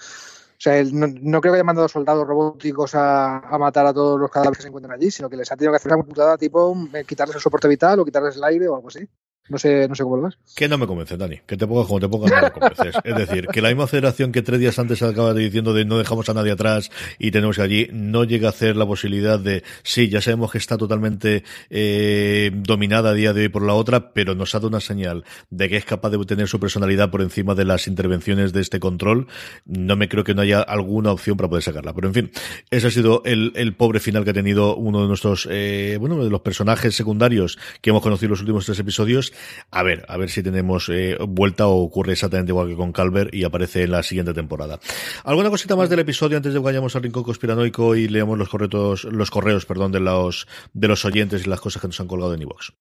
O 0.60 0.62
sea, 0.62 0.78
él 0.78 0.90
no, 0.94 1.40
creo 1.40 1.54
que 1.54 1.58
haya 1.58 1.64
mandado 1.64 1.88
soldados 1.88 2.28
robóticos 2.28 2.92
a, 2.94 3.42
matar 3.58 3.86
a 3.86 3.94
todos 3.94 4.20
los 4.20 4.30
cadáveres 4.30 4.58
que 4.58 4.64
se 4.64 4.68
encuentran 4.68 4.94
allí, 4.94 5.10
sino 5.10 5.30
que 5.30 5.38
les 5.38 5.50
ha 5.50 5.56
tenido 5.56 5.72
que 5.72 5.78
hacer 5.78 5.94
una 5.94 6.04
putada 6.04 6.38
tipo 6.38 6.76
eh, 6.94 7.06
quitarles 7.06 7.38
el 7.38 7.42
soporte 7.42 7.70
vital 7.70 7.98
o 8.02 8.04
quitarles 8.04 8.36
el 8.36 8.44
aire 8.44 8.68
o 8.68 8.76
algo 8.76 8.90
así. 8.90 9.08
No 9.50 9.58
sé, 9.58 9.88
no 9.88 9.96
sé 9.96 10.04
cómo 10.04 10.18
lo. 10.18 10.30
Que 10.56 10.68
no 10.68 10.78
me 10.78 10.88
convence, 10.88 11.18
Dani. 11.18 11.40
Que 11.46 11.58
te 11.58 11.68
pongas 11.68 11.88
como 11.88 12.00
te 12.00 12.08
pongas, 12.08 12.32
no 12.32 12.42
me 12.42 12.52
convences. 12.52 12.96
Es 13.04 13.16
decir, 13.16 13.48
que 13.48 13.62
la 13.62 13.70
misma 13.70 13.88
federación 13.88 14.32
que 14.32 14.42
tres 14.42 14.60
días 14.60 14.78
antes 14.80 15.02
acaba 15.02 15.34
diciendo 15.34 15.74
de 15.74 15.86
no 15.86 15.98
dejamos 15.98 16.30
a 16.30 16.34
nadie 16.34 16.52
atrás 16.52 16.92
y 17.18 17.32
tenemos 17.32 17.56
que 17.56 17.62
allí, 17.62 17.90
no 17.92 18.24
llega 18.24 18.48
a 18.48 18.52
hacer 18.52 18.76
la 18.76 18.86
posibilidad 18.86 19.40
de, 19.40 19.64
sí, 19.84 20.10
ya 20.10 20.22
sabemos 20.22 20.52
que 20.52 20.58
está 20.58 20.78
totalmente 20.78 21.44
eh, 21.70 22.52
dominada 22.54 23.12
a 23.12 23.14
día 23.14 23.34
de 23.34 23.42
hoy 23.42 23.50
por 23.50 23.64
la 23.64 23.74
otra, 23.74 24.14
pero 24.14 24.36
nos 24.36 24.54
ha 24.54 24.60
dado 24.60 24.68
una 24.68 24.80
señal 24.80 25.24
de 25.50 25.70
que 25.70 25.78
es 25.78 25.86
capaz 25.86 26.10
de 26.10 26.20
tener 26.26 26.48
su 26.48 26.60
personalidad 26.60 27.10
por 27.10 27.22
encima 27.22 27.56
de 27.56 27.66
las 27.66 27.88
intervenciones 27.88 28.54
de 28.54 28.62
este 28.62 28.80
control. 28.80 29.28
No 29.66 29.96
me 29.96 30.10
creo 30.10 30.24
que 30.24 30.36
no 30.36 30.42
haya 30.42 30.62
alguna 30.62 31.12
opción 31.12 31.38
para 31.38 31.50
poder 31.50 31.64
sacarla. 31.64 31.94
Pero 31.94 32.08
en 32.08 32.14
fin, 32.14 32.32
ese 32.70 32.88
ha 32.88 32.92
sido 32.92 33.22
el, 33.26 33.54
el 33.56 33.74
pobre 33.74 34.00
final 34.00 34.24
que 34.24 34.32
ha 34.32 34.34
tenido 34.34 34.76
uno 34.76 35.02
de 35.02 35.08
nuestros, 35.08 35.48
eh, 35.50 35.98
bueno, 36.00 36.24
de 36.24 36.30
los 36.30 36.42
personajes 36.42 36.96
secundarios 36.96 37.58
que 37.82 37.90
hemos 37.90 38.02
conocido 38.02 38.28
en 38.28 38.32
los 38.32 38.42
últimos 38.42 38.66
tres 38.66 38.80
episodios 38.80 39.34
a 39.72 39.84
ver, 39.84 40.06
a 40.08 40.18
ver 40.18 40.30
si 40.30 40.44
tenemos 40.44 40.90
eh, 40.90 41.18
vuelta 41.28 41.68
o 41.68 41.84
ocurre 41.84 42.14
exactamente 42.14 42.52
igual 42.52 42.68
que 42.68 42.76
con 42.76 42.92
Calvert 42.92 43.34
y 43.34 43.44
aparece 43.44 43.84
en 43.84 43.92
la 43.92 44.04
siguiente 44.04 44.34
temporada. 44.34 44.80
¿Alguna 45.24 45.50
cosita 45.50 45.76
más 45.76 45.90
del 45.90 46.00
episodio 46.00 46.38
antes 46.38 46.54
de 46.54 46.60
que 46.60 46.66
vayamos 46.66 46.96
al 46.96 47.04
rincón 47.04 47.24
conspiranoico 47.24 47.96
y 47.96 48.08
leamos 48.08 48.38
los 48.38 48.50
correos, 48.50 49.04
los 49.06 49.32
correos, 49.32 49.66
perdón, 49.66 49.92
de 49.92 50.00
los, 50.00 50.48
de 50.74 50.88
los 50.88 51.06
oyentes 51.06 51.46
y 51.46 51.50
las 51.50 51.62
cosas 51.62 51.82
que 51.82 51.88
nos 51.88 52.00
han 52.00 52.08
colgado 52.08 52.34
en 52.34 52.42
iVoox? 52.42 52.72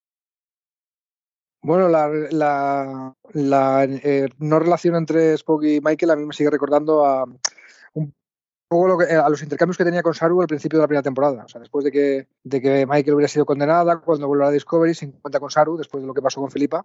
Bueno, 1.60 1.88
la, 1.88 2.08
la, 2.30 3.14
la 3.32 3.84
eh, 3.84 4.28
no 4.38 4.58
relación 4.60 4.94
entre 4.94 5.34
Spock 5.34 5.64
y 5.64 5.80
Michael 5.80 6.12
a 6.12 6.16
mí 6.16 6.24
me 6.24 6.32
sigue 6.32 6.50
recordando 6.50 7.04
a 7.04 7.26
poco 8.68 8.86
lo 8.86 8.98
que, 8.98 9.12
a 9.12 9.28
los 9.28 9.42
intercambios 9.42 9.76
que 9.76 9.84
tenía 9.84 10.02
con 10.02 10.14
Saru 10.14 10.40
al 10.40 10.46
principio 10.46 10.78
de 10.78 10.82
la 10.82 10.86
primera 10.88 11.02
temporada. 11.02 11.44
O 11.44 11.48
sea, 11.48 11.60
después 11.60 11.84
de 11.84 11.90
que, 11.90 12.28
de 12.44 12.60
que 12.60 12.86
Michael 12.86 13.14
hubiera 13.14 13.28
sido 13.28 13.46
condenada, 13.46 13.98
cuando 14.00 14.28
vuelve 14.28 14.46
a 14.46 14.50
Discovery 14.50 14.94
se 14.94 15.06
encuentra 15.06 15.40
con 15.40 15.50
Saru, 15.50 15.76
después 15.76 16.02
de 16.02 16.06
lo 16.06 16.14
que 16.14 16.22
pasó 16.22 16.40
con 16.40 16.50
Filipa. 16.50 16.84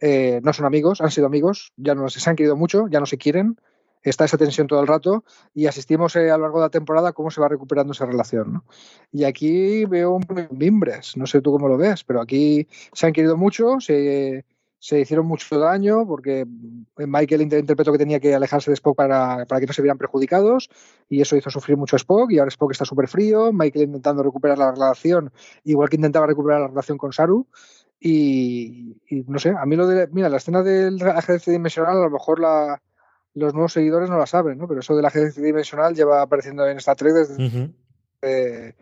Eh, 0.00 0.40
no 0.42 0.52
son 0.52 0.66
amigos, 0.66 1.00
han 1.00 1.10
sido 1.10 1.26
amigos, 1.26 1.72
ya 1.76 1.94
no 1.94 2.08
se 2.08 2.28
han 2.28 2.36
querido 2.36 2.56
mucho, 2.56 2.88
ya 2.88 3.00
no 3.00 3.06
se 3.06 3.18
quieren, 3.18 3.56
está 4.02 4.24
esa 4.24 4.36
tensión 4.36 4.66
todo 4.66 4.80
el 4.80 4.86
rato 4.86 5.24
y 5.54 5.66
asistimos 5.66 6.16
eh, 6.16 6.30
a 6.30 6.36
lo 6.36 6.42
largo 6.42 6.58
de 6.58 6.66
la 6.66 6.70
temporada 6.70 7.12
cómo 7.12 7.30
se 7.30 7.40
va 7.40 7.48
recuperando 7.48 7.92
esa 7.92 8.06
relación. 8.06 8.52
¿no? 8.52 8.64
Y 9.12 9.24
aquí 9.24 9.84
veo 9.84 10.18
mimbres, 10.50 11.16
no 11.16 11.26
sé 11.26 11.40
tú 11.40 11.52
cómo 11.52 11.68
lo 11.68 11.76
ves, 11.76 12.04
pero 12.04 12.20
aquí 12.20 12.66
se 12.92 13.06
han 13.06 13.12
querido 13.12 13.36
mucho, 13.36 13.80
se, 13.80 14.44
se 14.82 14.98
hicieron 14.98 15.26
mucho 15.26 15.60
daño 15.60 16.04
porque 16.04 16.44
Michael 16.96 17.42
interpretó 17.42 17.92
que 17.92 17.98
tenía 17.98 18.18
que 18.18 18.34
alejarse 18.34 18.68
de 18.68 18.74
Spock 18.74 18.96
para, 18.96 19.46
para, 19.46 19.60
que 19.60 19.66
no 19.68 19.72
se 19.72 19.80
vieran 19.80 19.96
perjudicados 19.96 20.70
y 21.08 21.20
eso 21.20 21.36
hizo 21.36 21.50
sufrir 21.50 21.76
mucho 21.76 21.94
a 21.94 21.98
Spock 21.98 22.32
y 22.32 22.40
ahora 22.40 22.48
Spock 22.48 22.72
está 22.72 22.84
súper 22.84 23.06
frío, 23.06 23.52
Michael 23.52 23.84
intentando 23.84 24.24
recuperar 24.24 24.58
la 24.58 24.72
relación 24.72 25.32
igual 25.62 25.88
que 25.88 25.94
intentaba 25.94 26.26
recuperar 26.26 26.62
la 26.62 26.66
relación 26.66 26.98
con 26.98 27.12
Saru. 27.12 27.46
Y, 28.00 29.00
y 29.08 29.22
no 29.28 29.38
sé, 29.38 29.50
a 29.56 29.64
mí 29.66 29.76
lo 29.76 29.86
de, 29.86 30.08
mira, 30.08 30.28
la 30.28 30.38
escena 30.38 30.64
del 30.64 31.00
ajedrez 31.00 31.44
dimensional, 31.44 31.98
a 31.98 32.02
lo 32.06 32.10
mejor 32.10 32.40
la, 32.40 32.82
los 33.34 33.54
nuevos 33.54 33.74
seguidores 33.74 34.10
no 34.10 34.18
la 34.18 34.26
saben, 34.26 34.58
¿no? 34.58 34.66
Pero 34.66 34.80
eso 34.80 34.96
del 34.96 35.04
ajedrez 35.04 35.36
dimensional 35.36 35.94
lleva 35.94 36.22
apareciendo 36.22 36.66
en 36.66 36.78
Star 36.78 36.96
Trek 36.96 37.12
desde, 37.12 37.34
uh 37.34 37.48
-huh. 37.48 37.74
eh, 38.22 38.74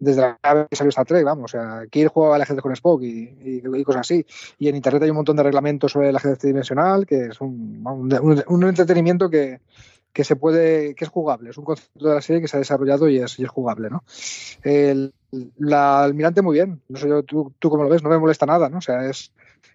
desde 0.00 0.22
la 0.22 0.54
vez 0.54 0.66
que 0.68 0.76
salió 0.76 0.88
Star 0.88 1.06
Trek, 1.06 1.24
vamos. 1.24 1.54
O 1.54 1.58
sea, 1.58 1.84
Kirk 1.88 2.12
jugaba 2.12 2.36
al 2.36 2.42
ajedrez 2.42 2.62
con 2.62 2.72
Spock 2.72 3.02
y, 3.02 3.62
cosas 3.84 4.00
así. 4.00 4.26
Y 4.58 4.68
en 4.68 4.76
Internet 4.76 5.04
hay 5.04 5.10
un 5.10 5.16
montón 5.16 5.36
de 5.36 5.42
reglamentos 5.42 5.92
sobre 5.92 6.08
el 6.08 6.16
ajedrez 6.16 6.40
dimensional, 6.40 7.06
que 7.06 7.26
es 7.26 7.40
un, 7.40 7.82
un, 7.86 8.42
un 8.46 8.64
entretenimiento 8.64 9.30
que, 9.30 9.60
que 10.12 10.24
se 10.24 10.36
puede, 10.36 10.94
que 10.94 11.04
es 11.04 11.10
jugable, 11.10 11.50
es 11.50 11.58
un 11.58 11.64
concepto 11.64 12.08
de 12.08 12.14
la 12.14 12.20
serie 12.20 12.42
que 12.42 12.48
se 12.48 12.56
ha 12.56 12.60
desarrollado 12.60 13.08
y 13.08 13.18
es, 13.18 13.38
y 13.38 13.44
es 13.44 13.48
jugable, 13.48 13.90
¿no? 13.90 14.02
El, 14.62 15.14
la 15.58 16.02
almirante 16.02 16.42
muy 16.42 16.54
bien, 16.54 16.82
no 16.88 16.98
sé 16.98 17.08
yo, 17.08 17.22
tú, 17.22 17.52
tú 17.58 17.70
cómo 17.70 17.84
lo 17.84 17.88
ves, 17.88 18.02
no 18.02 18.10
me 18.10 18.18
molesta 18.18 18.46
nada, 18.46 18.68
¿no? 18.68 18.78
O 18.78 18.82
sea, 18.82 19.08
es 19.08 19.32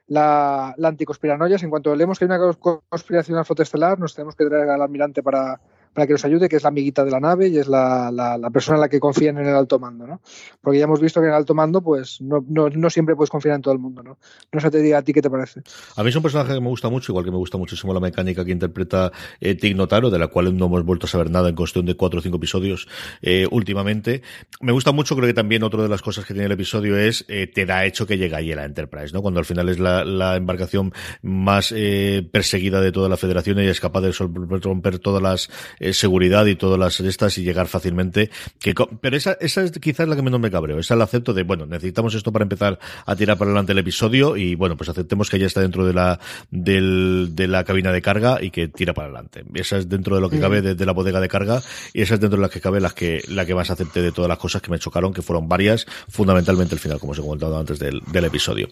la, 0.07 0.73
la 0.77 0.89
anticonspiranoia, 0.89 1.57
en 1.61 1.69
cuanto 1.69 1.95
leemos 1.95 2.19
que 2.19 2.25
hay 2.25 2.31
una 2.31 2.53
conspiración 2.89 3.38
al 3.38 3.45
flota 3.45 3.63
estelar, 3.63 3.97
nos 3.97 4.13
tenemos 4.13 4.35
que 4.35 4.45
traer 4.45 4.69
al 4.69 4.81
almirante 4.81 5.23
para, 5.23 5.61
para 5.95 6.08
que 6.08 6.13
nos 6.13 6.25
ayude, 6.25 6.49
que 6.49 6.58
es 6.58 6.63
la 6.63 6.69
amiguita 6.69 7.05
de 7.05 7.12
la 7.12 7.21
nave 7.21 7.47
y 7.47 7.58
es 7.58 7.67
la, 7.67 8.12
la, 8.12 8.38
la, 8.38 8.49
persona 8.49 8.75
en 8.75 8.81
la 8.81 8.89
que 8.89 8.99
confían 8.99 9.38
en 9.38 9.47
el 9.47 9.55
alto 9.55 9.79
mando, 9.79 10.05
¿no? 10.05 10.21
Porque 10.62 10.77
ya 10.77 10.84
hemos 10.84 10.99
visto 10.99 11.21
que 11.21 11.27
en 11.27 11.31
el 11.31 11.38
alto 11.38 11.55
mando, 11.55 11.81
pues, 11.81 12.19
no, 12.19 12.43
no, 12.49 12.69
no 12.69 12.89
siempre 12.89 13.15
puedes 13.15 13.29
confiar 13.29 13.55
en 13.55 13.62
todo 13.62 13.73
el 13.73 13.79
mundo, 13.79 14.03
¿no? 14.03 14.17
No 14.51 14.60
sé 14.60 14.69
te 14.69 14.81
diga 14.81 14.97
a 14.97 15.01
ti 15.01 15.13
qué 15.13 15.21
te 15.21 15.29
parece. 15.29 15.62
A 15.95 16.03
mí 16.03 16.10
es 16.10 16.15
un 16.15 16.21
personaje 16.21 16.53
que 16.53 16.60
me 16.60 16.67
gusta 16.67 16.89
mucho, 16.89 17.13
igual 17.13 17.23
que 17.23 17.31
me 17.31 17.38
gusta 17.38 17.58
muchísimo 17.58 17.93
la 17.93 18.01
mecánica 18.01 18.43
que 18.43 18.51
interpreta 18.51 19.12
eh, 19.39 19.55
Tig 19.55 19.75
Notaro, 19.77 20.10
de 20.10 20.19
la 20.19 20.27
cual 20.27 20.55
no 20.58 20.65
hemos 20.65 20.84
vuelto 20.84 21.05
a 21.05 21.10
saber 21.10 21.31
nada 21.31 21.47
en 21.47 21.55
cuestión 21.55 21.86
de 21.86 21.95
cuatro 21.95 22.19
o 22.19 22.21
cinco 22.21 22.38
episodios 22.38 22.89
eh, 23.21 23.47
últimamente. 23.49 24.21
Me 24.60 24.73
gusta 24.73 24.91
mucho, 24.91 25.15
creo 25.15 25.27
que 25.27 25.34
también 25.34 25.63
otra 25.63 25.81
de 25.81 25.89
las 25.89 26.01
cosas 26.01 26.25
que 26.25 26.34
tiene 26.34 26.47
el 26.47 26.51
episodio 26.51 26.97
es, 26.97 27.23
eh, 27.29 27.47
te 27.47 27.65
da 27.65 27.86
hecho 27.86 28.05
que 28.05 28.17
llega 28.17 28.39
ahí 28.39 28.51
a 28.51 28.58
la 28.58 28.65
Enterprise, 28.65 29.13
¿no? 29.13 29.21
Cuando 29.21 29.39
al 29.39 29.45
final 29.45 29.69
es 29.69 29.79
la, 29.79 30.03
la 30.03 30.36
embarcación 30.36 30.93
más 31.21 31.73
eh, 31.73 32.27
perseguida 32.29 32.81
de 32.81 32.91
toda 32.91 33.08
la 33.08 33.15
federación 33.15 33.60
y 33.60 33.67
es 33.67 33.79
capaz 33.79 34.01
de 34.01 34.12
romper 34.12 34.99
todas 34.99 35.21
las 35.21 35.49
eh, 35.89 35.93
seguridad 35.93 36.45
y 36.45 36.56
todas 36.56 36.80
las 36.80 37.00
estas 37.00 37.38
y 37.38 37.43
llegar 37.43 37.67
fácilmente. 37.67 38.30
Que, 38.60 38.74
pero 39.02 39.17
esa, 39.17 39.34
esa 39.39 39.63
es 39.63 39.71
quizás 39.71 40.08
la 40.08 40.15
que 40.15 40.21
menos 40.21 40.39
me 40.39 40.52
cabreo. 40.52 40.80
Esa 40.80 40.95
la 40.95 41.06
acepto 41.06 41.34
de, 41.34 41.43
bueno, 41.43 41.65
necesitamos 41.65 42.13
esto 42.15 42.32
para 42.32 42.43
empezar 42.43 42.80
a 43.06 43.15
tirar 43.15 43.38
para 43.38 43.50
adelante 43.50 43.71
el 43.71 43.80
episodio 43.80 44.38
y 44.38 44.56
bueno, 44.56 44.78
pues 44.78 44.89
aceptemos 44.89 45.30
que 45.30 45.39
ya 45.39 45.48
está 45.48 45.62
dentro 45.62 45.86
de 45.86 45.93
la, 45.93 46.19
del, 46.52 47.30
de 47.34 47.48
la 47.48 47.63
cabina 47.63 47.91
de 47.91 48.02
carga 48.02 48.41
y 48.41 48.52
que 48.52 48.67
tira 48.67 48.93
para 48.93 49.08
adelante. 49.08 49.43
Esa 49.54 49.78
es 49.78 49.89
dentro 49.89 50.15
de 50.15 50.21
lo 50.21 50.30
que 50.30 50.39
cabe 50.39 50.62
de, 50.62 50.76
de 50.76 50.86
la 50.86 50.93
bodega 50.93 51.19
de 51.19 51.28
carga 51.28 51.62
y 51.93 52.02
esa 52.02 52.15
es 52.15 52.19
dentro 52.19 52.38
de 52.38 52.41
las 52.41 52.52
que 52.52 52.62
cabe 52.62 52.80
las 52.80 52.93
que, 52.93 53.21
la 53.30 53.45
que 53.45 53.56
más 53.56 53.69
acepté 53.69 54.02
de 54.02 54.12
todas 54.12 54.30
las 54.30 54.38
cosas 54.38 54.62
que 54.62 54.71
me 54.71 54.80
chocaron, 54.80 55.13
que 55.13 55.21
fueron 55.21 55.48
varias, 55.48 55.86
fundamentalmente 56.10 56.76
el 56.76 56.80
final, 56.80 57.00
como 57.00 57.12
os 57.12 57.19
he 57.19 57.21
comentado 57.21 57.58
antes 57.58 57.80
del, 57.80 58.02
del 58.12 58.26
episodio. 58.26 58.67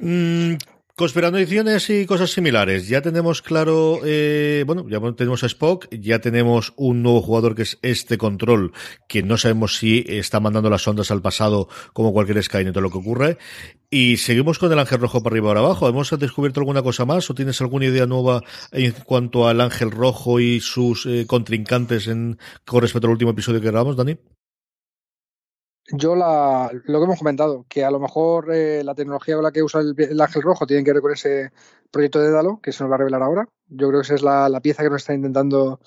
Mm, 0.00 0.54
Conspiranoiciones 0.98 1.90
y 1.90 2.06
cosas 2.06 2.32
similares. 2.32 2.88
Ya 2.88 3.00
tenemos 3.02 3.40
claro, 3.40 4.00
eh, 4.04 4.64
bueno, 4.66 4.84
ya 4.88 4.98
tenemos 5.14 5.44
a 5.44 5.46
Spock, 5.46 5.86
ya 5.92 6.18
tenemos 6.18 6.72
un 6.74 7.04
nuevo 7.04 7.22
jugador 7.22 7.54
que 7.54 7.62
es 7.62 7.78
este 7.82 8.18
control, 8.18 8.72
que 9.08 9.22
no 9.22 9.36
sabemos 9.36 9.76
si 9.76 10.04
está 10.08 10.40
mandando 10.40 10.68
las 10.70 10.88
ondas 10.88 11.12
al 11.12 11.22
pasado 11.22 11.68
como 11.92 12.12
cualquier 12.12 12.42
Skynet 12.42 12.76
o 12.76 12.80
lo 12.80 12.90
que 12.90 12.98
ocurre. 12.98 13.38
Y 13.88 14.16
seguimos 14.16 14.58
con 14.58 14.72
el 14.72 14.78
ángel 14.80 14.98
rojo 14.98 15.22
para 15.22 15.34
arriba 15.34 15.46
o 15.46 15.50
para 15.50 15.60
abajo. 15.60 15.88
¿Hemos 15.88 16.10
descubierto 16.18 16.58
alguna 16.58 16.82
cosa 16.82 17.04
más 17.04 17.30
o 17.30 17.34
tienes 17.36 17.60
alguna 17.60 17.86
idea 17.86 18.06
nueva 18.06 18.42
en 18.72 18.90
cuanto 19.04 19.46
al 19.46 19.60
ángel 19.60 19.92
rojo 19.92 20.40
y 20.40 20.58
sus 20.58 21.06
eh, 21.06 21.26
contrincantes 21.28 22.08
en, 22.08 22.40
con 22.64 22.82
respecto 22.82 23.06
al 23.06 23.12
último 23.12 23.30
episodio 23.30 23.60
que 23.60 23.68
grabamos, 23.68 23.94
Dani? 23.94 24.16
Yo 25.90 26.14
la, 26.14 26.70
lo 26.84 26.98
que 26.98 27.04
hemos 27.04 27.18
comentado, 27.18 27.64
que 27.68 27.84
a 27.84 27.90
lo 27.90 27.98
mejor 27.98 28.52
eh, 28.52 28.84
la 28.84 28.94
tecnología 28.94 29.36
con 29.36 29.44
la 29.44 29.52
que 29.52 29.62
usa 29.62 29.80
el, 29.80 29.94
el, 29.96 30.20
ángel 30.20 30.42
rojo 30.42 30.66
tiene 30.66 30.84
que 30.84 30.92
ver 30.92 31.00
con 31.00 31.12
ese 31.12 31.50
proyecto 31.90 32.20
de 32.20 32.30
Dalo, 32.30 32.60
que 32.60 32.72
se 32.72 32.82
nos 32.82 32.90
va 32.90 32.96
a 32.96 32.98
revelar 32.98 33.22
ahora. 33.22 33.48
Yo 33.68 33.88
creo 33.88 34.00
que 34.00 34.04
esa 34.04 34.14
es 34.14 34.22
la, 34.22 34.48
la 34.48 34.60
pieza 34.60 34.82
que 34.82 34.90
nos 34.90 35.02
está 35.02 35.14
intentando, 35.14 35.80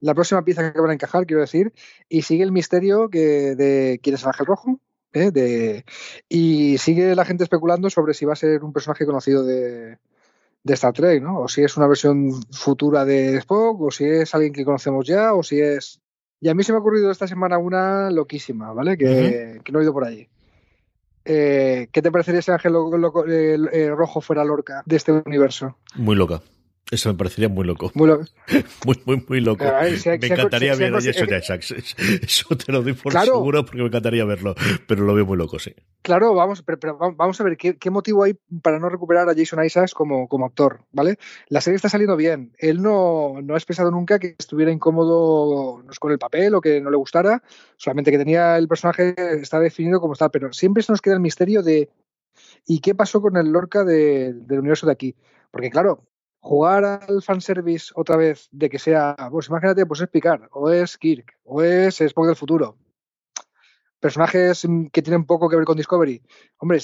la 0.00 0.14
próxima 0.14 0.42
pieza 0.44 0.72
que 0.72 0.80
van 0.80 0.90
a 0.90 0.94
encajar, 0.94 1.26
quiero 1.26 1.42
decir. 1.42 1.72
Y 2.08 2.22
sigue 2.22 2.44
el 2.44 2.52
misterio 2.52 3.10
que, 3.10 3.54
de 3.54 4.00
quién 4.02 4.14
es 4.14 4.22
el 4.22 4.28
ángel 4.28 4.46
rojo. 4.46 4.80
¿eh? 5.12 5.30
De, 5.30 5.84
y 6.28 6.78
sigue 6.78 7.14
la 7.14 7.24
gente 7.24 7.44
especulando 7.44 7.90
sobre 7.90 8.14
si 8.14 8.24
va 8.24 8.32
a 8.32 8.36
ser 8.36 8.64
un 8.64 8.72
personaje 8.72 9.06
conocido 9.06 9.44
de, 9.44 9.98
de 10.62 10.74
Star 10.74 10.92
Trek, 10.92 11.22
¿no? 11.22 11.40
O 11.40 11.48
si 11.48 11.62
es 11.62 11.76
una 11.76 11.86
versión 11.86 12.30
futura 12.52 13.04
de 13.04 13.36
Spock, 13.38 13.80
o 13.80 13.90
si 13.90 14.04
es 14.04 14.34
alguien 14.34 14.52
que 14.52 14.64
conocemos 14.64 15.06
ya, 15.06 15.34
o 15.34 15.42
si 15.42 15.60
es 15.60 16.01
y 16.42 16.48
a 16.48 16.54
mí 16.54 16.64
se 16.64 16.72
me 16.72 16.78
ha 16.78 16.80
ocurrido 16.80 17.10
esta 17.12 17.28
semana 17.28 17.56
una 17.56 18.10
loquísima, 18.10 18.72
¿vale? 18.72 18.98
Que, 18.98 19.04
uh 19.04 19.08
-huh. 19.08 19.62
que 19.62 19.72
no 19.72 19.78
he 19.78 19.84
ido 19.84 19.92
por 19.92 20.04
ahí. 20.04 20.28
Eh, 21.24 21.86
¿Qué 21.92 22.02
te 22.02 22.10
parecería 22.10 22.42
si 22.42 22.50
Ángel 22.50 22.72
lo, 22.72 22.98
lo, 22.98 23.26
eh, 23.28 23.56
eh, 23.72 23.90
Rojo 23.90 24.20
fuera 24.20 24.44
Lorca 24.44 24.82
de 24.84 24.96
este 24.96 25.12
universo? 25.12 25.76
Muy 25.94 26.16
loca. 26.16 26.42
Eso 26.92 27.08
me 27.08 27.14
parecería 27.16 27.48
muy 27.48 27.64
loco. 27.64 27.90
Muy 27.94 28.06
loco. 28.06 28.26
muy, 28.84 29.00
muy, 29.06 29.24
muy 29.26 29.40
loco. 29.40 29.64
Ver, 29.64 29.98
si 29.98 30.10
hay, 30.10 30.18
me 30.18 30.26
encantaría 30.26 30.74
si 30.74 30.80
ver 30.82 30.94
a 30.94 31.00
Jason 31.00 31.34
Isaacs. 31.34 31.74
Eso 32.22 32.54
te 32.54 32.70
lo 32.70 32.82
doy 32.82 32.92
por 32.92 33.12
claro. 33.12 33.32
seguro 33.32 33.64
porque 33.64 33.78
me 33.78 33.86
encantaría 33.86 34.26
verlo. 34.26 34.54
Pero 34.86 35.04
lo 35.04 35.14
veo 35.14 35.24
muy 35.24 35.38
loco, 35.38 35.58
sí. 35.58 35.74
Claro, 36.02 36.34
vamos, 36.34 36.60
pero, 36.60 36.78
pero 36.78 36.98
vamos 36.98 37.40
a 37.40 37.44
ver 37.44 37.56
¿qué, 37.56 37.78
qué, 37.78 37.88
motivo 37.88 38.24
hay 38.24 38.34
para 38.60 38.78
no 38.78 38.90
recuperar 38.90 39.26
a 39.26 39.34
Jason 39.34 39.64
Isaacs 39.64 39.94
como, 39.94 40.28
como 40.28 40.44
actor, 40.44 40.84
¿vale? 40.92 41.16
La 41.48 41.62
serie 41.62 41.76
está 41.76 41.88
saliendo 41.88 42.14
bien. 42.14 42.52
Él 42.58 42.82
no, 42.82 43.40
no 43.42 43.54
ha 43.54 43.56
expresado 43.56 43.90
nunca 43.90 44.18
que 44.18 44.36
estuviera 44.38 44.70
incómodo 44.70 45.82
con 45.98 46.12
el 46.12 46.18
papel 46.18 46.54
o 46.54 46.60
que 46.60 46.78
no 46.82 46.90
le 46.90 46.98
gustara. 46.98 47.42
Solamente 47.78 48.10
que 48.10 48.18
tenía 48.18 48.58
el 48.58 48.68
personaje, 48.68 49.14
está 49.40 49.58
definido 49.60 49.98
como 49.98 50.12
está. 50.12 50.28
Pero 50.28 50.52
siempre 50.52 50.82
se 50.82 50.92
nos 50.92 51.00
queda 51.00 51.14
el 51.14 51.20
misterio 51.20 51.62
de 51.62 51.88
¿y 52.66 52.80
qué 52.80 52.94
pasó 52.94 53.22
con 53.22 53.38
el 53.38 53.50
Lorca 53.50 53.82
de, 53.82 54.34
del 54.34 54.58
universo 54.58 54.84
de 54.84 54.92
aquí? 54.92 55.16
Porque 55.50 55.70
claro, 55.70 56.04
jugar 56.42 56.84
al 56.84 57.22
fanservice 57.22 57.92
otra 57.94 58.16
vez 58.16 58.48
de 58.50 58.68
que 58.68 58.78
sea, 58.78 59.16
pues 59.30 59.48
imagínate, 59.48 59.86
pues 59.86 60.00
es 60.00 60.08
Picard, 60.08 60.48
o 60.50 60.70
es 60.70 60.98
Kirk, 60.98 61.38
o 61.44 61.62
es 61.62 62.00
Spock 62.00 62.26
del 62.26 62.36
futuro. 62.36 62.76
Personajes 64.00 64.66
que 64.92 65.02
tienen 65.02 65.24
poco 65.24 65.48
que 65.48 65.54
ver 65.54 65.64
con 65.64 65.76
Discovery. 65.76 66.20
Hombre, 66.58 66.80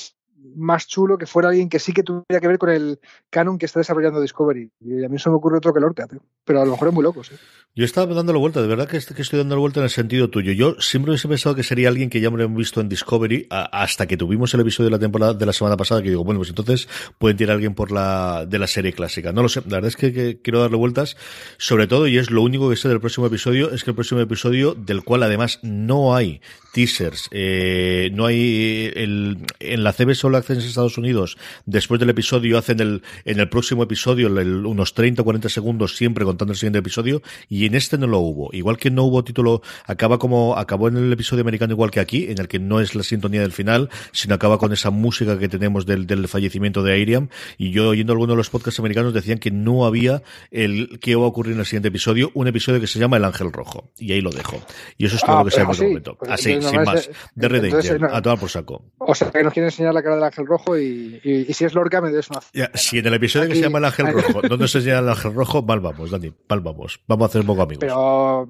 más 0.57 0.87
chulo 0.87 1.19
que 1.19 1.27
fuera 1.27 1.49
alguien 1.49 1.69
que 1.69 1.79
sí 1.79 1.93
que 1.93 2.03
tuviera 2.03 2.41
que 2.41 2.49
ver 2.49 2.59
con 2.59 2.71
el 2.71 3.01
canon 3.31 3.59
que 3.59 3.67
está 3.67 3.81
desarrollando 3.81 4.21
Discovery. 4.21 4.71
Y 4.81 5.05
a 5.05 5.09
mí 5.09 5.17
eso 5.17 5.31
me 5.31 5.37
ocurre 5.37 5.59
otro 5.59 5.73
que 5.73 5.81
Lorca, 5.81 6.07
pero 6.45 6.63
a 6.63 6.65
lo 6.65 6.73
mejor 6.73 6.89
es 6.89 6.95
muy 6.95 7.03
loco, 7.03 7.25
¿sí? 7.25 7.35
Yo 7.79 7.85
estaba 7.85 8.13
dándole 8.13 8.41
vuelta, 8.41 8.61
de 8.61 8.67
verdad 8.67 8.89
que, 8.89 8.97
estoy 8.97 9.39
dando 9.39 9.57
vuelta 9.57 9.79
en 9.79 9.85
el 9.85 9.91
sentido 9.91 10.31
tuyo. 10.31 10.51
Yo 10.51 10.81
siempre 10.81 11.13
hubiese 11.13 11.29
pensado 11.29 11.55
que 11.55 11.63
sería 11.63 11.89
alguien 11.89 12.11
que 12.11 12.21
ya 12.21 12.27
hemos 12.27 12.57
visto 12.57 12.81
en 12.81 12.89
Discovery 12.89 13.47
hasta 13.51 14.09
que 14.09 14.17
tuvimos 14.17 14.53
el 14.55 14.61
episodio 14.61 14.87
de 14.87 14.97
la 14.97 14.99
temporada 14.99 15.35
de 15.35 15.47
la 15.47 15.53
semana 15.53 15.77
pasada 15.77 16.03
que 16.03 16.09
digo, 16.09 16.25
bueno, 16.25 16.41
pues 16.41 16.49
entonces 16.49 16.89
pueden 17.19 17.37
tirar 17.37 17.53
a 17.53 17.55
alguien 17.55 17.75
por 17.75 17.93
la 17.93 18.47
de 18.47 18.59
la 18.59 18.67
serie 18.67 18.93
clásica. 18.93 19.33
No 19.33 19.43
lo 19.43 19.49
sé, 19.49 19.61
la 19.61 19.77
verdad 19.77 19.89
es 19.91 19.97
que, 19.97 20.41
quiero 20.43 20.61
darle 20.61 20.77
vueltas, 20.77 21.17
sobre 21.57 21.87
todo, 21.87 22.09
y 22.09 22.19
es 22.19 22.33
lo 22.33 22.43
único 22.43 22.69
que 22.69 22.75
sé 22.75 22.89
del 22.89 22.99
próximo 22.99 23.29
episodio, 23.29 23.71
es 23.71 23.85
que 23.85 23.91
el 23.91 23.95
próximo 23.95 24.21
episodio, 24.21 24.75
del 24.75 25.05
cual 25.05 25.23
además 25.23 25.61
no 25.63 26.17
hay 26.17 26.41
teasers, 26.73 27.29
eh, 27.31 28.11
no 28.13 28.27
hay 28.27 28.91
el, 28.97 29.39
en 29.61 29.85
la 29.85 29.93
CB 29.93 30.17
Solo 30.29 30.37
Access 30.37 30.59
en 30.59 30.65
Estados 30.65 30.99
Unidos, 30.99 31.39
después 31.65 31.99
del 31.99 32.11
episodio 32.11 32.59
hacen 32.59 32.81
el, 32.81 33.03
en 33.25 33.41
el 33.41 33.49
próximo 33.49 33.83
episodio 33.83 34.27
el, 34.27 34.67
unos 34.67 34.93
30 34.93 35.23
o 35.23 35.25
40 35.25 35.49
segundos 35.49 35.97
siempre 35.97 36.27
contando 36.27 36.53
el 36.53 36.59
siguiente 36.59 36.81
episodio, 36.81 37.23
y 37.49 37.65
en 37.65 37.75
este 37.75 37.97
no 37.97 38.07
lo 38.07 38.19
hubo. 38.19 38.51
Igual 38.53 38.77
que 38.77 38.91
no 38.91 39.05
hubo 39.05 39.25
título, 39.25 39.63
acaba 39.87 40.19
como, 40.19 40.59
acabó 40.59 40.89
en 40.89 40.99
el 40.99 41.11
episodio 41.11 41.41
americano 41.41 41.73
igual 41.73 41.91
que 41.91 42.01
aquí, 42.01 42.27
en 42.29 42.37
el 42.37 42.47
que 42.47 42.59
no 42.59 42.79
es 42.79 42.95
la 42.95 43.05
sintonía 43.05 43.41
del 43.41 43.53
final, 43.53 43.89
sino 44.13 44.35
acaba 44.35 44.59
con 44.59 44.75
esa 44.75 44.91
música 44.91 45.39
que 45.39 45.49
tenemos 45.49 45.87
del, 45.87 46.07
del 46.07 46.29
fallecimiento 46.29 46.83
de 46.83 46.93
Airiam, 46.93 47.31
y 47.57 47.71
yo 47.71 47.89
oyendo 47.89 48.13
algunos 48.13 48.35
de 48.35 48.37
los 48.37 48.51
podcasts 48.51 48.81
americanos 48.81 49.15
decían 49.15 49.39
que 49.39 49.51
no 49.51 49.87
había 49.87 50.23
el 50.51 50.99
que 51.01 51.13
iba 51.13 51.23
a 51.23 51.27
ocurrir 51.27 51.55
en 51.55 51.61
el 51.61 51.65
siguiente 51.65 51.89
episodio, 51.89 52.33
un 52.35 52.49
episodio 52.49 52.83
que 52.83 52.87
se 52.87 52.99
llama 52.99 53.17
El 53.17 53.25
Ángel 53.25 53.51
Rojo, 53.51 53.89
y 53.97 54.13
ahí 54.13 54.21
lo 54.21 54.31
dejo. 54.31 54.61
Y 54.99 55.07
eso 55.07 55.17
es 55.17 55.23
todo 55.23 55.37
ah, 55.37 55.39
lo 55.39 55.45
que 55.47 55.53
sabemos 55.53 55.79
sí, 55.79 55.85
de 55.85 55.89
momento. 55.89 56.19
Así, 56.29 56.61
sin 56.61 56.83
más. 56.83 57.09
De 57.35 57.49
Red 57.49 57.73
Angel, 57.73 57.99
no, 58.03 58.15
a 58.15 58.21
tomar 58.21 58.39
por 58.39 58.51
saco. 58.51 58.85
O 58.99 59.15
sea, 59.15 59.31
que 59.31 59.43
nos 59.43 59.53
quiere 59.53 59.69
enseñar 59.69 59.95
la 59.95 60.03
cara 60.03 60.17
del 60.19 60.27
ángel 60.27 60.47
rojo 60.47 60.79
y, 60.79 61.21
si 61.53 61.65
es 61.65 61.75
Lorca 61.75 62.01
me 62.01 62.11
des 62.11 62.29
una. 62.31 62.41
Ya, 62.53 62.71
si 62.75 62.99
en 62.99 63.07
el 63.07 63.15
episodio 63.15 63.49
que 63.49 63.55
se 63.55 63.63
llama 63.63 63.79
el 63.79 63.85
ángel 63.87 64.13
rojo 64.13 64.43
no 64.43 64.57
nos 64.57 64.75
enseña 64.75 64.99
el 64.99 65.09
ángel 65.09 65.35
rojo, 65.35 65.63
mal 65.63 65.81
vamos, 65.81 66.11
Dani, 66.11 66.33
mal 66.49 66.61
vamos. 66.61 67.01
Vamos 67.07 67.25
a 67.25 67.27
hacer 67.27 67.47
poco 67.47 67.63
amigos. 67.63 67.81
Pero, 67.81 68.49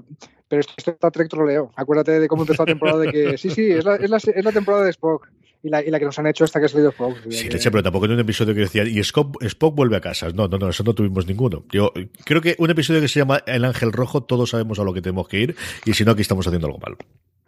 pero 0.49 0.61
esto, 0.61 0.93
está 0.93 1.11
Trek 1.11 1.29
troleo. 1.29 1.73
Acuérdate 1.77 2.21
de 2.21 2.29
cómo 2.29 2.43
empezó 2.43 2.63
la 2.63 2.67
temporada 2.67 3.01
de 3.01 3.13
que 3.13 3.39
sí, 3.39 3.51
sí, 3.51 3.71
es 3.71 3.85
la, 3.85 3.97
es 3.97 4.11
la, 4.11 4.17
es 4.17 4.45
la 4.45 4.53
temporada 4.53 4.85
de 4.85 4.91
Spock 4.91 5.29
y 5.63 5.69
la, 5.69 5.83
y 5.83 5.91
la 5.91 5.99
que 5.99 6.05
nos 6.05 6.19
han 6.19 6.27
hecho 6.27 6.45
hasta 6.45 6.61
que 6.61 6.67
ha 6.67 6.69
salido 6.69 6.91
Spock. 6.91 7.17
Sí, 7.31 7.49
leche, 7.49 7.71
pero 7.71 7.83
tampoco 7.83 8.07
en 8.07 8.13
un 8.13 8.21
episodio 8.21 8.55
que 8.55 8.61
decía, 8.61 8.85
y 8.85 8.99
Spock, 9.01 9.43
Spock, 9.43 9.75
vuelve 9.75 9.97
a 9.97 10.01
casa. 10.01 10.29
No, 10.31 10.49
no, 10.49 10.59
no, 10.59 10.69
eso 10.69 10.85
no 10.85 10.95
tuvimos 10.95 11.27
ninguno. 11.27 11.65
Yo 11.71 11.93
creo 12.25 12.41
que 12.41 12.57
un 12.59 12.71
episodio 12.71 13.01
que 13.01 13.09
se 13.09 13.21
llama 13.21 13.43
El 13.47 13.65
Ángel 13.65 13.93
Rojo, 13.93 14.23
todos 14.23 14.51
sabemos 14.51 14.79
a 14.79 14.85
lo 14.85 14.93
que 14.93 15.03
tenemos 15.03 15.29
que 15.29 15.41
ir, 15.41 15.57
y 15.85 15.95
si 15.95 16.05
no, 16.05 16.13
aquí 16.13 16.23
estamos 16.23 16.47
haciendo 16.47 16.67
algo 16.67 16.79
mal. 16.79 16.97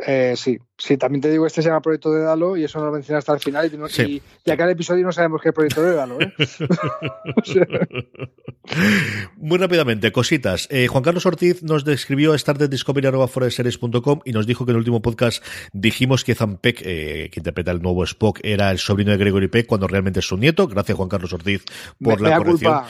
Eh, 0.07 0.35
sí, 0.37 0.59
sí, 0.77 0.97
también 0.97 1.21
te 1.21 1.31
digo, 1.31 1.47
este 1.47 1.63
se 1.63 1.69
llama 1.69 1.83
Proyecto 1.83 2.13
de 2.13 2.23
Dalo 2.23 2.57
y 2.57 2.65
eso 2.65 2.79
no 2.79 2.87
lo 2.87 2.93
menciona 2.93 3.19
hasta 3.19 3.33
el 3.33 3.41
final. 3.41 3.71
Y, 3.99 4.23
y, 4.45 4.51
acá 4.51 4.65
en 4.65 4.71
el 4.71 4.75
episodio 4.75 5.05
no 5.05 5.13
sabemos 5.13 5.43
qué 5.43 5.49
es 5.51 5.55
Proyecto 5.55 5.83
de 5.83 5.95
Dalo. 5.95 6.19
¿eh? 6.21 6.33
Muy 9.37 9.59
rápidamente, 9.59 10.13
cositas. 10.13 10.69
Eh, 10.71 10.87
Juan 10.87 11.03
Carlos 11.03 11.27
Ortiz 11.27 11.63
nos 11.63 11.85
describió 11.85 12.33
a 12.33 12.39
startediscovery.com 12.39 14.21
y 14.25 14.33
nos 14.33 14.47
dijo 14.47 14.65
que 14.65 14.71
en 14.71 14.77
el 14.77 14.81
último 14.81 15.03
podcast 15.03 15.45
dijimos 15.73 16.25
que 16.25 16.35
Zampek, 16.35 16.83
eh, 16.85 17.31
que 17.33 17.41
interpreta 17.41 17.71
el 17.71 17.83
nuevo 17.83 18.05
Spock, 18.05 18.41
era 18.43 18.71
el 18.71 18.79
sobrino 18.79 19.11
de 19.13 19.19
Gregory 19.19 19.49
Peck 19.49 19.67
cuando 19.67 19.87
realmente 19.89 20.21
es 20.21 20.27
su 20.27 20.37
nieto. 20.37 20.67
Gracias, 20.69 20.97
Juan 20.97 21.09
Carlos 21.09 21.33
Ortiz, 21.33 21.65
por 22.01 22.21
la 22.21 22.37
corrección. 22.39 22.83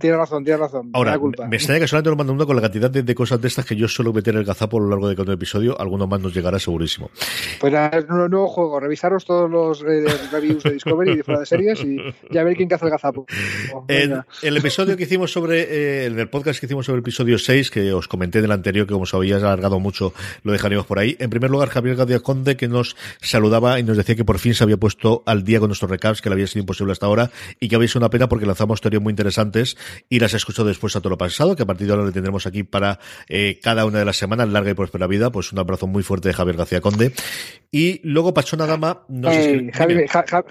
Tiene 0.00 0.16
razón, 0.16 0.44
tiene 0.44 0.58
razón. 0.58 0.90
Ahora, 0.94 1.18
me, 1.48 1.56
extraña 1.56 1.80
que 1.80 1.86
solamente 1.86 2.10
nos 2.10 2.16
manda 2.16 2.32
uno 2.32 2.46
con 2.46 2.56
la 2.56 2.62
cantidad 2.62 2.90
de, 2.90 3.14
cosas 3.14 3.40
de 3.40 3.48
estas 3.48 3.66
que 3.66 3.76
yo 3.76 3.86
suelo 3.86 4.12
meter 4.12 4.34
el 4.34 4.44
gazapo 4.44 4.78
a 4.78 4.80
lo 4.80 4.88
largo 4.88 5.08
de 5.08 5.14
cada 5.14 5.34
episodio. 5.34 5.78
Alguno 5.78 6.06
más 6.06 6.20
nos 6.20 6.34
llegará 6.34 6.58
segurísimo. 6.58 7.10
Pues 7.60 7.74
un 8.08 8.30
nuevo 8.30 8.48
juego. 8.48 8.80
Revisaros 8.80 9.24
todos 9.24 9.50
los 9.50 9.82
eh, 9.82 10.04
reviews 10.32 10.62
de 10.62 10.72
Discovery 10.72 11.12
y 11.12 11.16
de 11.16 11.22
fuera 11.22 11.40
de 11.40 11.46
series 11.46 11.80
y 11.84 11.98
ya 12.30 12.42
ver 12.42 12.56
quién 12.56 12.72
hace 12.72 12.86
el 12.86 12.90
gazapo. 12.90 13.26
el, 13.88 14.56
episodio 14.56 14.96
que 14.96 15.02
hicimos 15.02 15.32
sobre, 15.32 15.62
eh, 15.62 16.06
el 16.06 16.28
podcast 16.28 16.60
que 16.60 16.66
hicimos 16.66 16.86
sobre 16.86 16.96
el 16.96 17.02
episodio 17.02 17.38
6, 17.38 17.70
que 17.70 17.92
os 17.92 18.08
comenté 18.08 18.38
en 18.38 18.46
el 18.46 18.52
anterior, 18.52 18.86
que 18.86 18.92
como 18.92 19.02
os 19.02 19.12
había 19.12 19.36
alargado 19.36 19.78
mucho, 19.80 20.14
lo 20.42 20.52
dejaríamos 20.52 20.86
por 20.86 20.98
ahí. 20.98 21.16
En 21.18 21.28
primer 21.28 21.50
lugar, 21.50 21.68
Javier 21.68 21.96
García 21.96 22.20
Conde, 22.20 22.56
que 22.56 22.68
nos 22.68 22.96
saludaba 23.20 23.78
y 23.78 23.82
nos 23.82 23.96
decía 23.96 24.16
que 24.16 24.24
por 24.24 24.38
fin 24.38 24.54
se 24.54 24.64
había 24.64 24.78
puesto 24.78 25.22
al 25.26 25.44
día 25.44 25.60
con 25.60 25.68
nuestros 25.68 25.90
recaps, 25.90 26.22
que 26.22 26.30
le 26.30 26.34
había 26.34 26.46
sido 26.46 26.60
imposible 26.60 26.92
hasta 26.92 27.06
ahora 27.06 27.30
y 27.58 27.68
que 27.68 27.76
había 27.76 27.88
sido 27.88 28.00
una 28.00 28.10
pena 28.10 28.28
porque 28.28 28.46
lanzamos 28.46 28.80
teorías 28.80 29.02
muy 29.02 29.10
interesantes 29.10 29.76
y 30.08 30.18
las 30.18 30.34
escuchado 30.34 30.68
después 30.68 30.96
a 30.96 31.00
todo 31.00 31.10
lo 31.10 31.18
pasado, 31.18 31.56
que 31.56 31.62
a 31.62 31.66
partir 31.66 31.86
de 31.86 31.92
ahora 31.92 32.06
le 32.06 32.12
tendremos 32.12 32.46
aquí 32.46 32.62
para 32.62 32.98
eh, 33.28 33.58
cada 33.62 33.84
una 33.84 33.98
de 33.98 34.04
las 34.04 34.16
semanas, 34.16 34.48
larga 34.48 34.70
y 34.70 34.74
próspera 34.74 35.06
vida. 35.06 35.30
Pues 35.30 35.52
un 35.52 35.58
abrazo 35.58 35.86
muy 35.86 36.02
fuerte 36.02 36.28
de 36.28 36.34
Javier 36.34 36.56
García 36.56 36.80
Conde. 36.80 37.12
Y 37.70 38.00
luego 38.04 38.34
Pachona 38.34 38.66
Dama 38.66 39.04
nos 39.08 39.34
Javi, 39.72 40.04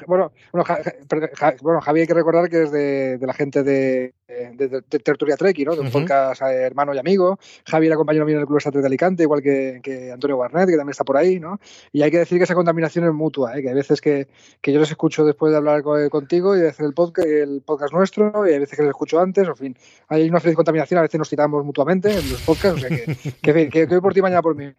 bueno, 0.07 0.31
bueno, 0.51 1.81
Javier 1.81 2.03
hay 2.03 2.07
que 2.07 2.13
recordar 2.13 2.49
que 2.49 2.63
es 2.63 2.71
de, 2.71 3.17
la 3.21 3.33
gente 3.33 3.63
de, 3.63 4.13
de, 4.29 4.81
Tertulia 4.81 5.35
Treki, 5.35 5.65
¿no? 5.65 5.75
De 5.75 5.81
un 5.81 5.91
podcast 5.91 6.41
eh, 6.41 6.63
hermano 6.63 6.93
y 6.93 6.97
amigo. 6.97 7.39
Javier 7.65 7.93
acompañó 7.93 8.25
mío 8.25 8.35
en 8.35 8.41
el 8.41 8.47
Club 8.47 8.57
Estatal 8.57 8.81
de 8.81 8.87
Alicante, 8.87 9.23
igual 9.23 9.41
que, 9.41 9.79
que, 9.83 10.11
Antonio 10.11 10.37
Barnett, 10.37 10.69
que 10.69 10.77
también 10.77 10.91
está 10.91 11.03
por 11.03 11.17
ahí, 11.17 11.39
¿no? 11.39 11.59
Y 11.91 12.01
hay 12.01 12.11
que 12.11 12.19
decir 12.19 12.37
que 12.37 12.43
esa 12.43 12.55
contaminación 12.55 13.05
es 13.05 13.13
mutua, 13.13 13.57
¿eh? 13.57 13.61
que 13.61 13.69
hay 13.69 13.75
veces 13.75 14.01
que, 14.01 14.27
que 14.61 14.71
yo 14.71 14.79
les 14.79 14.89
escucho 14.89 15.25
después 15.25 15.51
de 15.51 15.57
hablar 15.57 15.83
contigo 16.09 16.55
y 16.55 16.59
de 16.59 16.69
hacer 16.69 16.85
el 16.85 16.93
podcast, 16.93 17.27
el 17.27 17.61
podcast 17.65 17.93
nuestro, 17.93 18.47
y 18.47 18.53
hay 18.53 18.59
veces 18.59 18.75
que 18.75 18.83
les 18.83 18.89
escucho 18.89 19.19
antes, 19.19 19.47
en 19.47 19.55
fin 19.55 19.75
hay 20.09 20.29
una 20.29 20.39
feliz 20.39 20.55
contaminación, 20.55 20.97
a 20.97 21.03
veces 21.03 21.17
nos 21.17 21.29
citamos 21.29 21.63
mutuamente 21.63 22.09
en 22.09 22.31
los 22.31 22.41
podcasts, 22.41 22.83
o 22.83 22.87
sea 22.87 22.89
que, 23.41 23.69
que, 23.69 23.87
hoy 23.95 24.01
por 24.01 24.13
ti, 24.13 24.21
mañana 24.21 24.41
por 24.41 24.55
mí. 24.55 24.73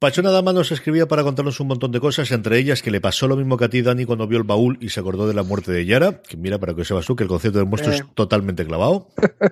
Pachona 0.00 0.30
Dama 0.30 0.54
nos 0.54 0.72
escribía 0.72 1.06
para 1.06 1.22
contarnos 1.22 1.60
un 1.60 1.66
montón 1.66 1.92
de 1.92 2.00
cosas, 2.00 2.30
entre 2.32 2.56
ellas 2.56 2.80
que 2.80 2.90
le 2.90 3.02
pasó 3.02 3.28
lo 3.28 3.36
mismo 3.36 3.58
que 3.58 3.66
a 3.66 3.68
ti, 3.68 3.82
Dani, 3.82 4.06
cuando 4.06 4.26
vio 4.26 4.38
el 4.38 4.44
baúl 4.44 4.78
y 4.80 4.88
se 4.88 4.98
acordó 4.98 5.28
de 5.28 5.34
la 5.34 5.42
muerte 5.42 5.72
de 5.72 5.84
Yara, 5.84 6.22
que 6.22 6.38
mira, 6.38 6.58
para 6.58 6.74
que 6.74 6.86
sepas 6.86 7.04
tú, 7.04 7.14
que 7.14 7.24
el 7.24 7.28
concepto 7.28 7.58
del 7.58 7.68
monstruo 7.68 7.94
es 7.94 8.00
eh. 8.00 8.04
totalmente 8.14 8.64
clavado. 8.64 9.08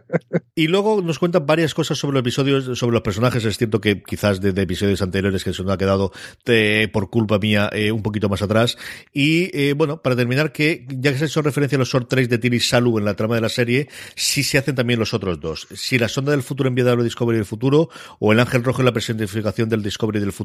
y 0.55 0.69
luego 0.69 1.03
nos 1.03 1.19
cuentan 1.19 1.45
varias 1.45 1.75
cosas 1.75 1.99
sobre 1.99 2.15
los 2.15 2.21
episodios, 2.21 2.79
sobre 2.79 2.95
los 2.95 3.03
personajes. 3.03 3.45
Es 3.45 3.59
cierto 3.59 3.83
que 3.83 4.03
quizás 4.03 4.41
de, 4.41 4.59
episodios 4.63 5.03
anteriores 5.03 5.45
que 5.45 5.53
se 5.53 5.63
nos 5.63 5.71
ha 5.71 5.77
quedado 5.77 6.13
por 6.95 7.11
culpa 7.11 7.39
mía 7.39 7.69
eh, 7.75 7.93
un 7.93 8.03
poquito 8.03 8.31
más 8.31 8.41
atrás. 8.41 8.79
Y 9.13 9.55
eh, 9.55 9.75
bueno, 9.75 10.01
para 10.01 10.17
terminar, 10.17 10.53
que 10.53 10.87
ya 10.89 11.13
que 11.13 11.19
se 11.19 11.25
ha 11.25 11.27
hecho 11.27 11.43
referencia 11.43 11.77
a 11.77 11.81
los 11.81 11.91
short 11.91 12.09
tracks 12.09 12.31
de 12.31 12.39
Tilly 12.39 12.61
Salu 12.61 12.97
en 12.97 13.05
la 13.05 13.13
trama 13.13 13.35
de 13.35 13.43
la 13.43 13.51
serie, 13.51 13.89
sí 14.17 14.43
se 14.43 14.57
hacen 14.57 14.75
también 14.75 14.99
los 14.99 15.13
otros 15.13 15.41
dos. 15.41 15.69
Si 15.75 15.99
la 15.99 16.09
sonda 16.09 16.31
del 16.31 16.43
futuro 16.43 16.71
enviada 16.71 16.93
al 16.93 17.05
Discovery 17.05 17.37
del 17.37 17.45
futuro 17.45 17.91
o 18.19 18.33
el 18.33 18.41
ángel 18.41 18.65
rojo 18.65 18.81
en 18.81 18.87
la 18.87 18.93
personificación 18.95 19.69
del 19.69 19.83
Discovery 19.83 20.21
del 20.21 20.33
futuro. 20.33 20.38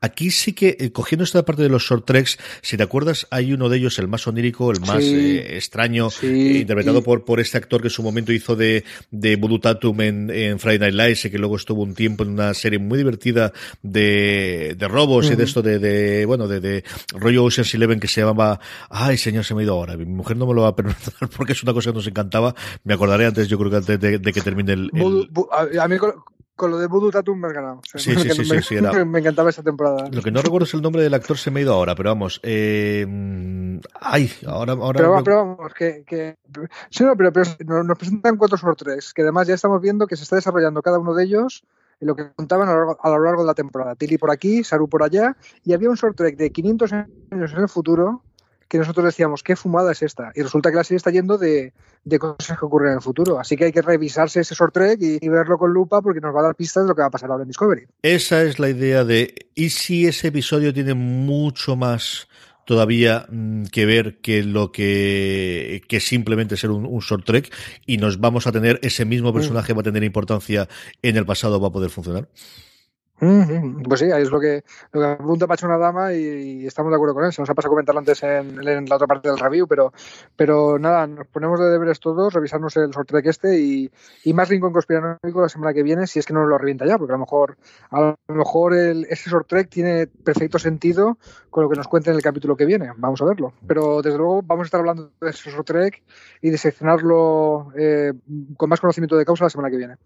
Aquí 0.00 0.30
sí 0.30 0.52
que, 0.52 0.76
eh, 0.78 0.92
cogiendo 0.92 1.24
esta 1.24 1.44
parte 1.44 1.62
de 1.62 1.68
los 1.68 1.82
short 1.82 2.04
treks, 2.04 2.38
si 2.62 2.76
te 2.76 2.82
acuerdas, 2.82 3.26
hay 3.30 3.52
uno 3.52 3.68
de 3.68 3.78
ellos, 3.78 3.98
el 3.98 4.08
más 4.08 4.26
onírico, 4.26 4.70
el 4.70 4.80
más 4.80 5.02
eh, 5.02 5.56
extraño, 5.56 6.08
eh, 6.22 6.58
interpretado 6.60 7.02
por, 7.02 7.24
por 7.24 7.40
este 7.40 7.58
actor 7.58 7.80
que 7.80 7.88
en 7.88 7.92
su 7.92 8.02
momento 8.02 8.32
hizo 8.32 8.56
de, 8.56 8.84
de 9.10 9.36
Voodoo 9.36 9.60
Tatum 9.60 10.00
en, 10.00 10.58
Friday 10.58 10.78
Night 10.78 10.94
Lights 10.94 11.24
y 11.26 11.30
que 11.30 11.38
luego 11.38 11.56
estuvo 11.56 11.82
un 11.82 11.94
tiempo 11.94 12.24
en 12.24 12.30
una 12.30 12.54
serie 12.54 12.78
muy 12.78 12.98
divertida 12.98 13.52
de, 13.82 14.74
de 14.76 14.88
robos 14.88 15.30
y 15.30 15.36
de 15.36 15.44
esto 15.44 15.62
de, 15.62 15.78
de 15.78 16.26
bueno, 16.26 16.48
de, 16.48 16.60
de 16.60 16.84
rollo 17.12 17.44
Ocean's 17.44 17.74
Eleven 17.74 18.00
que 18.00 18.08
se 18.08 18.20
llamaba, 18.20 18.60
ay 18.90 19.16
señor, 19.16 19.44
se 19.44 19.54
me 19.54 19.62
ha 19.62 19.64
ido 19.64 19.74
ahora, 19.74 19.96
mi 19.96 20.04
mujer 20.04 20.36
no 20.36 20.46
me 20.46 20.54
lo 20.54 20.62
va 20.62 20.68
a 20.68 20.76
permitir 20.76 21.12
porque 21.36 21.52
es 21.52 21.62
una 21.62 21.72
cosa 21.72 21.90
que 21.90 21.96
nos 21.96 22.06
encantaba, 22.06 22.54
me 22.84 22.94
acordaré 22.94 23.26
antes, 23.26 23.48
yo 23.48 23.58
creo 23.58 23.70
que 23.70 23.76
antes 23.76 24.00
de, 24.00 24.32
que 24.32 24.40
termine 24.40 24.72
el... 24.72 24.90
a 25.80 25.88
mí 25.88 25.96
con 26.58 26.72
lo 26.72 26.78
de 26.78 26.88
Voodoo 26.88 27.10
Tatum 27.10 27.38
me 27.38 27.46
has 27.46 27.54
ganado. 27.54 27.80
sí, 27.94 27.98
sí, 28.16 28.30
sí, 28.30 28.52
me, 28.52 28.62
sí, 28.62 28.74
me, 29.06 29.20
encantaba 29.20 29.48
esa 29.48 29.62
temporada. 29.62 30.10
Lo 30.10 30.20
que 30.20 30.30
no 30.30 30.42
recuerdo 30.42 30.66
es 30.66 30.74
el 30.74 30.82
nombre 30.82 31.00
del 31.00 31.14
actor, 31.14 31.38
se 31.38 31.50
me 31.50 31.60
ha 31.60 31.62
ido 31.62 31.72
ahora, 31.72 31.94
pero 31.94 32.10
vamos. 32.10 32.40
Eh, 32.42 33.06
ay, 33.94 34.30
ahora. 34.46 34.72
ahora 34.72 34.98
pero, 34.98 35.24
pero 35.24 35.36
vamos, 35.36 35.72
que. 35.72 36.04
que 36.04 36.36
sí, 36.90 37.04
no, 37.04 37.16
pero, 37.16 37.32
pero, 37.32 37.84
nos 37.84 37.96
presentan 37.96 38.36
cuatro 38.36 38.58
sobre 38.58 38.76
tres, 38.76 39.14
que 39.14 39.22
además 39.22 39.46
ya 39.46 39.54
estamos 39.54 39.80
viendo 39.80 40.06
que 40.06 40.16
se 40.16 40.24
está 40.24 40.36
desarrollando 40.36 40.82
cada 40.82 40.98
uno 40.98 41.14
de 41.14 41.24
ellos 41.24 41.64
en 42.00 42.08
lo 42.08 42.16
que 42.16 42.30
contaban 42.32 42.68
a 42.68 42.72
lo, 42.72 42.78
largo, 42.78 42.98
a 43.00 43.10
lo 43.10 43.24
largo 43.24 43.42
de 43.42 43.46
la 43.46 43.54
temporada. 43.54 43.94
Tilly 43.94 44.18
por 44.18 44.30
aquí, 44.30 44.62
Saru 44.64 44.88
por 44.88 45.02
allá, 45.02 45.36
y 45.64 45.72
había 45.72 45.88
un 45.88 45.96
short 45.96 46.16
track 46.16 46.36
de 46.36 46.50
500 46.50 46.92
años 46.92 47.08
en 47.30 47.58
el 47.58 47.68
futuro 47.68 48.22
que 48.68 48.78
nosotros 48.78 49.06
decíamos, 49.06 49.42
¿qué 49.42 49.56
fumada 49.56 49.92
es 49.92 50.02
esta? 50.02 50.30
Y 50.34 50.42
resulta 50.42 50.70
que 50.70 50.76
la 50.76 50.84
serie 50.84 50.98
está 50.98 51.10
yendo 51.10 51.38
de, 51.38 51.72
cosas 52.20 52.58
que 52.58 52.64
ocurren 52.64 52.90
en 52.90 52.96
el 52.96 53.02
futuro. 53.02 53.40
Así 53.40 53.56
que 53.56 53.64
hay 53.64 53.72
que 53.72 53.82
revisarse 53.82 54.40
ese 54.40 54.54
short 54.54 54.74
track 54.74 54.98
y, 55.00 55.28
verlo 55.28 55.56
con 55.58 55.72
lupa 55.72 56.02
porque 56.02 56.20
nos 56.20 56.34
va 56.34 56.40
a 56.40 56.44
dar 56.44 56.54
pistas 56.54 56.84
de 56.84 56.88
lo 56.88 56.94
que 56.94 57.00
va 57.00 57.08
a 57.08 57.10
pasar 57.10 57.30
ahora 57.30 57.42
en 57.42 57.48
Discovery. 57.48 57.86
Esa 58.02 58.42
es 58.42 58.58
la 58.58 58.68
idea 58.68 59.04
de, 59.04 59.48
¿y 59.54 59.70
si 59.70 60.06
ese 60.06 60.28
episodio 60.28 60.72
tiene 60.74 60.94
mucho 60.94 61.76
más 61.76 62.28
todavía 62.66 63.26
mm, 63.30 63.64
que 63.64 63.86
ver 63.86 64.18
que 64.18 64.42
lo 64.42 64.70
que, 64.70 65.82
que 65.88 66.00
simplemente 66.00 66.58
ser 66.58 66.70
un, 66.70 66.98
short 66.98 67.24
track 67.24 67.50
y 67.86 67.96
nos 67.96 68.20
vamos 68.20 68.46
a 68.46 68.52
tener 68.52 68.78
ese 68.82 69.06
mismo 69.06 69.30
mm. 69.30 69.34
personaje 69.34 69.72
va 69.72 69.80
a 69.80 69.84
tener 69.84 70.04
importancia 70.04 70.68
en 71.00 71.16
el 71.16 71.24
pasado 71.24 71.58
va 71.58 71.68
a 71.68 71.72
poder 71.72 71.88
funcionar? 71.88 72.28
Pues 73.20 74.00
sí, 74.00 74.10
ahí 74.12 74.22
es 74.22 74.30
lo 74.30 74.38
que, 74.38 74.62
lo 74.92 75.00
que 75.00 75.06
apunta 75.06 75.46
Pacho 75.46 75.66
una 75.66 75.78
dama 75.78 76.12
y, 76.14 76.66
estamos 76.66 76.90
de 76.90 76.96
acuerdo 76.96 77.14
con 77.14 77.24
él. 77.24 77.32
Se 77.32 77.42
nos 77.42 77.50
ha 77.50 77.54
pasado 77.54 77.70
a 77.70 77.74
comentarlo 77.74 77.98
antes 77.98 78.22
en, 78.22 78.64
la 78.64 78.96
otra 78.96 79.06
parte 79.06 79.28
del 79.28 79.38
review, 79.38 79.66
pero, 79.66 79.92
pero 80.36 80.78
nada, 80.78 81.06
nos 81.06 81.26
ponemos 81.26 81.58
de 81.58 81.66
deberes 81.66 82.00
todos, 82.00 82.32
revisarnos 82.32 82.76
el 82.76 82.92
sorteo 82.92 83.20
que 83.22 83.30
este 83.30 83.58
y, 83.58 83.90
y 84.24 84.32
más 84.32 84.48
Rincón 84.48 84.72
Conspiranoico 84.72 85.40
la 85.40 85.48
semana 85.48 85.72
que 85.72 85.82
viene, 85.82 86.06
si 86.06 86.18
es 86.18 86.26
que 86.26 86.32
no 86.32 86.46
lo 86.46 86.58
revienta 86.58 86.86
ya, 86.86 86.98
porque 86.98 87.12
a 87.12 87.16
lo 87.16 87.20
mejor, 87.20 87.56
a 87.90 88.00
lo 88.00 88.34
mejor 88.34 88.74
el, 88.74 89.06
ese 89.10 89.30
sortrek 89.30 89.68
tiene 89.68 90.06
perfecto 90.06 90.58
sentido 90.58 91.18
con 91.50 91.64
lo 91.64 91.70
que 91.70 91.76
nos 91.76 91.88
cuenta 91.88 92.10
en 92.10 92.16
el 92.16 92.22
capítulo 92.22 92.56
que 92.56 92.66
viene. 92.66 92.92
Vamos 92.96 93.20
a 93.22 93.24
verlo. 93.24 93.52
Pero 93.66 94.02
desde 94.02 94.18
luego 94.18 94.42
vamos 94.42 94.64
a 94.64 94.66
estar 94.66 94.80
hablando 94.80 95.10
de 95.20 95.30
ese 95.30 95.50
sortrek 95.50 96.02
y 96.40 96.50
de 96.50 96.58
seccionarlo 96.58 97.72
eh, 97.76 98.12
con 98.56 98.68
más 98.68 98.80
conocimiento 98.80 99.16
de 99.16 99.24
causa 99.24 99.44
la 99.44 99.50
semana 99.50 99.70
que 99.70 99.76
viene. 99.76 99.96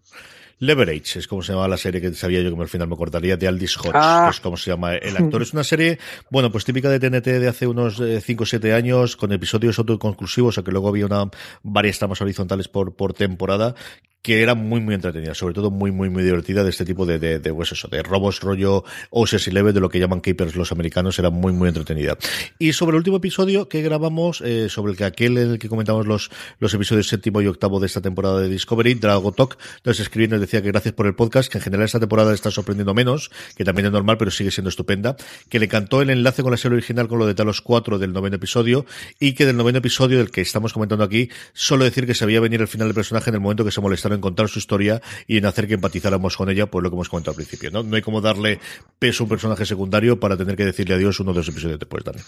Leverage 0.65 1.19
es 1.19 1.27
como 1.27 1.43
se 1.43 1.53
llama 1.53 1.67
la 1.67 1.77
serie 1.77 1.99
que 1.99 2.13
sabía 2.13 2.41
yo 2.41 2.55
que 2.55 2.61
al 2.61 2.69
final 2.69 2.87
me 2.87 2.95
cortaría, 2.95 3.35
de 3.37 3.47
Aldis 3.47 3.77
Hodge, 3.77 3.91
ah. 3.93 4.25
que 4.25 4.35
es 4.35 4.39
como 4.39 4.57
se 4.57 4.71
llama 4.71 4.95
el 4.95 5.17
actor. 5.17 5.41
Es 5.41 5.53
una 5.53 5.63
serie, 5.63 5.99
bueno, 6.29 6.51
pues 6.51 6.63
típica 6.63 6.89
de 6.89 6.99
TNT 6.99 7.25
de 7.25 7.47
hace 7.47 7.67
unos 7.67 8.01
5 8.21 8.43
o 8.43 8.45
7 8.45 8.73
años, 8.73 9.17
con 9.17 9.31
episodios 9.33 9.77
autoconclusivos, 9.79 10.57
o 10.57 10.63
que 10.63 10.71
luego 10.71 10.87
había 10.87 11.05
una 11.05 11.29
varias 11.63 11.99
tramas 11.99 12.21
horizontales 12.21 12.67
por, 12.67 12.95
por 12.95 13.13
temporada, 13.13 13.75
que 14.23 14.41
era 14.41 14.55
muy, 14.55 14.79
muy 14.79 14.95
entretenida, 14.95 15.35
sobre 15.35 15.53
todo 15.53 15.69
muy, 15.69 15.91
muy, 15.91 16.09
muy 16.09 16.23
divertida 16.23 16.63
de 16.63 16.69
este 16.69 16.85
tipo 16.85 17.05
de, 17.05 17.19
de, 17.19 17.39
de 17.39 17.53
pues 17.53 17.73
eso, 17.73 17.89
de 17.89 18.01
robos 18.01 18.39
rollo 18.39 18.85
Ocean's 19.09 19.49
Eleven, 19.49 19.73
de 19.73 19.81
lo 19.81 19.89
que 19.89 19.99
llaman 19.99 20.21
Capers 20.21 20.55
los 20.55 20.71
americanos, 20.71 21.19
era 21.19 21.29
muy, 21.29 21.51
muy 21.51 21.67
entretenida. 21.67 22.17
Y 22.57 22.71
sobre 22.71 22.95
el 22.95 22.99
último 22.99 23.17
episodio 23.17 23.67
que 23.67 23.81
grabamos, 23.81 24.39
eh, 24.39 24.69
sobre 24.69 24.93
el 24.93 24.97
que 24.97 25.03
aquel 25.03 25.37
en 25.37 25.51
el 25.51 25.59
que 25.59 25.67
comentamos 25.67 26.07
los, 26.07 26.31
los 26.59 26.73
episodios 26.73 27.09
séptimo 27.09 27.41
y 27.41 27.47
octavo 27.47 27.81
de 27.81 27.87
esta 27.87 27.99
temporada 27.99 28.39
de 28.39 28.47
Discovery, 28.47 28.93
Dragotok, 28.93 29.57
nos 29.83 29.99
escribió 29.99 30.27
y 30.27 30.31
nos 30.31 30.39
decía 30.39 30.61
que 30.61 30.69
gracias 30.69 30.93
por 30.93 31.05
el 31.05 31.15
podcast, 31.15 31.51
que 31.51 31.57
en 31.57 31.63
general 31.65 31.85
esta 31.85 31.99
temporada 31.99 32.33
está 32.33 32.49
sorprendiendo 32.49 32.93
menos, 32.93 33.29
que 33.57 33.65
también 33.65 33.87
es 33.87 33.91
normal, 33.91 34.17
pero 34.17 34.31
sigue 34.31 34.51
siendo 34.51 34.69
estupenda, 34.69 35.17
que 35.49 35.59
le 35.59 35.67
cantó 35.67 36.01
el 36.01 36.09
enlace 36.09 36.43
con 36.43 36.51
la 36.51 36.57
serie 36.57 36.77
original 36.77 37.09
con 37.09 37.19
lo 37.19 37.27
de 37.27 37.35
Talos 37.35 37.59
4 37.59 37.99
del 37.99 38.13
noveno 38.13 38.37
episodio, 38.37 38.85
y 39.19 39.33
que 39.33 39.45
del 39.45 39.57
noveno 39.57 39.79
episodio 39.79 40.19
del 40.19 40.31
que 40.31 40.39
estamos 40.39 40.71
comentando 40.71 41.03
aquí, 41.03 41.29
solo 41.51 41.83
decir 41.83 42.05
que 42.05 42.13
se 42.13 42.25
veía 42.25 42.39
venir 42.39 42.61
el 42.61 42.69
final 42.69 42.87
del 42.87 42.95
personaje 42.95 43.29
en 43.29 43.35
el 43.35 43.41
momento 43.41 43.65
que 43.65 43.71
se 43.71 43.81
molestaron 43.81 44.12
en 44.13 44.21
contar 44.21 44.47
su 44.47 44.59
historia 44.59 45.01
y 45.27 45.37
en 45.37 45.45
hacer 45.45 45.67
que 45.67 45.75
empatizáramos 45.75 46.37
con 46.37 46.49
ella, 46.49 46.67
pues 46.67 46.83
lo 46.83 46.89
que 46.89 46.95
hemos 46.95 47.09
comentado 47.09 47.31
al 47.31 47.35
principio, 47.35 47.71
¿no? 47.71 47.83
No 47.83 47.95
hay 47.95 48.01
como 48.01 48.21
darle 48.21 48.59
peso 48.99 49.23
a 49.23 49.25
un 49.25 49.29
personaje 49.29 49.65
secundario 49.65 50.19
para 50.19 50.37
tener 50.37 50.55
que 50.55 50.65
decirle 50.65 50.95
adiós 50.95 51.19
uno 51.19 51.31
de 51.31 51.39
los 51.39 51.49
episodios 51.49 51.79
después, 51.79 52.03
Dani. 52.03 52.21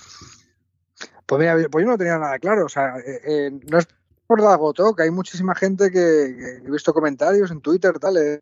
Pues 1.26 1.40
mira, 1.40 1.56
pues 1.70 1.86
yo 1.86 1.92
no 1.92 1.98
tenía 1.98 2.18
nada 2.18 2.38
claro. 2.40 2.66
O 2.66 2.70
sea, 2.70 2.98
eh, 3.00 3.22
eh, 3.26 3.52
no 3.70 3.78
es 3.78 3.88
por 4.28 4.42
Dagoto, 4.42 4.96
que 4.96 5.04
hay 5.04 5.12
muchísima 5.12 5.56
gente 5.56 5.92
que, 5.92 6.60
he 6.66 6.72
visto 6.72 6.94
comentarios 6.94 7.52
en 7.52 7.62
Twitter, 7.62 8.00
tal, 8.00 8.18
eh, 8.18 8.42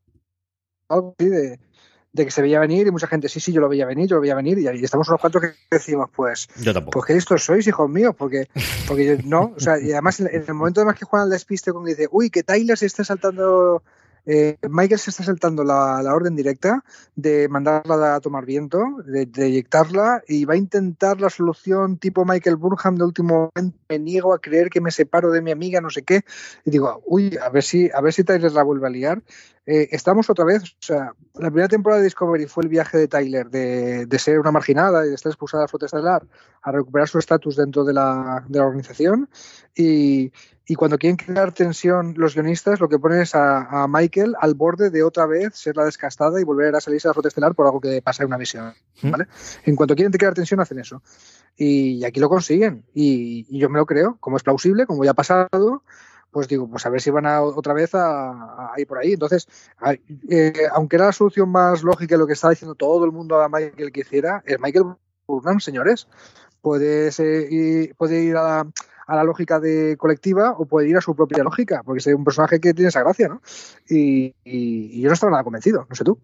algo 0.88 1.16
así 1.18 1.30
de, 1.30 1.60
de 2.14 2.26
que 2.26 2.32
se 2.32 2.44
veía 2.44 2.60
venir 2.60 2.86
y 2.86 2.92
mucha 2.92 3.08
gente, 3.08 3.28
sí, 3.28 3.40
sí, 3.40 3.52
yo 3.52 3.60
lo 3.60 3.68
veía 3.68 3.88
venir, 3.88 4.08
yo 4.08 4.16
lo 4.18 4.22
veía 4.22 4.36
venir 4.36 4.60
y 4.60 4.68
ahí 4.68 4.84
estamos 4.84 5.08
unos 5.10 5.20
cuantos 5.20 5.42
que 5.42 5.54
decimos, 5.72 6.10
pues, 6.16 6.48
Yo 6.58 6.72
tampoco. 6.72 7.04
pues 7.08 7.26
que 7.26 7.38
sois, 7.40 7.66
hijos 7.68 7.90
míos, 7.90 8.14
porque, 8.16 8.48
porque 8.88 9.06
yo- 9.06 9.18
no, 9.26 9.54
o 9.58 9.60
sea, 9.60 9.80
y 9.80 9.92
además 9.92 10.20
en, 10.20 10.28
el 10.28 10.54
momento 10.54 10.82
además 10.82 10.98
que 11.00 11.06
juegan 11.06 11.26
al 11.26 11.32
despiste 11.32 11.74
con 11.74 11.84
que 11.84 11.92
dice, 11.92 12.08
uy, 12.12 12.30
que 12.30 12.44
Tyler 12.44 12.78
se 12.78 12.86
está 12.86 13.04
saltando, 13.04 13.82
eh, 14.28 14.58
Michael 14.70 15.00
se 15.00 15.10
está 15.10 15.24
saltando 15.24 15.64
la, 15.64 16.04
la 16.04 16.14
orden 16.14 16.36
directa 16.36 16.84
de 17.16 17.50
mandarla 17.50 18.14
a 18.14 18.20
tomar 18.20 18.46
viento, 18.46 18.80
de, 19.08 19.26
de 19.26 19.48
eyectarla 19.48 20.22
y 20.28 20.46
va 20.46 20.54
a 20.54 20.58
intentar 20.58 21.20
la 21.20 21.32
solución 21.32 21.98
tipo 21.98 22.26
Michael 22.26 22.58
Burnham 22.58 22.96
de 22.96 23.06
último 23.06 23.52
momento, 23.56 23.78
me 23.90 23.98
niego 23.98 24.36
a 24.36 24.40
creer 24.40 24.70
que 24.70 24.82
me 24.82 24.92
separo 24.92 25.32
de 25.32 25.42
mi 25.42 25.50
amiga, 25.50 25.82
no 25.82 25.90
sé 25.90 26.04
qué, 26.04 26.22
y 26.64 26.70
digo, 26.70 27.02
uy, 27.08 27.40
a 27.44 27.50
ver 27.50 27.64
si, 27.64 27.90
a 27.92 28.02
ver 28.02 28.14
si 28.14 28.24
Tyler 28.24 28.52
la 28.52 28.62
vuelve 28.62 28.86
a 28.86 28.92
liar. 28.92 29.24
Eh, 29.66 29.88
estamos 29.92 30.30
otra 30.30 30.44
vez, 30.44 30.62
o 30.64 30.82
sea, 30.82 31.14
la 31.36 31.50
primera 31.50 31.70
temporada 31.70 32.02
de 32.02 32.06
Discovery 32.06 32.48
fue 32.48 32.64
el 32.64 32.70
viaje 32.70 32.98
de 32.98 33.08
Tyler 33.08 33.50
de, 33.50 34.06
de 34.06 34.20
ser 34.20 34.40
una 34.40 34.52
marginada 34.52 35.06
y 35.06 35.10
de 35.10 35.16
estar 35.16 35.30
expulsada 35.30 35.62
de 35.62 35.64
la 35.64 35.68
flota 35.70 35.86
estelar 35.86 36.24
a 36.62 36.72
recuperar 36.72 37.08
su 37.08 37.18
estatus 37.18 37.56
dentro 37.56 37.86
de 37.86 37.94
la, 37.94 38.44
de 38.48 38.60
la 38.60 38.66
organización. 38.66 39.30
Y, 39.74 40.34
y 40.68 40.76
cuando 40.76 40.98
quieren 40.98 41.16
crear 41.16 41.54
tensión 41.54 42.14
los 42.18 42.36
guionistas, 42.36 42.82
lo 42.82 42.90
que 42.90 43.00
ponen 43.00 43.22
es 43.22 43.36
a, 43.36 43.84
a 43.84 43.88
Michael 43.88 44.36
al 44.38 44.54
borde 44.54 44.90
de 44.90 45.02
otra 45.02 45.26
vez 45.28 45.56
ser 45.56 45.78
la 45.78 45.86
descastada 45.86 46.42
y 46.42 46.44
volver 46.44 46.76
a 46.76 46.82
salirse 46.82 47.08
de 47.08 47.12
la 47.12 47.14
flota 47.14 47.30
estelar 47.30 47.56
por 47.56 47.66
algo 47.66 47.80
que 47.80 48.02
pasa 48.02 48.24
en 48.24 48.28
una 48.28 48.38
misión. 48.38 48.74
¿vale? 49.02 49.28
En 49.64 49.78
cuanto 49.78 49.96
quieren 49.96 50.12
crear 50.12 50.34
tensión, 50.34 50.60
hacen 50.60 50.80
eso. 50.80 51.02
Y, 51.56 52.04
aquí 52.04 52.20
lo 52.20 52.28
consiguen. 52.28 52.84
Y, 52.94 53.46
y 53.50 53.60
yo 53.60 53.70
me 53.70 53.80
lo 53.80 53.86
creo, 53.86 54.18
como 54.20 54.36
es 54.36 54.44
plausible, 54.44 54.86
como 54.86 55.06
ya 55.06 55.12
ha 55.12 55.16
pasado 55.16 55.84
pues 56.34 56.48
digo, 56.48 56.68
pues 56.68 56.86
a 56.86 56.90
ver 56.90 57.00
si 57.00 57.12
van 57.12 57.28
a, 57.28 57.42
otra 57.42 57.74
vez 57.74 57.92
a, 57.94 58.74
ir 58.76 58.88
por 58.88 58.98
ahí. 58.98 59.14
Entonces, 59.14 59.48
eh, 60.30 60.54
aunque 60.74 60.98
era 60.98 61.06
la 61.06 61.12
solución 61.14 61.50
más 61.50 61.84
lógica 61.84 62.18
lo 62.18 62.28
que 62.28 62.34
estaba 62.34 62.52
diciendo 62.52 62.76
todo 62.76 63.06
el 63.06 63.12
mundo 63.12 63.40
a 63.40 63.48
Michael 63.48 63.92
que 63.92 64.02
hiciera, 64.02 64.44
es 64.46 64.60
Michael 64.60 64.96
Burnham, 65.28 65.60
señores. 65.60 66.08
Puede, 66.62 67.12
ser, 67.12 67.52
ir, 67.52 67.96
puede 67.96 68.24
ir 68.24 68.36
a 68.38 68.44
la, 68.44 68.72
a 69.08 69.16
la 69.16 69.24
lógica 69.24 69.60
de 69.60 69.96
colectiva 69.98 70.56
o 70.58 70.66
puede 70.66 70.90
ir 70.90 70.98
a 70.98 71.02
su 71.02 71.16
propia 71.16 71.44
lógica, 71.44 71.82
porque 71.84 72.00
es 72.00 72.08
un 72.08 72.24
personaje 72.24 72.60
que 72.60 72.74
tiene 72.74 72.90
esa 72.90 73.02
gracia, 73.02 73.28
¿no? 73.28 73.42
Y, 73.90 74.34
yo 75.02 75.08
no 75.10 75.14
estaba 75.14 75.32
nada 75.32 75.44
convencido, 75.44 75.86
no 75.90 75.96
sé 75.96 76.04
tú. 76.04 76.18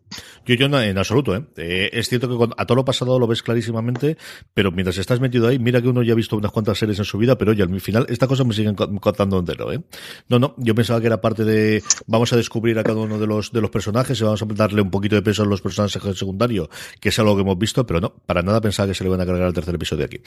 Yo, 0.45 0.55
yo 0.55 0.65
en 0.65 0.97
absoluto, 0.97 1.35
¿eh? 1.35 1.45
¿eh? 1.57 1.89
Es 1.93 2.07
cierto 2.07 2.29
que 2.29 2.53
a 2.57 2.65
todo 2.65 2.75
lo 2.75 2.85
pasado 2.85 3.19
lo 3.19 3.27
ves 3.27 3.43
clarísimamente, 3.43 4.17
pero 4.53 4.71
mientras 4.71 4.97
estás 4.97 5.19
metido 5.19 5.47
ahí, 5.47 5.59
mira 5.59 5.81
que 5.81 5.89
uno 5.89 6.03
ya 6.03 6.13
ha 6.13 6.15
visto 6.15 6.37
unas 6.37 6.51
cuantas 6.51 6.77
series 6.77 6.99
en 6.99 7.05
su 7.05 7.17
vida, 7.17 7.37
pero 7.37 7.51
oye, 7.51 7.63
al 7.63 7.81
final 7.81 8.05
estas 8.09 8.29
cosas 8.29 8.45
me 8.45 8.53
siguen 8.53 8.75
contando 8.75 9.39
entero, 9.39 9.71
¿eh? 9.71 9.83
No, 10.29 10.39
no, 10.39 10.55
yo 10.57 10.73
pensaba 10.75 11.01
que 11.01 11.07
era 11.07 11.19
parte 11.21 11.43
de 11.43 11.83
vamos 12.07 12.31
a 12.33 12.37
descubrir 12.37 12.79
a 12.79 12.83
cada 12.83 12.99
uno 12.99 13.19
de 13.19 13.27
los 13.27 13.51
de 13.51 13.61
los 13.61 13.69
personajes 13.69 14.19
y 14.19 14.23
vamos 14.23 14.41
a 14.41 14.45
darle 14.45 14.81
un 14.81 14.91
poquito 14.91 15.15
de 15.15 15.21
peso 15.21 15.43
a 15.43 15.45
los 15.45 15.61
personajes 15.61 16.01
secundarios, 16.17 16.69
que 16.99 17.09
es 17.09 17.19
algo 17.19 17.35
que 17.35 17.41
hemos 17.41 17.57
visto, 17.57 17.85
pero 17.85 17.99
no, 17.99 18.13
para 18.25 18.41
nada 18.41 18.61
pensaba 18.61 18.87
que 18.87 18.93
se 18.93 19.03
le 19.03 19.09
van 19.09 19.21
a 19.21 19.25
cargar 19.25 19.43
al 19.43 19.53
tercer 19.53 19.75
episodio 19.75 20.05
aquí. 20.05 20.21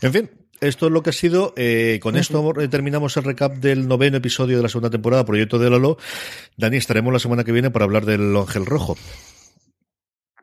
En 0.00 0.12
fin, 0.12 0.30
esto 0.60 0.86
es 0.86 0.92
lo 0.92 1.02
que 1.02 1.10
ha 1.10 1.12
sido. 1.12 1.52
Eh, 1.56 1.98
con 2.02 2.16
esto 2.16 2.52
terminamos 2.70 3.16
el 3.16 3.24
recap 3.24 3.54
del 3.54 3.88
noveno 3.88 4.16
episodio 4.16 4.56
de 4.56 4.62
la 4.62 4.68
segunda 4.68 4.90
temporada, 4.90 5.24
Proyecto 5.24 5.58
de 5.58 5.70
Lolo. 5.70 5.98
Dani, 6.56 6.76
estaremos 6.76 7.12
la 7.12 7.18
semana 7.18 7.44
que 7.44 7.52
viene 7.52 7.70
para 7.70 7.84
hablar 7.84 8.04
del 8.04 8.36
Ángel 8.36 8.66
Rojo. 8.66 8.96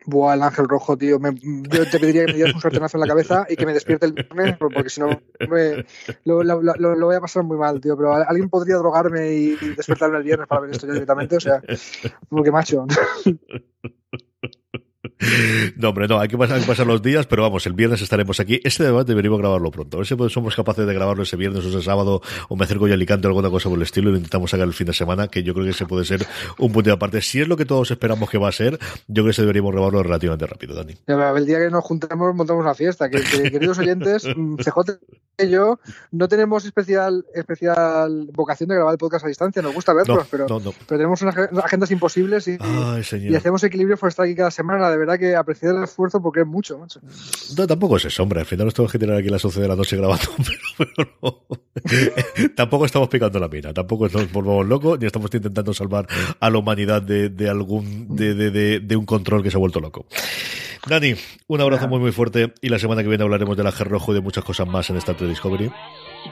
Buah, 0.06 0.34
el 0.34 0.42
ángel 0.42 0.68
rojo, 0.68 0.98
tío. 0.98 1.20
Me, 1.20 1.34
yo 1.34 1.90
te 1.90 2.00
pediría 2.00 2.26
que 2.26 2.34
me 2.34 2.38
dieras 2.38 2.56
un 2.56 2.62
sartenazo 2.62 2.98
en 2.98 3.02
la 3.02 3.08
cabeza 3.08 3.46
y 3.50 3.56
que 3.56 3.66
me 3.66 3.74
despierte 3.74 4.06
el 4.06 4.14
viernes, 4.14 4.58
porque 4.58 4.90
si 4.90 5.00
no 5.00 5.08
me, 5.50 5.86
lo, 6.26 6.44
lo, 6.44 6.62
lo, 6.62 6.96
lo, 6.96 7.06
voy 7.06 7.16
a 7.16 7.22
pasar 7.22 7.44
muy 7.44 7.58
mal, 7.58 7.80
tío. 7.80 7.96
Pero 7.96 8.14
alguien 8.14 8.50
podría 8.50 8.76
drogarme 8.76 9.32
y 9.32 9.56
despertarme 9.78 10.18
el 10.18 10.24
viernes 10.24 10.48
para 10.48 10.62
ver 10.62 10.72
esto 10.72 10.88
ya 10.88 10.94
directamente, 10.94 11.38
o 11.38 11.40
sea, 11.40 11.62
porque 12.30 12.52
macho. 12.52 12.86
No, 15.78 15.90
hombre, 15.90 16.08
no, 16.08 16.20
hay 16.20 16.28
que, 16.28 16.38
pasar, 16.38 16.58
hay 16.58 16.62
que, 16.62 16.68
pasar, 16.68 16.86
los 16.86 17.02
días, 17.02 17.26
pero 17.28 17.44
vamos, 17.44 17.66
el 17.66 17.74
viernes 17.74 18.02
estaremos 18.02 18.40
aquí. 18.40 18.60
Este 18.64 18.84
debate 18.84 19.10
deberíamos 19.10 19.40
grabarlo 19.40 19.72
pronto. 19.72 19.98
A 19.98 20.00
ver 20.00 20.08
si 20.08 20.16
somos 20.30 20.56
capaces 20.56 20.86
de 20.86 20.94
grabarlo 20.94 21.24
ese 21.24 21.36
viernes 21.38 21.64
o 21.66 21.70
ese 21.70 21.82
sábado, 21.82 22.22
o 22.50 22.56
me 22.56 22.66
acerco 22.66 22.88
yo 22.88 22.94
a 22.94 22.96
Alicante 22.96 23.28
o 23.28 23.30
alguna 23.30 23.50
cosa 23.50 23.70
por 23.70 23.78
el 23.78 23.84
estilo 23.84 24.10
y 24.10 24.12
lo 24.14 24.18
intentamos 24.18 24.52
sacar 24.52 24.68
el 24.68 24.74
fin 24.74 24.88
de 24.88 24.94
semana, 24.94 25.28
que 25.28 25.44
yo 25.44 25.54
creo 25.54 25.66
que 25.66 25.72
ese 25.72 25.86
puede 25.86 26.06
ser 26.06 26.26
un 26.58 26.72
punto 26.72 26.90
de 26.90 26.96
aparte. 26.96 27.22
Si 27.22 27.42
es 27.42 27.48
lo 27.48 27.58
que 27.58 27.66
todos 27.66 27.92
esperamos 27.92 28.30
que 28.30 28.38
va 28.38 28.50
a 28.50 28.52
ser, 28.52 28.80
yo 29.08 29.24
creo 29.24 29.34
que 29.34 29.42
deberíamos 29.42 29.72
grabarlo 29.72 30.04
relativamente 30.04 30.46
rápido, 30.46 30.76
Dani. 30.76 30.96
El 31.08 31.46
día 31.46 31.60
que 31.60 31.70
nos 31.70 31.84
juntemos, 31.84 32.36
montamos 32.36 32.62
una 32.62 32.76
fiesta. 32.76 33.10
Que, 33.10 33.22
que 33.22 33.52
queridos 33.52 33.80
oyentes, 33.80 34.24
CJ 34.64 35.00
y 35.38 35.50
yo 35.50 35.80
no 36.12 36.28
tenemos 36.28 36.64
especial, 36.64 37.26
especial 37.34 38.30
vocación 38.34 38.70
de 38.70 38.76
grabar 38.76 38.94
el 38.94 38.98
podcast 39.00 39.26
a 39.26 39.28
distancia, 39.28 39.64
nos 39.64 39.74
gusta 39.74 39.92
verlos, 39.92 40.18
no, 40.18 40.26
pero, 40.30 40.48
no, 40.48 40.60
no. 40.60 40.72
pero 40.88 41.00
tenemos 41.00 41.22
unas 41.24 41.36
agendas 41.36 41.90
imposibles 41.90 42.48
y, 42.48 42.58
Ay, 42.60 43.04
y 43.12 43.36
hacemos 43.36 43.64
equilibrio 43.64 43.98
por 43.98 44.10
estar 44.10 44.26
aquí 44.26 44.36
cada 44.36 44.52
semana. 44.52 44.92
De 44.92 44.98
verdad 45.06 45.20
que 45.20 45.36
apreciar 45.36 45.76
el 45.76 45.84
esfuerzo 45.84 46.22
porque 46.22 46.42
es 46.42 46.48
mucho, 46.48 46.78
macho. 46.78 47.00
No, 47.58 47.68
tampoco 47.68 47.98
es 47.98 48.06
eso, 48.06 48.24
hombre. 48.24 48.40
Al 48.40 48.46
final 48.46 48.66
nos 48.66 48.74
tenemos 48.74 48.92
que 48.92 49.00
tener 49.00 49.16
aquí 49.16 49.28
a 49.28 49.32
las 49.32 49.46
11 49.46 49.62
de 49.62 49.68
la 49.68 49.76
noche 49.76 49.98
grabando, 49.98 50.26
pero, 50.78 50.92
pero 50.96 51.10
no. 51.22 51.44
tampoco 52.56 52.86
estamos 52.86 53.10
picando 53.10 53.40
la 53.40 53.48
mina, 53.48 53.74
tampoco 53.74 54.08
nos 54.08 54.32
volvamos 54.32 54.68
locos, 54.68 55.00
ni 55.00 55.06
estamos 55.06 55.34
intentando 55.34 55.74
salvar 55.74 56.08
a 56.40 56.50
la 56.50 56.58
humanidad 56.58 57.02
de, 57.02 57.30
de 57.30 57.50
algún, 57.50 58.16
de, 58.16 58.34
de, 58.34 58.52
de, 58.52 58.80
de, 58.80 58.96
un 58.96 59.06
control 59.06 59.44
que 59.44 59.52
se 59.52 59.58
ha 59.58 59.60
vuelto 59.60 59.80
loco. 59.80 60.06
Dani, 60.88 61.16
un 61.48 61.62
abrazo 61.62 61.88
muy 61.88 62.00
muy 62.00 62.12
fuerte 62.12 62.54
y 62.62 62.70
la 62.70 62.78
semana 62.78 63.02
que 63.02 63.08
viene 63.08 63.24
hablaremos 63.24 63.56
del 63.56 63.68
Ángel 63.68 63.88
Rojo 63.88 64.12
y 64.12 64.16
de 64.16 64.22
muchas 64.22 64.44
cosas 64.44 64.68
más 64.68 64.90
en 64.90 64.98
Star 64.98 65.16
Trek 65.16 65.30
Discovery. 65.30 65.72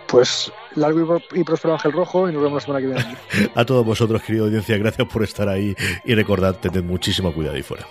Pues 0.07 0.51
largo 0.76 1.22
y 1.34 1.43
próspero 1.43 1.74
Ángel 1.74 1.93
Rojo 1.93 2.30
y 2.30 2.34
nos 2.34 2.43
vemos 2.43 2.55
la 2.55 2.80
semana 2.80 2.80
que 2.82 2.88
viene. 2.88 3.51
a 3.55 3.65
todos 3.65 3.86
vosotros, 3.86 4.22
querida 4.22 4.43
audiencia, 4.43 4.78
gracias 4.78 5.07
por 5.07 5.24
estar 5.24 5.47
ahí 5.47 5.76
y 6.03 6.15
recordad, 6.15 6.55
tened 6.55 6.84
muchísimo 6.84 7.34
cuidado 7.34 7.55
ahí 7.55 7.63
fuera. 7.63 7.86